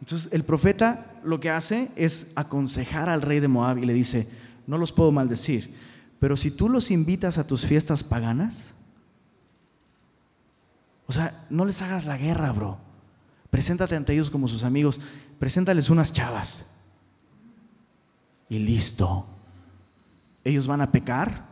Entonces 0.00 0.32
el 0.32 0.42
profeta 0.42 1.20
lo 1.22 1.40
que 1.40 1.50
hace 1.50 1.90
es 1.96 2.28
aconsejar 2.34 3.10
al 3.10 3.20
rey 3.20 3.40
de 3.40 3.48
Moab 3.48 3.76
y 3.76 3.84
le 3.84 3.92
dice, 3.92 4.26
no 4.66 4.78
los 4.78 4.92
puedo 4.92 5.12
maldecir, 5.12 5.74
pero 6.18 6.34
si 6.34 6.50
tú 6.50 6.70
los 6.70 6.90
invitas 6.90 7.36
a 7.36 7.46
tus 7.46 7.66
fiestas 7.66 8.02
paganas, 8.02 8.74
o 11.08 11.12
sea, 11.12 11.46
no 11.48 11.64
les 11.64 11.80
hagas 11.80 12.04
la 12.04 12.18
guerra, 12.18 12.52
bro. 12.52 12.78
Preséntate 13.50 13.96
ante 13.96 14.12
ellos 14.12 14.28
como 14.28 14.46
sus 14.46 14.62
amigos. 14.62 15.00
Preséntales 15.38 15.88
unas 15.88 16.12
chavas. 16.12 16.66
Y 18.50 18.58
listo. 18.58 19.26
Ellos 20.44 20.66
van 20.66 20.82
a 20.82 20.92
pecar 20.92 21.46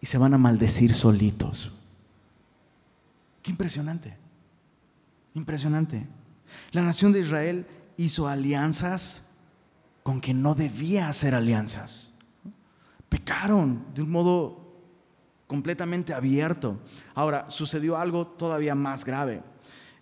y 0.00 0.06
se 0.06 0.16
van 0.16 0.32
a 0.32 0.38
maldecir 0.38 0.94
solitos. 0.94 1.70
Qué 3.42 3.50
impresionante. 3.50 4.16
Impresionante. 5.34 6.06
La 6.72 6.80
nación 6.80 7.12
de 7.12 7.20
Israel 7.20 7.66
hizo 7.98 8.26
alianzas 8.26 9.22
con 10.02 10.20
quien 10.20 10.40
no 10.40 10.54
debía 10.54 11.10
hacer 11.10 11.34
alianzas. 11.34 12.14
Pecaron 13.10 13.84
de 13.94 14.00
un 14.00 14.10
modo 14.10 14.65
completamente 15.46 16.12
abierto. 16.12 16.78
Ahora, 17.14 17.50
sucedió 17.50 17.96
algo 17.96 18.26
todavía 18.26 18.74
más 18.74 19.04
grave. 19.04 19.42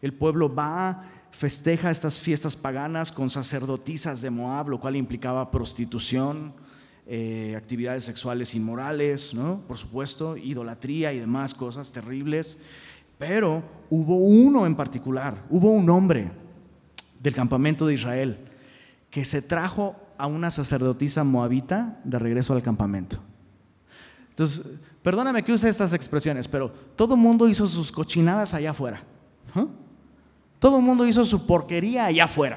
El 0.01 0.15
pueblo 0.15 0.55
va, 0.55 1.11
festeja 1.31 1.91
estas 1.91 2.19
fiestas 2.19 2.57
paganas 2.57 3.13
con 3.13 3.31
sacerdotisas 3.31 4.21
de 4.21 4.31
Moab, 4.31 4.69
lo 4.69 4.81
cual 4.81 4.97
implicaba 4.97 5.51
prostitución, 5.51 6.55
eh, 7.07 7.55
actividades 7.57 8.05
sexuales 8.05 8.55
inmorales, 8.55 9.35
¿no? 9.35 9.61
por 9.67 9.77
supuesto, 9.77 10.37
idolatría 10.37 11.13
y 11.13 11.19
demás 11.19 11.55
cosas 11.55 11.93
terribles. 11.93 12.59
Pero 13.19 13.63
hubo 13.91 14.17
uno 14.17 14.67
en 14.67 14.75
particular, 14.75 15.45
hubo 15.51 15.71
un 15.71 15.89
hombre 15.91 16.31
del 17.21 17.35
campamento 17.35 17.87
de 17.87 17.95
Israel 17.95 18.39
que 19.11 19.25
se 19.25 19.43
trajo 19.43 19.97
a 20.19 20.27
una 20.27 20.51
sacerdotisa 20.51 21.25
moabita 21.25 22.01
de 22.05 22.19
regreso 22.19 22.55
al 22.55 22.63
campamento. 22.63 23.19
Entonces, 24.31 24.79
Perdóname 25.05 25.45
que 25.45 25.53
use 25.53 25.69
estas 25.69 25.93
expresiones, 25.93 26.49
pero 26.49 26.71
todo 26.97 27.15
mundo 27.15 27.47
hizo 27.47 27.69
sus 27.69 27.93
cochinadas 27.93 28.55
allá 28.55 28.71
afuera. 28.71 29.03
Todo 30.59 30.79
el 30.79 30.83
mundo 30.83 31.07
hizo 31.07 31.27
su 31.27 31.47
porquería 31.47 32.07
allá 32.07 32.25
afuera. 32.25 32.57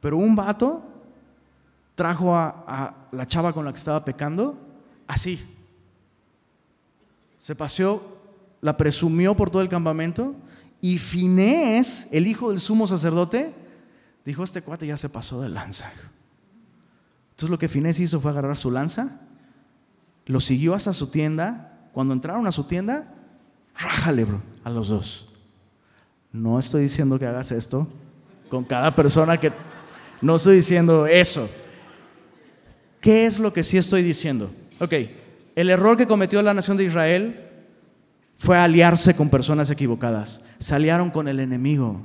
Pero 0.00 0.16
un 0.16 0.34
vato 0.34 0.82
trajo 1.94 2.34
a, 2.34 3.06
la 3.12 3.26
chava 3.28 3.52
con 3.52 3.64
la 3.64 3.70
que 3.70 3.78
estaba 3.78 4.04
pecando 4.04 4.58
así. 5.06 5.40
Se 7.36 7.54
paseó, 7.54 8.02
la 8.60 8.76
presumió 8.76 9.36
por 9.36 9.50
todo 9.50 9.62
el 9.62 9.68
campamento 9.68 10.34
y 10.80 10.98
Finés, 10.98 12.08
el 12.10 12.26
hijo 12.26 12.50
del 12.50 12.58
sumo 12.58 12.88
sacerdote, 12.88 13.54
dijo, 14.24 14.42
este 14.42 14.62
cuate 14.62 14.88
ya 14.88 14.96
se 14.96 15.08
pasó 15.08 15.40
de 15.42 15.48
lanza. 15.48 15.92
Entonces 17.30 17.50
lo 17.50 17.58
que 17.58 17.68
Finés 17.68 18.00
hizo 18.00 18.18
fue 18.18 18.32
agarrar 18.32 18.56
su 18.56 18.72
lanza 18.72 19.27
lo 20.28 20.40
siguió 20.40 20.74
hasta 20.74 20.92
su 20.92 21.08
tienda. 21.08 21.88
Cuando 21.92 22.14
entraron 22.14 22.46
a 22.46 22.52
su 22.52 22.64
tienda, 22.64 23.12
rájale, 23.76 24.24
bro, 24.24 24.42
a 24.62 24.70
los 24.70 24.88
dos. 24.88 25.28
No 26.30 26.58
estoy 26.58 26.82
diciendo 26.82 27.18
que 27.18 27.26
hagas 27.26 27.50
esto 27.50 27.88
con 28.48 28.64
cada 28.64 28.94
persona 28.94 29.38
que... 29.38 29.52
No 30.20 30.36
estoy 30.36 30.56
diciendo 30.56 31.06
eso. 31.06 31.48
¿Qué 33.00 33.26
es 33.26 33.38
lo 33.38 33.52
que 33.52 33.64
sí 33.64 33.78
estoy 33.78 34.02
diciendo? 34.02 34.50
Ok, 34.80 34.92
el 35.54 35.70
error 35.70 35.96
que 35.96 36.06
cometió 36.06 36.42
la 36.42 36.54
nación 36.54 36.76
de 36.76 36.84
Israel 36.84 37.44
fue 38.36 38.58
aliarse 38.58 39.16
con 39.16 39.30
personas 39.30 39.70
equivocadas. 39.70 40.42
Se 40.58 40.74
aliaron 40.74 41.10
con 41.10 41.26
el 41.26 41.40
enemigo. 41.40 42.02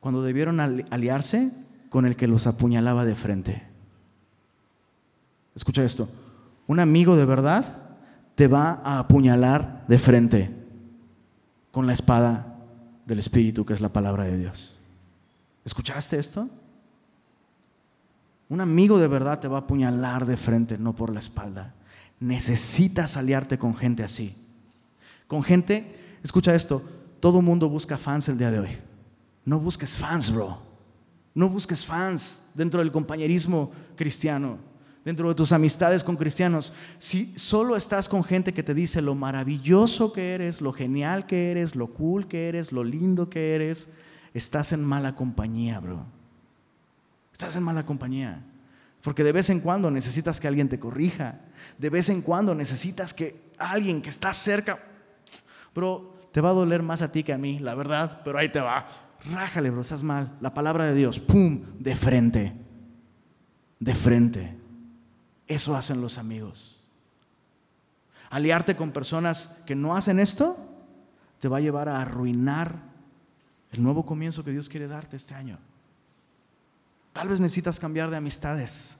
Cuando 0.00 0.22
debieron 0.22 0.60
aliarse 0.60 1.50
con 1.88 2.06
el 2.06 2.16
que 2.16 2.26
los 2.26 2.46
apuñalaba 2.46 3.04
de 3.04 3.16
frente. 3.16 3.69
Escucha 5.54 5.84
esto. 5.84 6.08
Un 6.66 6.80
amigo 6.80 7.16
de 7.16 7.24
verdad 7.24 7.96
te 8.34 8.46
va 8.46 8.80
a 8.84 9.00
apuñalar 9.00 9.84
de 9.88 9.98
frente 9.98 10.50
con 11.70 11.86
la 11.86 11.92
espada 11.92 12.58
del 13.06 13.18
Espíritu, 13.18 13.64
que 13.64 13.74
es 13.74 13.80
la 13.80 13.92
palabra 13.92 14.24
de 14.24 14.38
Dios. 14.38 14.76
¿Escuchaste 15.64 16.18
esto? 16.18 16.48
Un 18.48 18.60
amigo 18.60 18.98
de 18.98 19.08
verdad 19.08 19.38
te 19.38 19.48
va 19.48 19.58
a 19.58 19.60
apuñalar 19.60 20.26
de 20.26 20.36
frente, 20.36 20.78
no 20.78 20.94
por 20.94 21.12
la 21.12 21.20
espalda. 21.20 21.74
Necesitas 22.18 23.16
aliarte 23.16 23.58
con 23.58 23.76
gente 23.76 24.02
así. 24.02 24.34
Con 25.28 25.42
gente, 25.42 26.18
escucha 26.22 26.54
esto, 26.54 26.82
todo 27.20 27.42
mundo 27.42 27.68
busca 27.68 27.96
fans 27.96 28.28
el 28.28 28.38
día 28.38 28.50
de 28.50 28.58
hoy. 28.58 28.70
No 29.44 29.60
busques 29.60 29.96
fans, 29.96 30.32
bro. 30.32 30.58
No 31.34 31.48
busques 31.48 31.84
fans 31.84 32.40
dentro 32.54 32.80
del 32.80 32.90
compañerismo 32.90 33.70
cristiano, 33.94 34.58
dentro 35.04 35.28
de 35.28 35.34
tus 35.34 35.52
amistades 35.52 36.04
con 36.04 36.16
cristianos. 36.16 36.72
Si 36.98 37.36
solo 37.38 37.76
estás 37.76 38.08
con 38.08 38.24
gente 38.24 38.52
que 38.52 38.62
te 38.62 38.74
dice 38.74 39.02
lo 39.02 39.14
maravilloso 39.14 40.12
que 40.12 40.34
eres, 40.34 40.60
lo 40.60 40.72
genial 40.72 41.26
que 41.26 41.50
eres, 41.50 41.74
lo 41.74 41.88
cool 41.88 42.28
que 42.28 42.48
eres, 42.48 42.72
lo 42.72 42.84
lindo 42.84 43.30
que 43.30 43.54
eres, 43.54 43.88
estás 44.34 44.72
en 44.72 44.84
mala 44.84 45.14
compañía, 45.14 45.80
bro. 45.80 46.04
Estás 47.32 47.56
en 47.56 47.62
mala 47.62 47.86
compañía. 47.86 48.44
Porque 49.02 49.24
de 49.24 49.32
vez 49.32 49.48
en 49.48 49.60
cuando 49.60 49.90
necesitas 49.90 50.40
que 50.40 50.48
alguien 50.48 50.68
te 50.68 50.78
corrija. 50.78 51.40
De 51.78 51.88
vez 51.88 52.10
en 52.10 52.20
cuando 52.20 52.54
necesitas 52.54 53.14
que 53.14 53.50
alguien 53.56 54.02
que 54.02 54.10
está 54.10 54.32
cerca, 54.32 54.78
bro, 55.74 56.20
te 56.32 56.40
va 56.40 56.50
a 56.50 56.54
doler 56.54 56.82
más 56.82 57.00
a 57.00 57.10
ti 57.10 57.22
que 57.22 57.32
a 57.32 57.38
mí, 57.38 57.58
la 57.58 57.74
verdad, 57.74 58.20
pero 58.24 58.38
ahí 58.38 58.52
te 58.52 58.60
va. 58.60 58.86
Rájale, 59.32 59.70
bro, 59.70 59.80
estás 59.80 60.02
mal. 60.02 60.36
La 60.40 60.52
palabra 60.52 60.84
de 60.84 60.94
Dios, 60.94 61.18
pum, 61.18 61.62
de 61.78 61.96
frente. 61.96 62.54
De 63.78 63.94
frente. 63.94 64.59
Eso 65.50 65.74
hacen 65.74 66.00
los 66.00 66.16
amigos. 66.16 66.78
Aliarte 68.30 68.76
con 68.76 68.92
personas 68.92 69.50
que 69.66 69.74
no 69.74 69.96
hacen 69.96 70.20
esto 70.20 70.56
te 71.40 71.48
va 71.48 71.56
a 71.56 71.60
llevar 71.60 71.88
a 71.88 72.00
arruinar 72.00 72.76
el 73.72 73.82
nuevo 73.82 74.06
comienzo 74.06 74.44
que 74.44 74.52
Dios 74.52 74.68
quiere 74.68 74.86
darte 74.86 75.16
este 75.16 75.34
año. 75.34 75.58
Tal 77.12 77.26
vez 77.26 77.40
necesitas 77.40 77.80
cambiar 77.80 78.10
de 78.10 78.16
amistades. 78.16 78.96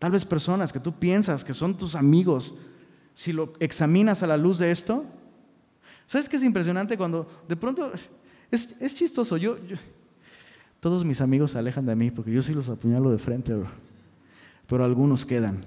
Tal 0.00 0.10
vez 0.10 0.24
personas 0.24 0.72
que 0.72 0.80
tú 0.80 0.92
piensas 0.92 1.44
que 1.44 1.54
son 1.54 1.76
tus 1.78 1.94
amigos, 1.94 2.56
si 3.14 3.32
lo 3.32 3.52
examinas 3.60 4.24
a 4.24 4.26
la 4.26 4.36
luz 4.36 4.58
de 4.58 4.72
esto, 4.72 5.04
¿sabes 6.08 6.28
qué 6.28 6.38
es 6.38 6.42
impresionante 6.42 6.98
cuando 6.98 7.44
de 7.46 7.54
pronto 7.54 7.92
es, 8.50 8.94
chistoso? 8.96 9.36
Yo, 9.36 9.58
todos 10.80 11.04
mis 11.04 11.20
amigos 11.20 11.52
se 11.52 11.58
alejan 11.60 11.86
de 11.86 11.94
mí 11.94 12.10
porque 12.10 12.32
yo 12.32 12.42
sí 12.42 12.52
los 12.52 12.68
apuñalo 12.68 13.12
de 13.12 13.18
frente, 13.18 13.54
pero 14.66 14.84
algunos 14.84 15.24
quedan. 15.24 15.64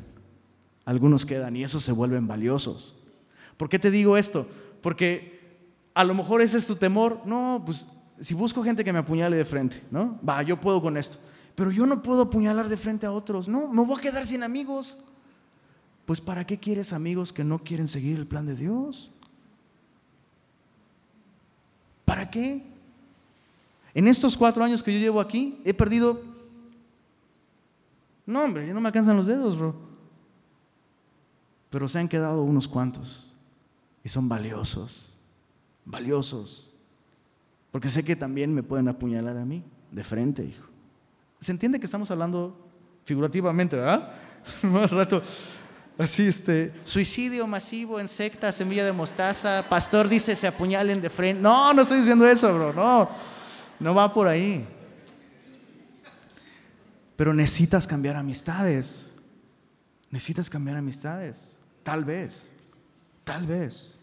Algunos 0.86 1.26
quedan 1.26 1.56
y 1.56 1.64
esos 1.64 1.84
se 1.84 1.92
vuelven 1.92 2.28
valiosos. 2.28 2.96
¿Por 3.58 3.70
qué 3.70 3.80
te 3.80 3.92
digo 3.92 4.18
esto? 4.18 4.48
Porque 4.82 5.40
a 5.94 6.04
lo 6.04 6.14
mejor 6.14 6.42
ese 6.42 6.58
es 6.58 6.66
tu 6.66 6.76
temor. 6.76 7.22
No, 7.26 7.62
pues 7.66 7.88
si 8.20 8.34
busco 8.34 8.64
gente 8.64 8.84
que 8.84 8.94
me 8.94 9.00
apuñale 9.00 9.36
de 9.36 9.46
frente, 9.46 9.84
¿no? 9.92 10.20
Va, 10.28 10.42
yo 10.44 10.60
puedo 10.60 10.82
con 10.82 10.98
esto. 10.98 11.18
Pero 11.56 11.72
yo 11.72 11.86
no 11.86 12.02
puedo 12.02 12.24
apuñalar 12.24 12.70
de 12.70 12.78
frente 12.78 13.06
a 13.06 13.12
otros. 13.12 13.48
No, 13.48 13.68
me 13.68 13.84
voy 13.84 14.00
a 14.00 14.02
quedar 14.02 14.26
sin 14.26 14.44
amigos. 14.44 15.04
Pues 16.06 16.22
¿para 16.22 16.46
qué 16.46 16.58
quieres 16.58 16.94
amigos 16.94 17.32
que 17.32 17.44
no 17.44 17.60
quieren 17.60 17.88
seguir 17.88 18.18
el 18.18 18.26
plan 18.26 18.46
de 18.46 18.56
Dios? 18.56 19.12
¿Para 22.06 22.30
qué? 22.30 22.64
En 23.94 24.08
estos 24.08 24.36
cuatro 24.36 24.64
años 24.64 24.82
que 24.82 24.94
yo 24.94 25.00
llevo 25.00 25.20
aquí, 25.20 25.60
he 25.66 25.74
perdido... 25.74 26.29
No, 28.30 28.44
hombre, 28.44 28.68
ya 28.68 28.76
no 28.76 28.80
me 28.80 28.88
alcanzan 28.90 29.18
los 29.18 29.26
dedos, 29.26 29.58
bro. 29.58 29.74
Pero 31.72 31.88
se 31.88 31.98
han 31.98 32.08
quedado 32.08 32.44
unos 32.44 32.68
cuantos. 32.68 33.36
Y 34.04 34.10
son 34.10 34.30
valiosos. 34.30 35.18
Valiosos. 35.84 36.72
Porque 37.72 37.90
sé 37.90 38.04
que 38.04 38.16
también 38.16 38.54
me 38.54 38.62
pueden 38.62 38.88
apuñalar 38.88 39.36
a 39.36 39.46
mí, 39.46 39.64
de 39.92 40.04
frente, 40.04 40.46
hijo. 40.46 40.68
¿Se 41.40 41.52
entiende 41.52 41.80
que 41.80 41.86
estamos 41.86 42.12
hablando 42.12 42.56
figurativamente, 43.04 43.76
verdad? 43.76 44.14
Más 44.62 44.92
rato. 44.92 45.24
Así, 45.98 46.28
este. 46.28 46.72
Suicidio 46.84 47.48
masivo 47.48 48.00
en 48.00 48.08
secta, 48.08 48.52
semilla 48.52 48.86
de 48.86 48.92
mostaza. 48.92 49.66
Pastor 49.68 50.08
dice 50.08 50.36
se 50.36 50.46
apuñalen 50.46 51.02
de 51.02 51.10
frente. 51.10 51.42
No, 51.42 51.74
no 51.74 51.82
estoy 51.82 51.98
diciendo 51.98 52.28
eso, 52.28 52.54
bro. 52.54 52.74
No, 52.74 53.10
no 53.80 53.96
va 53.96 54.14
por 54.14 54.28
ahí. 54.28 54.68
Pero 57.20 57.34
necesitas 57.34 57.86
cambiar 57.86 58.16
amistades. 58.16 59.12
Necesitas 60.10 60.50
cambiar 60.50 60.78
amistades. 60.78 61.58
Tal 61.84 62.06
vez. 62.06 62.50
Tal 63.26 63.46
vez. 63.46 64.00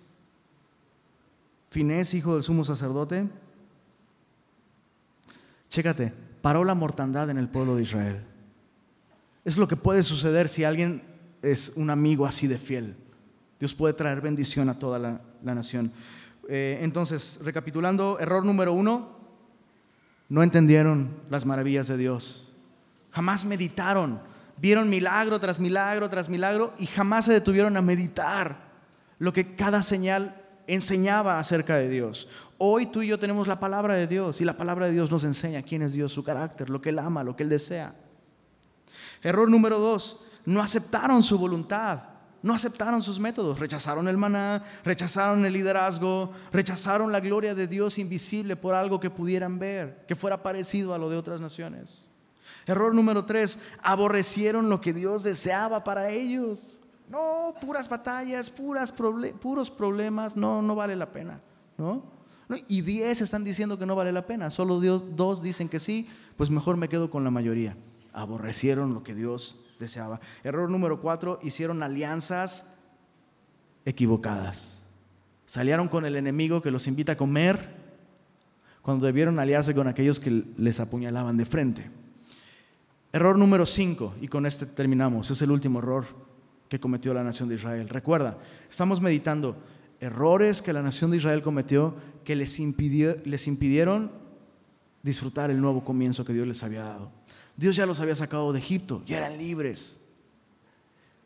Finés, 1.70 2.12
hijo 2.12 2.34
del 2.34 2.42
sumo 2.42 2.62
sacerdote, 2.62 3.26
Chécate, 5.70 6.12
paró 6.42 6.62
la 6.62 6.74
mortandad 6.74 7.30
en 7.30 7.38
el 7.38 7.48
pueblo 7.48 7.74
de 7.76 7.84
Israel. 7.84 8.22
Es 9.46 9.56
lo 9.56 9.66
que 9.66 9.76
puede 9.76 10.02
suceder 10.02 10.50
si 10.50 10.64
alguien 10.64 11.02
es 11.40 11.72
un 11.74 11.88
amigo 11.88 12.26
así 12.26 12.46
de 12.46 12.58
fiel. 12.58 12.96
Dios 13.58 13.72
puede 13.72 13.94
traer 13.94 14.20
bendición 14.20 14.68
a 14.68 14.78
toda 14.78 14.98
la, 14.98 15.54
nación. 15.54 15.90
Eh, 16.50 16.80
entonces, 16.82 17.40
recapitulando, 17.42 18.18
error 18.20 18.44
número 18.44 18.74
uno, 18.74 19.16
no 20.28 20.42
entendieron 20.42 21.16
las 21.30 21.46
maravillas 21.46 21.88
de 21.88 21.96
Dios. 21.96 22.45
Jamás 23.16 23.46
meditaron. 23.46 24.20
Vieron 24.58 24.90
milagro 24.90 25.40
tras 25.40 25.58
milagro 25.58 26.10
tras 26.10 26.28
milagro 26.28 26.74
y 26.78 26.84
jamás 26.84 27.24
se 27.24 27.32
detuvieron 27.32 27.74
a 27.78 27.80
meditar 27.80 28.58
lo 29.18 29.32
que 29.32 29.56
cada 29.56 29.82
señal 29.82 30.36
enseñaba 30.66 31.38
acerca 31.38 31.76
de 31.76 31.88
Dios. 31.88 32.28
Hoy 32.58 32.84
tú 32.84 33.00
y 33.00 33.06
yo 33.06 33.18
tenemos 33.18 33.46
la 33.46 33.58
palabra 33.58 33.94
de 33.94 34.06
Dios 34.06 34.42
y 34.42 34.44
la 34.44 34.58
palabra 34.58 34.84
de 34.84 34.92
Dios 34.92 35.10
nos 35.10 35.24
enseña 35.24 35.62
quién 35.62 35.80
es 35.80 35.94
Dios, 35.94 36.12
su 36.12 36.22
carácter, 36.22 36.68
lo 36.68 36.82
que 36.82 36.90
Él 36.90 36.98
ama, 36.98 37.24
lo 37.24 37.34
que 37.34 37.44
Él 37.44 37.48
desea. 37.48 37.94
Error 39.22 39.48
número 39.48 39.78
dos, 39.78 40.22
no 40.44 40.60
aceptaron 40.60 41.22
su 41.22 41.38
voluntad, 41.38 42.00
no 42.42 42.52
aceptaron 42.52 43.02
sus 43.02 43.18
métodos, 43.18 43.58
rechazaron 43.58 44.08
el 44.08 44.18
maná, 44.18 44.62
rechazaron 44.84 45.42
el 45.46 45.54
liderazgo, 45.54 46.32
rechazaron 46.52 47.10
la 47.10 47.20
gloria 47.20 47.54
de 47.54 47.66
Dios 47.66 47.98
invisible 47.98 48.56
por 48.56 48.74
algo 48.74 49.00
que 49.00 49.08
pudieran 49.08 49.58
ver, 49.58 50.04
que 50.06 50.16
fuera 50.16 50.42
parecido 50.42 50.92
a 50.92 50.98
lo 50.98 51.08
de 51.08 51.16
otras 51.16 51.40
naciones. 51.40 52.10
Error 52.66 52.94
número 52.94 53.24
tres, 53.24 53.58
aborrecieron 53.82 54.68
lo 54.68 54.80
que 54.80 54.92
Dios 54.92 55.22
deseaba 55.22 55.84
para 55.84 56.10
ellos. 56.10 56.80
No, 57.08 57.54
puras 57.60 57.88
batallas, 57.88 58.50
puras 58.50 58.92
puros 58.92 59.70
problemas, 59.70 60.36
no, 60.36 60.60
no 60.60 60.74
vale 60.74 60.96
la 60.96 61.12
pena, 61.12 61.40
¿no? 61.78 62.02
Y 62.68 62.82
diez 62.82 63.20
están 63.20 63.44
diciendo 63.44 63.78
que 63.78 63.86
no 63.86 63.94
vale 63.94 64.12
la 64.12 64.26
pena, 64.26 64.50
solo 64.50 64.80
Dios, 64.80 65.16
dos 65.16 65.42
dicen 65.42 65.68
que 65.68 65.78
sí, 65.78 66.08
pues 66.36 66.50
mejor 66.50 66.76
me 66.76 66.88
quedo 66.88 67.10
con 67.10 67.24
la 67.24 67.30
mayoría. 67.30 67.76
Aborrecieron 68.12 68.94
lo 68.94 69.02
que 69.02 69.14
Dios 69.14 69.64
deseaba. 69.78 70.20
Error 70.42 70.70
número 70.70 71.00
cuatro, 71.00 71.38
hicieron 71.42 71.82
alianzas 71.82 72.64
equivocadas. 73.84 74.82
Salieron 75.44 75.88
con 75.88 76.04
el 76.06 76.16
enemigo 76.16 76.62
que 76.62 76.72
los 76.72 76.88
invita 76.88 77.12
a 77.12 77.16
comer 77.16 77.76
cuando 78.82 79.06
debieron 79.06 79.38
aliarse 79.38 79.74
con 79.74 79.86
aquellos 79.86 80.18
que 80.18 80.44
les 80.56 80.80
apuñalaban 80.80 81.36
de 81.36 81.46
frente. 81.46 81.90
Error 83.16 83.38
número 83.38 83.64
cinco, 83.64 84.14
y 84.20 84.28
con 84.28 84.44
este 84.44 84.66
terminamos, 84.66 85.30
es 85.30 85.40
el 85.40 85.50
último 85.50 85.78
error 85.78 86.04
que 86.68 86.78
cometió 86.78 87.14
la 87.14 87.24
nación 87.24 87.48
de 87.48 87.54
Israel. 87.54 87.88
Recuerda, 87.88 88.36
estamos 88.68 89.00
meditando 89.00 89.56
errores 90.00 90.60
que 90.60 90.74
la 90.74 90.82
nación 90.82 91.10
de 91.10 91.16
Israel 91.16 91.40
cometió 91.40 91.94
que 92.24 92.36
les, 92.36 92.58
impidió, 92.58 93.16
les 93.24 93.46
impidieron 93.46 94.12
disfrutar 95.02 95.50
el 95.50 95.62
nuevo 95.62 95.82
comienzo 95.82 96.26
que 96.26 96.34
Dios 96.34 96.46
les 96.46 96.62
había 96.62 96.82
dado. 96.82 97.10
Dios 97.56 97.74
ya 97.74 97.86
los 97.86 98.00
había 98.00 98.14
sacado 98.14 98.52
de 98.52 98.58
Egipto, 98.58 99.02
ya 99.06 99.16
eran 99.16 99.38
libres. 99.38 99.98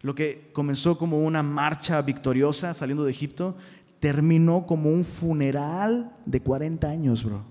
Lo 0.01 0.14
que 0.14 0.51
comenzó 0.53 0.97
como 0.97 1.24
una 1.24 1.43
marcha 1.43 2.01
victoriosa 2.03 2.72
saliendo 2.72 3.03
de 3.03 3.11
Egipto, 3.11 3.57
terminó 3.99 4.64
como 4.64 4.93
un 4.93 5.05
funeral 5.05 6.16
de 6.24 6.41
40 6.41 6.88
años, 6.88 7.24
bro. 7.24 7.43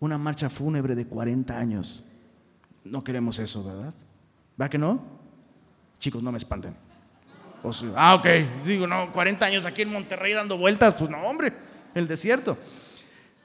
Una 0.00 0.18
marcha 0.18 0.50
fúnebre 0.50 0.96
de 0.96 1.06
40 1.06 1.56
años. 1.56 2.04
No 2.84 3.04
queremos 3.04 3.38
eso, 3.38 3.62
¿verdad? 3.64 3.94
¿Va 4.60 4.68
que 4.68 4.78
no? 4.78 5.02
Chicos, 5.98 6.22
no 6.22 6.32
me 6.32 6.38
espanten 6.38 6.74
ah, 7.96 8.14
ok. 8.14 8.64
Digo, 8.64 8.86
no, 8.86 9.12
40 9.12 9.46
años 9.46 9.66
aquí 9.66 9.82
en 9.82 9.92
Monterrey 9.92 10.32
dando 10.32 10.58
vueltas. 10.58 10.94
Pues 10.94 11.10
no, 11.10 11.18
hombre, 11.22 11.52
el 11.94 12.08
desierto. 12.08 12.58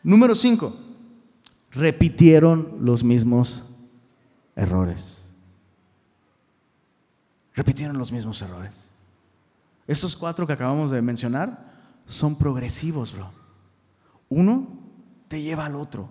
Número 0.04 0.36
5. 0.36 0.76
Repitieron 1.72 2.78
los 2.82 3.04
mismos 3.04 3.66
errores. 4.56 5.32
Repitieron 7.54 7.98
los 7.98 8.12
mismos 8.12 8.42
errores. 8.42 8.92
Estos 9.88 10.16
cuatro 10.16 10.46
que 10.46 10.54
acabamos 10.54 10.92
de 10.92 11.02
mencionar 11.02 11.74
son 12.06 12.38
progresivos, 12.38 13.14
bro. 13.14 13.32
Uno 14.30 14.68
te 15.28 15.42
lleva 15.42 15.66
al 15.66 15.76
otro. 15.76 16.10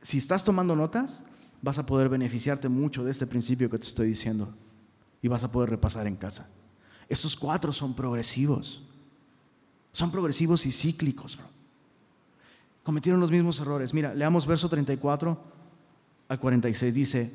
Si 0.00 0.18
estás 0.18 0.44
tomando 0.44 0.76
notas, 0.76 1.24
vas 1.62 1.78
a 1.78 1.86
poder 1.86 2.08
beneficiarte 2.08 2.68
mucho 2.68 3.04
de 3.04 3.10
este 3.10 3.26
principio 3.26 3.68
que 3.68 3.78
te 3.78 3.86
estoy 3.86 4.08
diciendo 4.08 4.54
y 5.22 5.28
vas 5.28 5.44
a 5.44 5.52
poder 5.52 5.70
repasar 5.70 6.06
en 6.06 6.16
casa. 6.16 6.48
Estos 7.08 7.36
cuatro 7.36 7.72
son 7.72 7.94
progresivos. 7.94 8.82
Son 9.92 10.10
progresivos 10.10 10.64
y 10.66 10.72
cíclicos. 10.72 11.38
Cometieron 12.82 13.20
los 13.20 13.30
mismos 13.30 13.60
errores. 13.60 13.92
Mira, 13.92 14.14
leamos 14.14 14.46
verso 14.46 14.68
34 14.68 15.38
al 16.28 16.40
46. 16.40 16.94
Dice, 16.94 17.32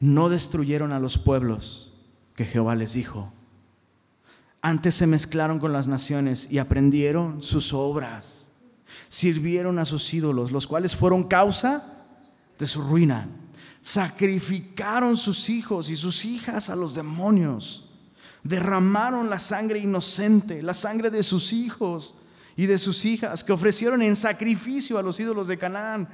no 0.00 0.28
destruyeron 0.28 0.92
a 0.92 0.98
los 0.98 1.16
pueblos 1.16 1.92
que 2.34 2.44
Jehová 2.44 2.74
les 2.74 2.94
dijo. 2.94 3.32
Antes 4.60 4.94
se 4.96 5.06
mezclaron 5.06 5.58
con 5.58 5.72
las 5.72 5.86
naciones 5.86 6.50
y 6.50 6.58
aprendieron 6.58 7.42
sus 7.42 7.72
obras. 7.72 8.50
Sirvieron 9.08 9.78
a 9.78 9.84
sus 9.84 10.12
ídolos, 10.12 10.52
los 10.52 10.66
cuales 10.66 10.94
fueron 10.94 11.24
causa 11.24 12.01
de 12.58 12.66
su 12.66 12.82
ruina. 12.82 13.28
Sacrificaron 13.80 15.16
sus 15.16 15.50
hijos 15.50 15.90
y 15.90 15.96
sus 15.96 16.24
hijas 16.24 16.70
a 16.70 16.76
los 16.76 16.94
demonios. 16.94 17.88
Derramaron 18.44 19.28
la 19.28 19.38
sangre 19.38 19.78
inocente, 19.78 20.62
la 20.62 20.74
sangre 20.74 21.10
de 21.10 21.22
sus 21.22 21.52
hijos 21.52 22.14
y 22.56 22.66
de 22.66 22.78
sus 22.78 23.04
hijas 23.04 23.42
que 23.42 23.52
ofrecieron 23.52 24.02
en 24.02 24.16
sacrificio 24.16 24.98
a 24.98 25.02
los 25.02 25.18
ídolos 25.18 25.48
de 25.48 25.58
Canaán. 25.58 26.08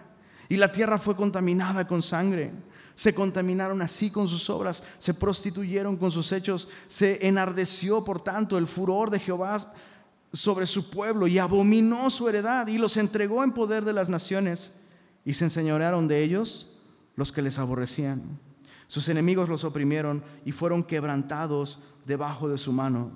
Y 0.48 0.56
la 0.56 0.72
tierra 0.72 0.98
fue 0.98 1.14
contaminada 1.14 1.86
con 1.86 2.02
sangre. 2.02 2.52
Se 2.94 3.14
contaminaron 3.14 3.80
así 3.82 4.10
con 4.10 4.26
sus 4.26 4.48
obras, 4.50 4.82
se 4.98 5.14
prostituyeron 5.14 5.96
con 5.96 6.10
sus 6.10 6.32
hechos, 6.32 6.68
se 6.88 7.26
enardeció 7.26 8.02
por 8.02 8.20
tanto 8.20 8.58
el 8.58 8.66
furor 8.66 9.10
de 9.10 9.20
Jehová 9.20 9.72
sobre 10.32 10.66
su 10.66 10.90
pueblo 10.90 11.26
y 11.26 11.38
abominó 11.38 12.10
su 12.10 12.28
heredad 12.28 12.66
y 12.66 12.78
los 12.78 12.96
entregó 12.96 13.44
en 13.44 13.52
poder 13.52 13.84
de 13.84 13.92
las 13.92 14.08
naciones 14.08 14.72
y 15.24 15.34
se 15.34 15.44
enseñorearon 15.44 16.08
de 16.08 16.22
ellos 16.22 16.70
los 17.16 17.32
que 17.32 17.42
les 17.42 17.58
aborrecían. 17.58 18.38
Sus 18.86 19.08
enemigos 19.08 19.48
los 19.48 19.64
oprimieron 19.64 20.22
y 20.44 20.52
fueron 20.52 20.82
quebrantados 20.82 21.80
debajo 22.06 22.48
de 22.48 22.56
su 22.56 22.72
mano. 22.72 23.10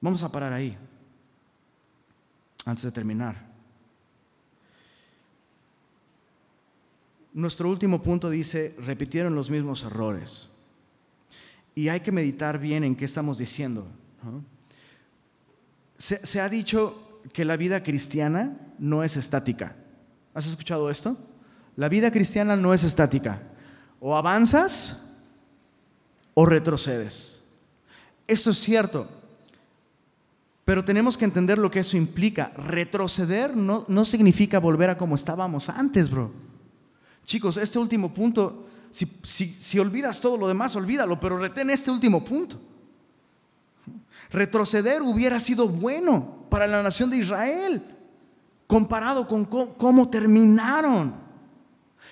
Vamos 0.00 0.22
a 0.22 0.30
parar 0.30 0.52
ahí, 0.52 0.76
antes 2.64 2.84
de 2.84 2.92
terminar. 2.92 3.46
Nuestro 7.32 7.68
último 7.68 8.02
punto 8.02 8.30
dice, 8.30 8.74
repitieron 8.78 9.34
los 9.34 9.50
mismos 9.50 9.82
errores. 9.82 10.48
Y 11.74 11.88
hay 11.88 12.00
que 12.00 12.12
meditar 12.12 12.58
bien 12.58 12.84
en 12.84 12.96
qué 12.96 13.04
estamos 13.04 13.36
diciendo. 13.36 13.86
Se, 15.98 16.40
ha 16.40 16.48
dicho 16.48 17.20
que 17.32 17.44
la 17.44 17.58
vida 17.58 17.82
cristiana 17.82 18.56
no 18.78 19.02
es 19.02 19.16
estática. 19.16 19.76
¿Has 20.36 20.46
escuchado 20.46 20.90
esto? 20.90 21.16
La 21.76 21.88
vida 21.88 22.10
cristiana 22.10 22.56
no 22.56 22.74
es 22.74 22.84
estática. 22.84 23.40
O 24.00 24.14
avanzas 24.14 25.00
o 26.34 26.44
retrocedes. 26.44 27.42
Eso 28.26 28.50
es 28.50 28.58
cierto. 28.58 29.08
Pero 30.66 30.84
tenemos 30.84 31.16
que 31.16 31.24
entender 31.24 31.56
lo 31.56 31.70
que 31.70 31.78
eso 31.78 31.96
implica. 31.96 32.52
Retroceder 32.54 33.56
no, 33.56 33.86
no 33.88 34.04
significa 34.04 34.58
volver 34.60 34.90
a 34.90 34.98
como 34.98 35.14
estábamos 35.14 35.70
antes, 35.70 36.10
bro. 36.10 36.30
Chicos, 37.24 37.56
este 37.56 37.78
último 37.78 38.12
punto, 38.12 38.66
si, 38.90 39.78
olvidas 39.78 40.20
todo 40.20 40.36
lo 40.36 40.48
demás, 40.48 40.76
olvídalo, 40.76 41.18
pero 41.18 41.38
retén 41.38 41.70
este 41.70 41.90
último 41.90 42.22
punto. 42.22 42.60
Retroceder 44.30 45.00
hubiera 45.00 45.40
sido 45.40 45.66
bueno 45.66 46.46
para 46.50 46.66
la 46.66 46.82
nación 46.82 47.08
de 47.08 47.16
Israel, 47.16 47.95
comparado 48.66 49.28
con 49.28 49.44
cómo, 49.44 50.08
terminaron. 50.08 51.14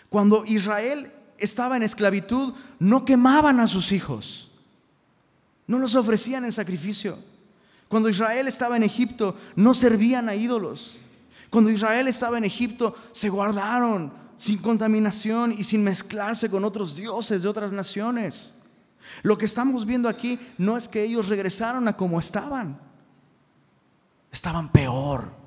Cuando 0.08 0.44
Israel 0.44 1.12
estaba 1.38 1.76
en 1.76 1.82
esclavitud, 1.82 2.54
no 2.78 3.04
quemaban 3.04 3.60
a 3.60 3.66
sus 3.66 3.92
hijos, 3.92 4.50
no 5.66 5.78
los 5.78 5.94
ofrecían 5.94 6.44
en 6.44 6.52
sacrificio. 6.52 7.18
Cuando 7.88 8.08
Israel 8.08 8.48
estaba 8.48 8.76
en 8.76 8.82
Egipto, 8.82 9.36
no 9.56 9.74
servían 9.74 10.28
a 10.28 10.34
ídolos. 10.34 10.98
Cuando 11.50 11.70
Israel 11.70 12.08
estaba 12.08 12.38
en 12.38 12.44
Egipto, 12.44 12.96
se 13.12 13.28
guardaron 13.28 14.12
sin 14.36 14.58
contaminación 14.58 15.52
y 15.52 15.64
sin 15.64 15.84
mezclarse 15.84 16.50
con 16.50 16.64
otros 16.64 16.96
dioses 16.96 17.42
de 17.42 17.48
otras 17.48 17.72
naciones. 17.72 18.54
Lo 19.22 19.36
que 19.38 19.44
estamos 19.44 19.84
viendo 19.84 20.08
aquí 20.08 20.38
no 20.58 20.76
es 20.76 20.88
que 20.88 21.02
ellos 21.02 21.28
regresaron 21.28 21.86
a 21.86 21.96
como 21.96 22.18
estaban, 22.18 22.80
estaban 24.32 24.72
peor. 24.72 25.43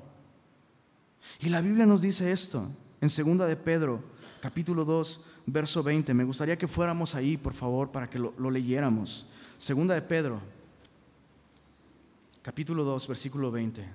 Y 1.40 1.48
la 1.50 1.60
Biblia 1.60 1.86
nos 1.86 2.02
dice 2.02 2.32
esto 2.32 2.68
en 3.00 3.08
segunda 3.08 3.46
de 3.46 3.54
Pedro, 3.54 4.02
capítulo 4.40 4.84
2, 4.84 5.24
verso 5.46 5.84
20. 5.84 6.12
Me 6.12 6.24
gustaría 6.24 6.58
que 6.58 6.66
fuéramos 6.66 7.14
ahí, 7.14 7.36
por 7.36 7.54
favor, 7.54 7.92
para 7.92 8.10
que 8.10 8.18
lo, 8.18 8.50
leyéramos. 8.50 9.26
Segunda 9.56 9.94
de 9.94 10.02
Pedro, 10.02 10.40
capítulo 12.42 12.82
2, 12.82 13.06
versículo 13.06 13.52
20. 13.52 13.88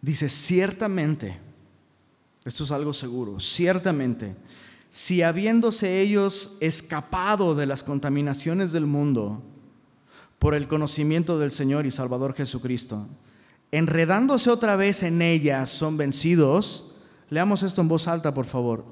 Dice, 0.00 0.28
ciertamente, 0.28 1.43
esto 2.44 2.64
es 2.64 2.70
algo 2.70 2.92
seguro, 2.92 3.40
ciertamente, 3.40 4.36
si 4.90 5.22
habiéndose 5.22 6.00
ellos 6.00 6.56
escapado 6.60 7.54
de 7.54 7.66
las 7.66 7.82
contaminaciones 7.82 8.70
del 8.70 8.86
mundo 8.86 9.42
por 10.38 10.54
el 10.54 10.68
conocimiento 10.68 11.38
del 11.38 11.50
Señor 11.50 11.86
y 11.86 11.90
Salvador 11.90 12.34
Jesucristo, 12.34 13.08
enredándose 13.72 14.50
otra 14.50 14.76
vez 14.76 15.02
en 15.02 15.22
ellas 15.22 15.70
son 15.70 15.96
vencidos, 15.96 16.92
leamos 17.30 17.62
esto 17.62 17.80
en 17.80 17.88
voz 17.88 18.06
alta, 18.06 18.34
por 18.34 18.46
favor. 18.46 18.84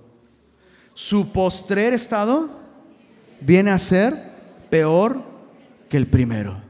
Su 0.94 1.30
postrer 1.30 1.92
estado 1.92 2.48
viene 3.40 3.70
a 3.70 3.78
ser 3.78 4.32
peor 4.70 5.22
que 5.88 5.98
el 5.98 6.06
primero. 6.06 6.60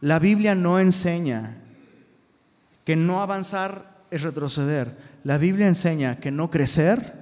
La 0.00 0.18
Biblia 0.18 0.54
no 0.54 0.78
enseña 0.78 1.56
que 2.84 2.96
no 2.96 3.20
avanzar 3.20 3.89
es 4.10 4.22
retroceder. 4.22 4.96
La 5.24 5.38
Biblia 5.38 5.66
enseña 5.66 6.18
que 6.18 6.30
no 6.30 6.50
crecer, 6.50 7.14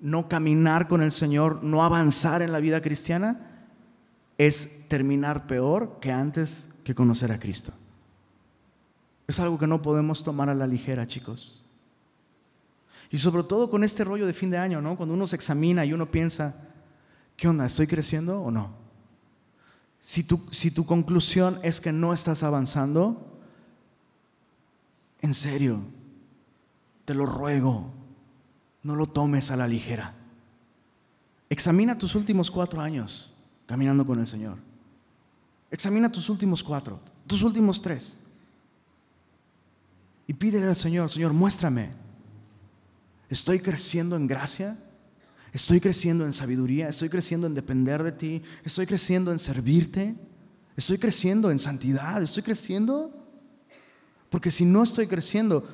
no 0.00 0.28
caminar 0.28 0.88
con 0.88 1.02
el 1.02 1.12
Señor, 1.12 1.62
no 1.62 1.84
avanzar 1.84 2.42
en 2.42 2.52
la 2.52 2.60
vida 2.60 2.80
cristiana, 2.80 3.40
es 4.38 4.88
terminar 4.88 5.46
peor 5.46 5.98
que 6.00 6.10
antes 6.10 6.68
que 6.84 6.94
conocer 6.94 7.32
a 7.32 7.38
Cristo. 7.38 7.72
Es 9.26 9.38
algo 9.40 9.58
que 9.58 9.66
no 9.66 9.82
podemos 9.82 10.24
tomar 10.24 10.48
a 10.48 10.54
la 10.54 10.66
ligera, 10.66 11.06
chicos. 11.06 11.64
Y 13.10 13.18
sobre 13.18 13.42
todo 13.42 13.70
con 13.70 13.84
este 13.84 14.04
rollo 14.04 14.26
de 14.26 14.34
fin 14.34 14.50
de 14.50 14.58
año, 14.58 14.80
¿no? 14.80 14.96
Cuando 14.96 15.14
uno 15.14 15.26
se 15.26 15.36
examina 15.36 15.84
y 15.84 15.92
uno 15.92 16.10
piensa, 16.10 16.56
¿qué 17.36 17.46
onda? 17.46 17.66
¿Estoy 17.66 17.86
creciendo 17.86 18.40
o 18.40 18.50
no? 18.50 18.74
Si 20.00 20.24
tu, 20.24 20.46
si 20.50 20.70
tu 20.70 20.84
conclusión 20.84 21.60
es 21.62 21.80
que 21.80 21.92
no 21.92 22.12
estás 22.12 22.42
avanzando, 22.42 23.31
en 25.22 25.34
serio, 25.34 25.80
te 27.04 27.14
lo 27.14 27.24
ruego, 27.24 27.92
no 28.82 28.96
lo 28.96 29.06
tomes 29.06 29.50
a 29.50 29.56
la 29.56 29.66
ligera. 29.66 30.14
Examina 31.48 31.96
tus 31.96 32.14
últimos 32.14 32.50
cuatro 32.50 32.80
años 32.80 33.34
caminando 33.66 34.04
con 34.04 34.20
el 34.20 34.26
Señor. 34.26 34.58
Examina 35.70 36.10
tus 36.10 36.28
últimos 36.28 36.62
cuatro, 36.62 37.00
tus 37.26 37.42
últimos 37.42 37.80
tres. 37.80 38.20
Y 40.26 40.34
pídele 40.34 40.66
al 40.66 40.76
Señor, 40.76 41.08
Señor, 41.08 41.32
muéstrame. 41.32 41.90
¿Estoy 43.30 43.60
creciendo 43.60 44.16
en 44.16 44.26
gracia? 44.26 44.76
¿Estoy 45.52 45.80
creciendo 45.80 46.26
en 46.26 46.32
sabiduría? 46.32 46.88
¿Estoy 46.88 47.08
creciendo 47.08 47.46
en 47.46 47.54
depender 47.54 48.02
de 48.02 48.12
ti? 48.12 48.42
¿Estoy 48.64 48.86
creciendo 48.86 49.30
en 49.30 49.38
servirte? 49.38 50.16
¿Estoy 50.76 50.98
creciendo 50.98 51.50
en 51.50 51.58
santidad? 51.58 52.22
¿Estoy 52.22 52.42
creciendo? 52.42 53.21
Porque 54.32 54.50
si 54.50 54.64
no 54.64 54.82
estoy 54.82 55.06
creciendo, 55.08 55.68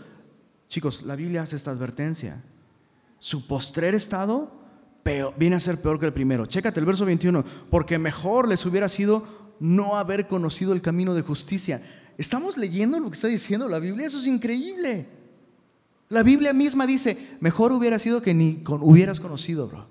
chicos, 0.69 1.03
la 1.03 1.15
Biblia 1.15 1.43
hace 1.43 1.55
esta 1.55 1.71
advertencia. 1.71 2.43
Su 3.21 3.47
postrer 3.47 3.95
estado 3.95 4.51
viene 5.37 5.55
a 5.55 5.61
ser 5.61 5.81
peor 5.81 6.01
que 6.01 6.07
el 6.07 6.13
primero. 6.13 6.45
Chécate 6.45 6.81
el 6.81 6.85
verso 6.85 7.05
21. 7.05 7.45
Porque 7.71 8.01
mejor 8.01 8.49
les 8.49 8.67
hubiera 8.67 8.89
sido 8.89 9.25
no 9.61 9.97
haber 9.97 10.27
conocido 10.27 10.73
el 10.73 10.83
camino 10.83 11.15
de 11.15 11.23
justicia. 11.23 11.81
¿Estamos 12.19 12.57
leyendo 12.57 12.99
lo 12.99 13.09
que 13.09 13.15
está 13.15 13.29
diciendo 13.29 13.69
la 13.69 13.79
Biblia? 13.79 14.09
Eso 14.09 14.19
es 14.19 14.27
increíble. 14.27 15.07
La 16.09 16.25
Biblia 16.25 16.53
misma 16.53 16.85
dice, 16.85 17.37
mejor 17.39 17.71
hubiera 17.71 18.01
sido 18.01 18.21
que 18.21 18.35
ni 18.35 18.61
hubieras 18.67 19.21
conocido, 19.21 19.69
bro. 19.69 19.87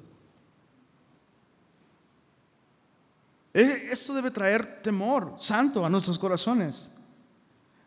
E, 3.54 3.88
esto 3.92 4.14
debe 4.14 4.30
traer 4.30 4.82
temor 4.82 5.36
santo 5.38 5.86
a 5.86 5.90
nuestros 5.90 6.20
corazones. 6.20 6.92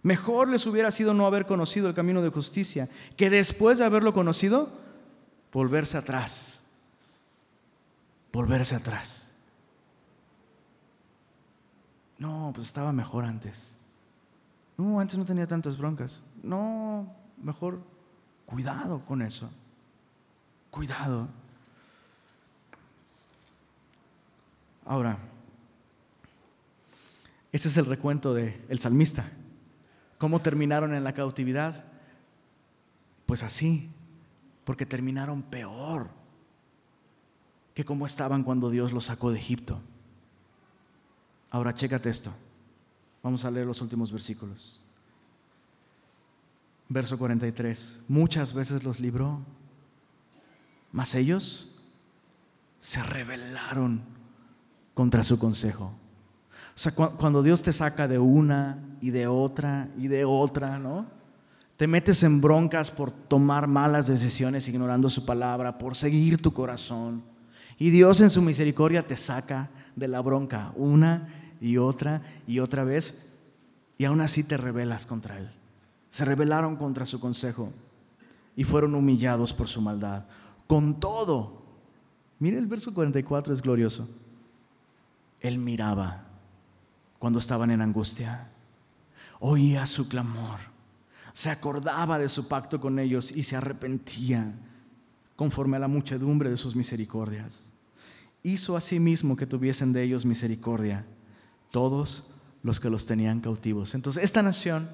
Mejor 0.03 0.49
les 0.49 0.67
hubiera 0.67 0.91
sido 0.91 1.13
no 1.13 1.27
haber 1.27 1.47
conocido 1.47 1.89
el 1.89 1.95
camino 1.95 2.23
de 2.23 2.31
justicia, 2.31 2.89
que 3.17 3.29
después 3.29 3.79
de 3.79 3.85
haberlo 3.85 4.13
conocido, 4.13 4.71
volverse 5.53 5.99
atrás. 5.99 6.63
Volverse 8.33 8.77
atrás. 8.77 9.33
No, 12.19 12.53
pues 12.55 12.67
estaba 12.67 12.93
mejor 12.93 13.25
antes. 13.25 13.77
No, 14.77 15.01
antes 15.01 15.19
no 15.19 15.25
tenía 15.27 15.47
tantas 15.47 15.77
broncas. 15.77 16.23
No, 16.43 17.15
mejor 17.43 17.81
cuidado 18.47 19.05
con 19.05 19.21
eso. 19.21 19.51
Cuidado. 20.71 21.29
Ahora, 24.85 25.19
ese 27.53 27.69
es 27.69 27.77
el 27.77 27.87
recuento 27.87 28.33
del 28.33 28.65
el 28.69 28.79
salmista. 28.79 29.31
¿Cómo 30.21 30.43
terminaron 30.43 30.95
en 30.95 31.03
la 31.03 31.15
cautividad? 31.15 31.83
Pues 33.25 33.43
así, 33.43 33.89
porque 34.67 34.85
terminaron 34.85 35.43
peor 35.43 36.11
que 37.73 37.87
como 37.87 38.05
estaban 38.05 38.45
cuando 38.45 38.69
Dios 38.69 38.93
los 38.93 39.07
sacó 39.07 39.31
de 39.31 39.39
Egipto. 39.39 39.81
Ahora, 41.49 41.73
chécate 41.73 42.11
esto. 42.11 42.35
Vamos 43.23 43.47
a 43.47 43.51
leer 43.51 43.67
los 43.67 43.81
últimos 43.81 44.13
versículos. 44.13 44.85
Verso 46.91 47.17
43. 47.17 48.03
Muchas 48.07 48.53
veces 48.53 48.85
los 48.85 49.01
libró, 49.01 49.41
mas 50.93 51.15
ellos 51.15 51.75
se 52.79 53.03
rebelaron 53.03 54.03
contra 54.93 55.25
su 55.25 55.39
consejo. 55.39 55.95
O 56.81 56.83
sea, 56.83 56.93
cuando 56.93 57.43
Dios 57.43 57.61
te 57.61 57.75
saca 57.75 58.09
de 58.09 58.19
una 58.19 58.79
y 59.03 59.11
de 59.11 59.27
otra 59.27 59.91
y 59.99 60.09
de 60.09 60.25
otra, 60.25 60.79
¿no? 60.79 61.05
Te 61.77 61.87
metes 61.87 62.23
en 62.23 62.41
broncas 62.41 62.91
por 62.91 63.13
tomar 63.13 63.67
malas 63.67 64.07
decisiones 64.07 64.67
ignorando 64.67 65.11
su 65.11 65.27
palabra, 65.27 65.77
por 65.77 65.95
seguir 65.95 66.41
tu 66.41 66.55
corazón. 66.55 67.23
Y 67.77 67.91
Dios 67.91 68.23
en 68.23 68.31
su 68.31 68.41
misericordia 68.41 69.07
te 69.07 69.19
saca 69.19 69.69
de 69.95 70.09
la 70.09 70.23
bronca 70.23 70.73
una 70.75 71.29
y 71.61 71.77
otra 71.77 72.23
y 72.47 72.61
otra 72.61 72.83
vez 72.83 73.27
y 73.99 74.07
aún 74.07 74.23
así 74.23 74.43
te 74.43 74.57
rebelas 74.57 75.05
contra 75.05 75.37
Él. 75.37 75.51
Se 76.09 76.25
rebelaron 76.25 76.77
contra 76.77 77.05
su 77.05 77.21
consejo 77.21 77.75
y 78.57 78.65
fueron 78.65 78.95
humillados 78.95 79.53
por 79.53 79.69
su 79.69 79.83
maldad. 79.83 80.25
Con 80.67 80.99
todo, 80.99 81.63
mire 82.39 82.57
el 82.57 82.67
verso 82.67 82.95
44 82.95 83.53
es 83.53 83.61
glorioso. 83.61 84.09
Él 85.41 85.59
miraba 85.59 86.30
cuando 87.21 87.39
estaban 87.39 87.71
en 87.71 87.83
angustia, 87.83 88.49
oía 89.41 89.85
su 89.85 90.09
clamor, 90.09 90.59
se 91.35 91.51
acordaba 91.51 92.19
de 92.19 92.31
su 92.31 92.49
pacto 92.49 92.81
con 92.81 92.99
ellos 92.99 93.31
y 93.31 93.43
se 93.43 93.57
arrepentía 93.57 94.55
conforme 95.37 95.77
a 95.77 95.81
la 95.81 95.87
muchedumbre 95.87 96.49
de 96.49 96.57
sus 96.57 96.75
misericordias. 96.75 97.75
Hizo 98.43 98.75
asimismo 98.75 99.37
que 99.37 99.47
tuviesen 99.47 99.93
de 99.93 100.03
ellos 100.03 100.25
misericordia 100.25 101.05
todos 101.71 102.25
los 102.63 102.81
que 102.81 102.89
los 102.89 103.05
tenían 103.05 103.41
cautivos. 103.41 103.95
Entonces, 103.95 104.25
esta 104.25 104.43
nación, 104.43 104.89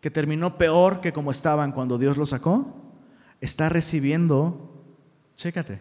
que 0.00 0.10
terminó 0.10 0.56
peor 0.56 1.02
que 1.02 1.12
como 1.12 1.30
estaban 1.30 1.72
cuando 1.72 1.98
Dios 1.98 2.16
los 2.16 2.30
sacó, 2.30 2.74
está 3.42 3.68
recibiendo, 3.68 4.82
chécate, 5.36 5.80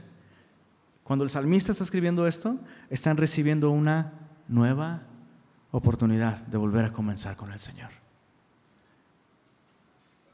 cuando 1.06 1.24
el 1.24 1.30
salmista 1.30 1.72
está 1.72 1.86
escribiendo 1.86 2.28
esto, 2.28 2.60
están 2.90 3.16
recibiendo 3.16 3.72
una 3.72 4.12
nueva 4.50 5.04
oportunidad 5.72 6.38
de 6.48 6.58
volver 6.58 6.86
a 6.86 6.94
comenzar 6.94 7.36
con 7.36 7.52
el 7.52 7.60
Señor. 7.60 7.90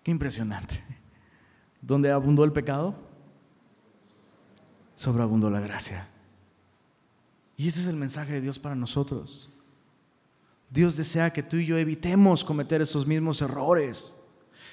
Qué 0.03 0.11
impresionante. 0.11 0.83
¿Dónde 1.81 2.11
abundó 2.11 2.43
el 2.43 2.51
pecado? 2.51 2.95
Sobreabundó 4.95 5.49
la 5.49 5.59
gracia. 5.59 6.07
Y 7.55 7.67
ese 7.67 7.81
es 7.81 7.88
el 7.88 7.95
mensaje 7.95 8.33
de 8.33 8.41
Dios 8.41 8.59
para 8.59 8.75
nosotros. 8.75 9.49
Dios 10.69 10.95
desea 10.95 11.31
que 11.31 11.43
tú 11.43 11.57
y 11.57 11.65
yo 11.65 11.77
evitemos 11.77 12.43
cometer 12.43 12.81
esos 12.81 13.05
mismos 13.07 13.41
errores. 13.41 14.13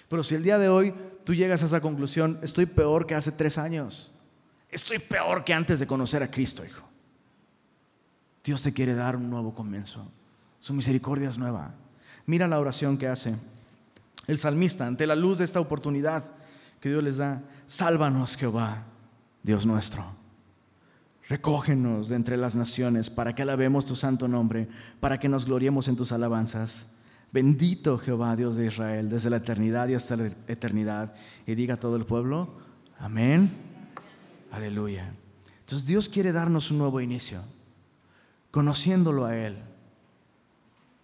Pero 0.09 0.25
si 0.25 0.35
el 0.35 0.43
día 0.43 0.59
de 0.59 0.69
hoy 0.69 0.95
tú 1.25 1.35
llegas 1.35 1.63
a 1.63 1.67
esa 1.67 1.81
conclusión, 1.81 2.39
estoy 2.43 2.67
peor 2.67 3.07
que 3.07 3.15
hace 3.15 3.33
tres 3.33 3.59
años, 3.59 4.13
estoy 4.69 4.99
peor 4.99 5.45
que 5.45 5.55
antes 5.55 5.81
de 5.81 5.87
conocer 5.87 6.23
a 6.23 6.31
Cristo, 6.31 6.65
hijo. 6.65 6.87
Dios 8.43 8.63
te 8.63 8.73
quiere 8.73 8.95
dar 8.95 9.17
un 9.17 9.31
nuevo 9.31 9.55
comienzo. 9.55 10.07
Su 10.65 10.73
misericordia 10.73 11.29
es 11.29 11.37
nueva. 11.37 11.75
Mira 12.25 12.49
la 12.49 12.59
oración 12.59 12.97
que 12.97 13.07
hace 13.07 13.37
el 14.27 14.39
salmista 14.39 14.87
ante 14.87 15.07
la 15.07 15.15
luz 15.15 15.37
de 15.37 15.45
esta 15.45 15.61
oportunidad 15.61 16.25
que 16.81 16.89
Dios 16.89 17.03
les 17.03 17.19
da. 17.19 17.43
Sálvanos, 17.67 18.35
Jehová, 18.35 18.85
Dios 19.43 19.67
nuestro. 19.67 20.03
Recógenos 21.29 22.09
de 22.09 22.17
entre 22.17 22.39
las 22.39 22.57
naciones 22.57 23.11
para 23.11 23.35
que 23.35 23.43
alabemos 23.43 23.85
tu 23.85 23.95
santo 23.95 24.27
nombre, 24.27 24.67
para 25.01 25.21
que 25.21 25.29
nos 25.29 25.45
gloriemos 25.45 25.87
en 25.89 25.97
tus 25.97 26.13
alabanzas. 26.13 26.89
Bendito 27.31 27.99
Jehová, 27.99 28.35
Dios 28.35 28.57
de 28.57 28.69
Israel, 28.69 29.11
desde 29.11 29.29
la 29.29 29.37
eternidad 29.37 29.89
y 29.89 29.95
hasta 29.95 30.17
la 30.17 30.29
eternidad. 30.49 31.13
Y 31.47 31.57
diga 31.57 31.77
todo 31.77 31.97
el 31.97 32.07
pueblo, 32.07 32.57
amén. 32.99 33.53
Aleluya. 34.51 35.15
Entonces 35.61 35.87
Dios 35.87 36.09
quiere 36.09 36.33
darnos 36.33 36.71
un 36.71 36.79
nuevo 36.79 37.03
inicio, 37.03 37.43
conociéndolo 38.51 39.27
a 39.27 39.37
Él, 39.37 39.59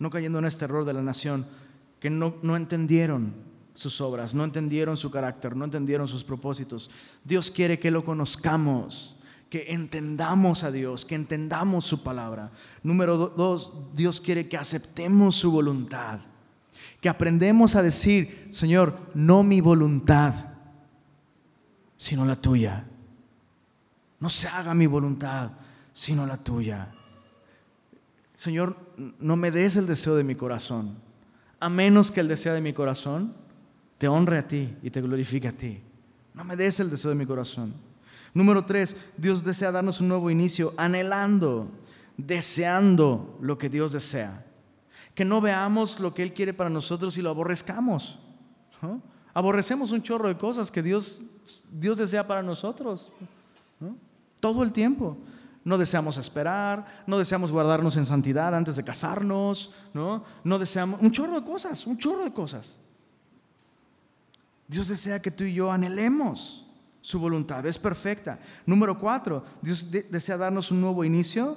no 0.00 0.10
cayendo 0.10 0.40
en 0.40 0.46
este 0.46 0.64
error 0.64 0.84
de 0.84 0.94
la 0.94 1.02
nación, 1.02 1.46
que 2.00 2.10
no, 2.10 2.34
no 2.42 2.56
entendieron 2.56 3.32
sus 3.74 4.00
obras, 4.00 4.34
no 4.34 4.42
entendieron 4.42 4.96
su 4.96 5.12
carácter, 5.12 5.54
no 5.54 5.64
entendieron 5.64 6.08
sus 6.08 6.24
propósitos. 6.24 6.90
Dios 7.22 7.52
quiere 7.52 7.78
que 7.78 7.92
lo 7.92 8.04
conozcamos 8.04 9.16
que 9.50 9.66
entendamos 9.68 10.62
a 10.62 10.70
Dios, 10.70 11.04
que 11.04 11.16
entendamos 11.16 11.84
su 11.84 12.02
palabra. 12.04 12.52
Número 12.84 13.16
dos, 13.16 13.74
Dios 13.94 14.20
quiere 14.20 14.48
que 14.48 14.56
aceptemos 14.56 15.34
su 15.34 15.50
voluntad, 15.50 16.20
que 17.00 17.08
aprendemos 17.08 17.74
a 17.74 17.82
decir, 17.82 18.48
Señor, 18.52 18.96
no 19.12 19.42
mi 19.42 19.60
voluntad, 19.60 20.34
sino 21.96 22.24
la 22.24 22.36
tuya. 22.36 22.86
No 24.20 24.30
se 24.30 24.46
haga 24.46 24.72
mi 24.72 24.86
voluntad, 24.86 25.50
sino 25.92 26.24
la 26.26 26.36
tuya. 26.36 26.94
Señor, 28.40 28.74
no 29.18 29.36
me 29.36 29.50
des 29.50 29.76
el 29.76 29.86
deseo 29.86 30.16
de 30.16 30.24
mi 30.24 30.34
corazón, 30.34 30.94
a 31.58 31.68
menos 31.68 32.10
que 32.10 32.20
el 32.20 32.28
deseo 32.28 32.54
de 32.54 32.62
mi 32.62 32.72
corazón 32.72 33.34
te 33.98 34.08
honre 34.08 34.38
a 34.38 34.48
ti 34.48 34.74
y 34.82 34.88
te 34.88 35.02
glorifique 35.02 35.48
a 35.48 35.52
ti. 35.52 35.82
No 36.32 36.42
me 36.44 36.56
des 36.56 36.80
el 36.80 36.88
deseo 36.88 37.10
de 37.10 37.16
mi 37.16 37.26
corazón. 37.26 37.74
Número 38.32 38.64
tres, 38.64 38.96
Dios 39.18 39.44
desea 39.44 39.70
darnos 39.70 40.00
un 40.00 40.08
nuevo 40.08 40.30
inicio, 40.30 40.72
anhelando, 40.78 41.70
deseando 42.16 43.36
lo 43.42 43.58
que 43.58 43.68
Dios 43.68 43.92
desea. 43.92 44.42
Que 45.14 45.26
no 45.26 45.42
veamos 45.42 46.00
lo 46.00 46.14
que 46.14 46.22
Él 46.22 46.32
quiere 46.32 46.54
para 46.54 46.70
nosotros 46.70 47.18
y 47.18 47.20
lo 47.20 47.28
aborrezcamos. 47.28 48.20
Aborrecemos 49.34 49.92
un 49.92 50.02
chorro 50.02 50.28
de 50.28 50.38
cosas 50.38 50.70
que 50.70 50.82
Dios, 50.82 51.20
Dios 51.70 51.98
desea 51.98 52.26
para 52.26 52.42
nosotros. 52.42 53.12
Todo 54.40 54.62
el 54.62 54.72
tiempo. 54.72 55.18
No 55.70 55.78
deseamos 55.78 56.16
esperar, 56.16 56.84
no 57.06 57.16
deseamos 57.16 57.52
guardarnos 57.52 57.96
en 57.96 58.04
santidad 58.04 58.52
antes 58.56 58.74
de 58.74 58.82
casarnos, 58.82 59.70
¿no? 59.94 60.24
No 60.42 60.58
deseamos 60.58 61.00
un 61.00 61.12
chorro 61.12 61.38
de 61.38 61.46
cosas, 61.46 61.86
un 61.86 61.96
chorro 61.96 62.24
de 62.24 62.32
cosas. 62.32 62.76
Dios 64.66 64.88
desea 64.88 65.22
que 65.22 65.30
tú 65.30 65.44
y 65.44 65.54
yo 65.54 65.70
anhelemos 65.70 66.66
su 67.00 67.20
voluntad 67.20 67.64
es 67.66 67.78
perfecta. 67.78 68.40
Número 68.66 68.98
cuatro, 68.98 69.44
Dios 69.62 69.92
desea 69.92 70.36
darnos 70.36 70.72
un 70.72 70.80
nuevo 70.80 71.04
inicio 71.04 71.56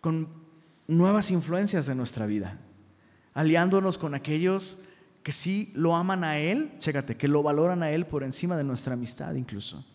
con 0.00 0.28
nuevas 0.88 1.30
influencias 1.30 1.86
de 1.86 1.94
nuestra 1.94 2.26
vida, 2.26 2.58
aliándonos 3.32 3.96
con 3.96 4.16
aquellos 4.16 4.80
que 5.22 5.30
sí 5.30 5.70
lo 5.76 5.94
aman 5.94 6.24
a 6.24 6.38
Él, 6.38 6.72
chécate, 6.80 7.16
que 7.16 7.28
lo 7.28 7.44
valoran 7.44 7.84
a 7.84 7.92
Él 7.92 8.06
por 8.06 8.24
encima 8.24 8.56
de 8.56 8.64
nuestra 8.64 8.94
amistad 8.94 9.34
incluso. 9.34 9.86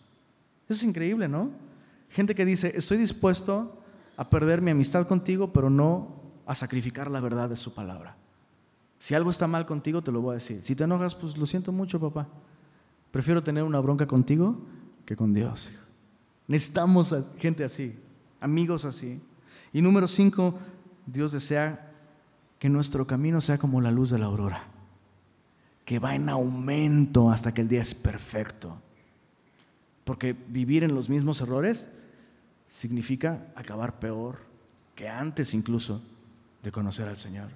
Eso 0.68 0.74
es 0.74 0.82
increíble, 0.82 1.28
¿no? 1.28 1.50
Gente 2.10 2.34
que 2.34 2.44
dice, 2.44 2.72
estoy 2.74 2.98
dispuesto 2.98 3.82
a 4.16 4.28
perder 4.28 4.60
mi 4.60 4.70
amistad 4.70 5.06
contigo, 5.06 5.52
pero 5.52 5.70
no 5.70 6.22
a 6.46 6.54
sacrificar 6.54 7.10
la 7.10 7.20
verdad 7.20 7.48
de 7.48 7.56
su 7.56 7.74
palabra. 7.74 8.16
Si 8.98 9.14
algo 9.14 9.30
está 9.30 9.46
mal 9.46 9.64
contigo, 9.64 10.02
te 10.02 10.12
lo 10.12 10.20
voy 10.20 10.32
a 10.32 10.34
decir. 10.34 10.62
Si 10.62 10.74
te 10.74 10.84
enojas, 10.84 11.14
pues 11.14 11.36
lo 11.36 11.46
siento 11.46 11.72
mucho, 11.72 12.00
papá. 12.00 12.26
Prefiero 13.10 13.42
tener 13.42 13.62
una 13.62 13.80
bronca 13.80 14.06
contigo 14.06 14.60
que 15.04 15.16
con 15.16 15.32
Dios. 15.32 15.72
Necesitamos 16.46 17.14
gente 17.38 17.64
así, 17.64 17.98
amigos 18.40 18.84
así. 18.84 19.20
Y 19.72 19.82
número 19.82 20.08
cinco, 20.08 20.58
Dios 21.06 21.32
desea 21.32 21.92
que 22.58 22.68
nuestro 22.68 23.06
camino 23.06 23.40
sea 23.40 23.58
como 23.58 23.80
la 23.80 23.90
luz 23.90 24.10
de 24.10 24.18
la 24.18 24.26
aurora, 24.26 24.64
que 25.84 25.98
va 25.98 26.14
en 26.14 26.28
aumento 26.28 27.30
hasta 27.30 27.52
que 27.52 27.60
el 27.60 27.68
día 27.68 27.82
es 27.82 27.94
perfecto. 27.94 28.80
Porque 30.08 30.32
vivir 30.32 30.84
en 30.84 30.94
los 30.94 31.10
mismos 31.10 31.42
errores 31.42 31.90
significa 32.66 33.44
acabar 33.54 34.00
peor 34.00 34.38
que 34.94 35.06
antes 35.06 35.52
incluso 35.52 36.00
de 36.62 36.72
conocer 36.72 37.06
al 37.08 37.18
Señor. 37.18 37.50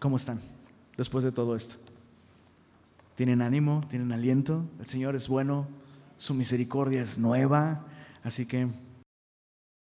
¿Cómo 0.00 0.18
están 0.18 0.38
después 0.98 1.24
de 1.24 1.32
todo 1.32 1.56
esto? 1.56 1.76
¿Tienen 3.14 3.40
ánimo? 3.40 3.80
¿Tienen 3.88 4.12
aliento? 4.12 4.66
El 4.78 4.84
Señor 4.84 5.16
es 5.16 5.28
bueno, 5.28 5.66
su 6.18 6.34
misericordia 6.34 7.00
es 7.00 7.18
nueva, 7.18 7.86
así 8.22 8.44
que 8.44 8.68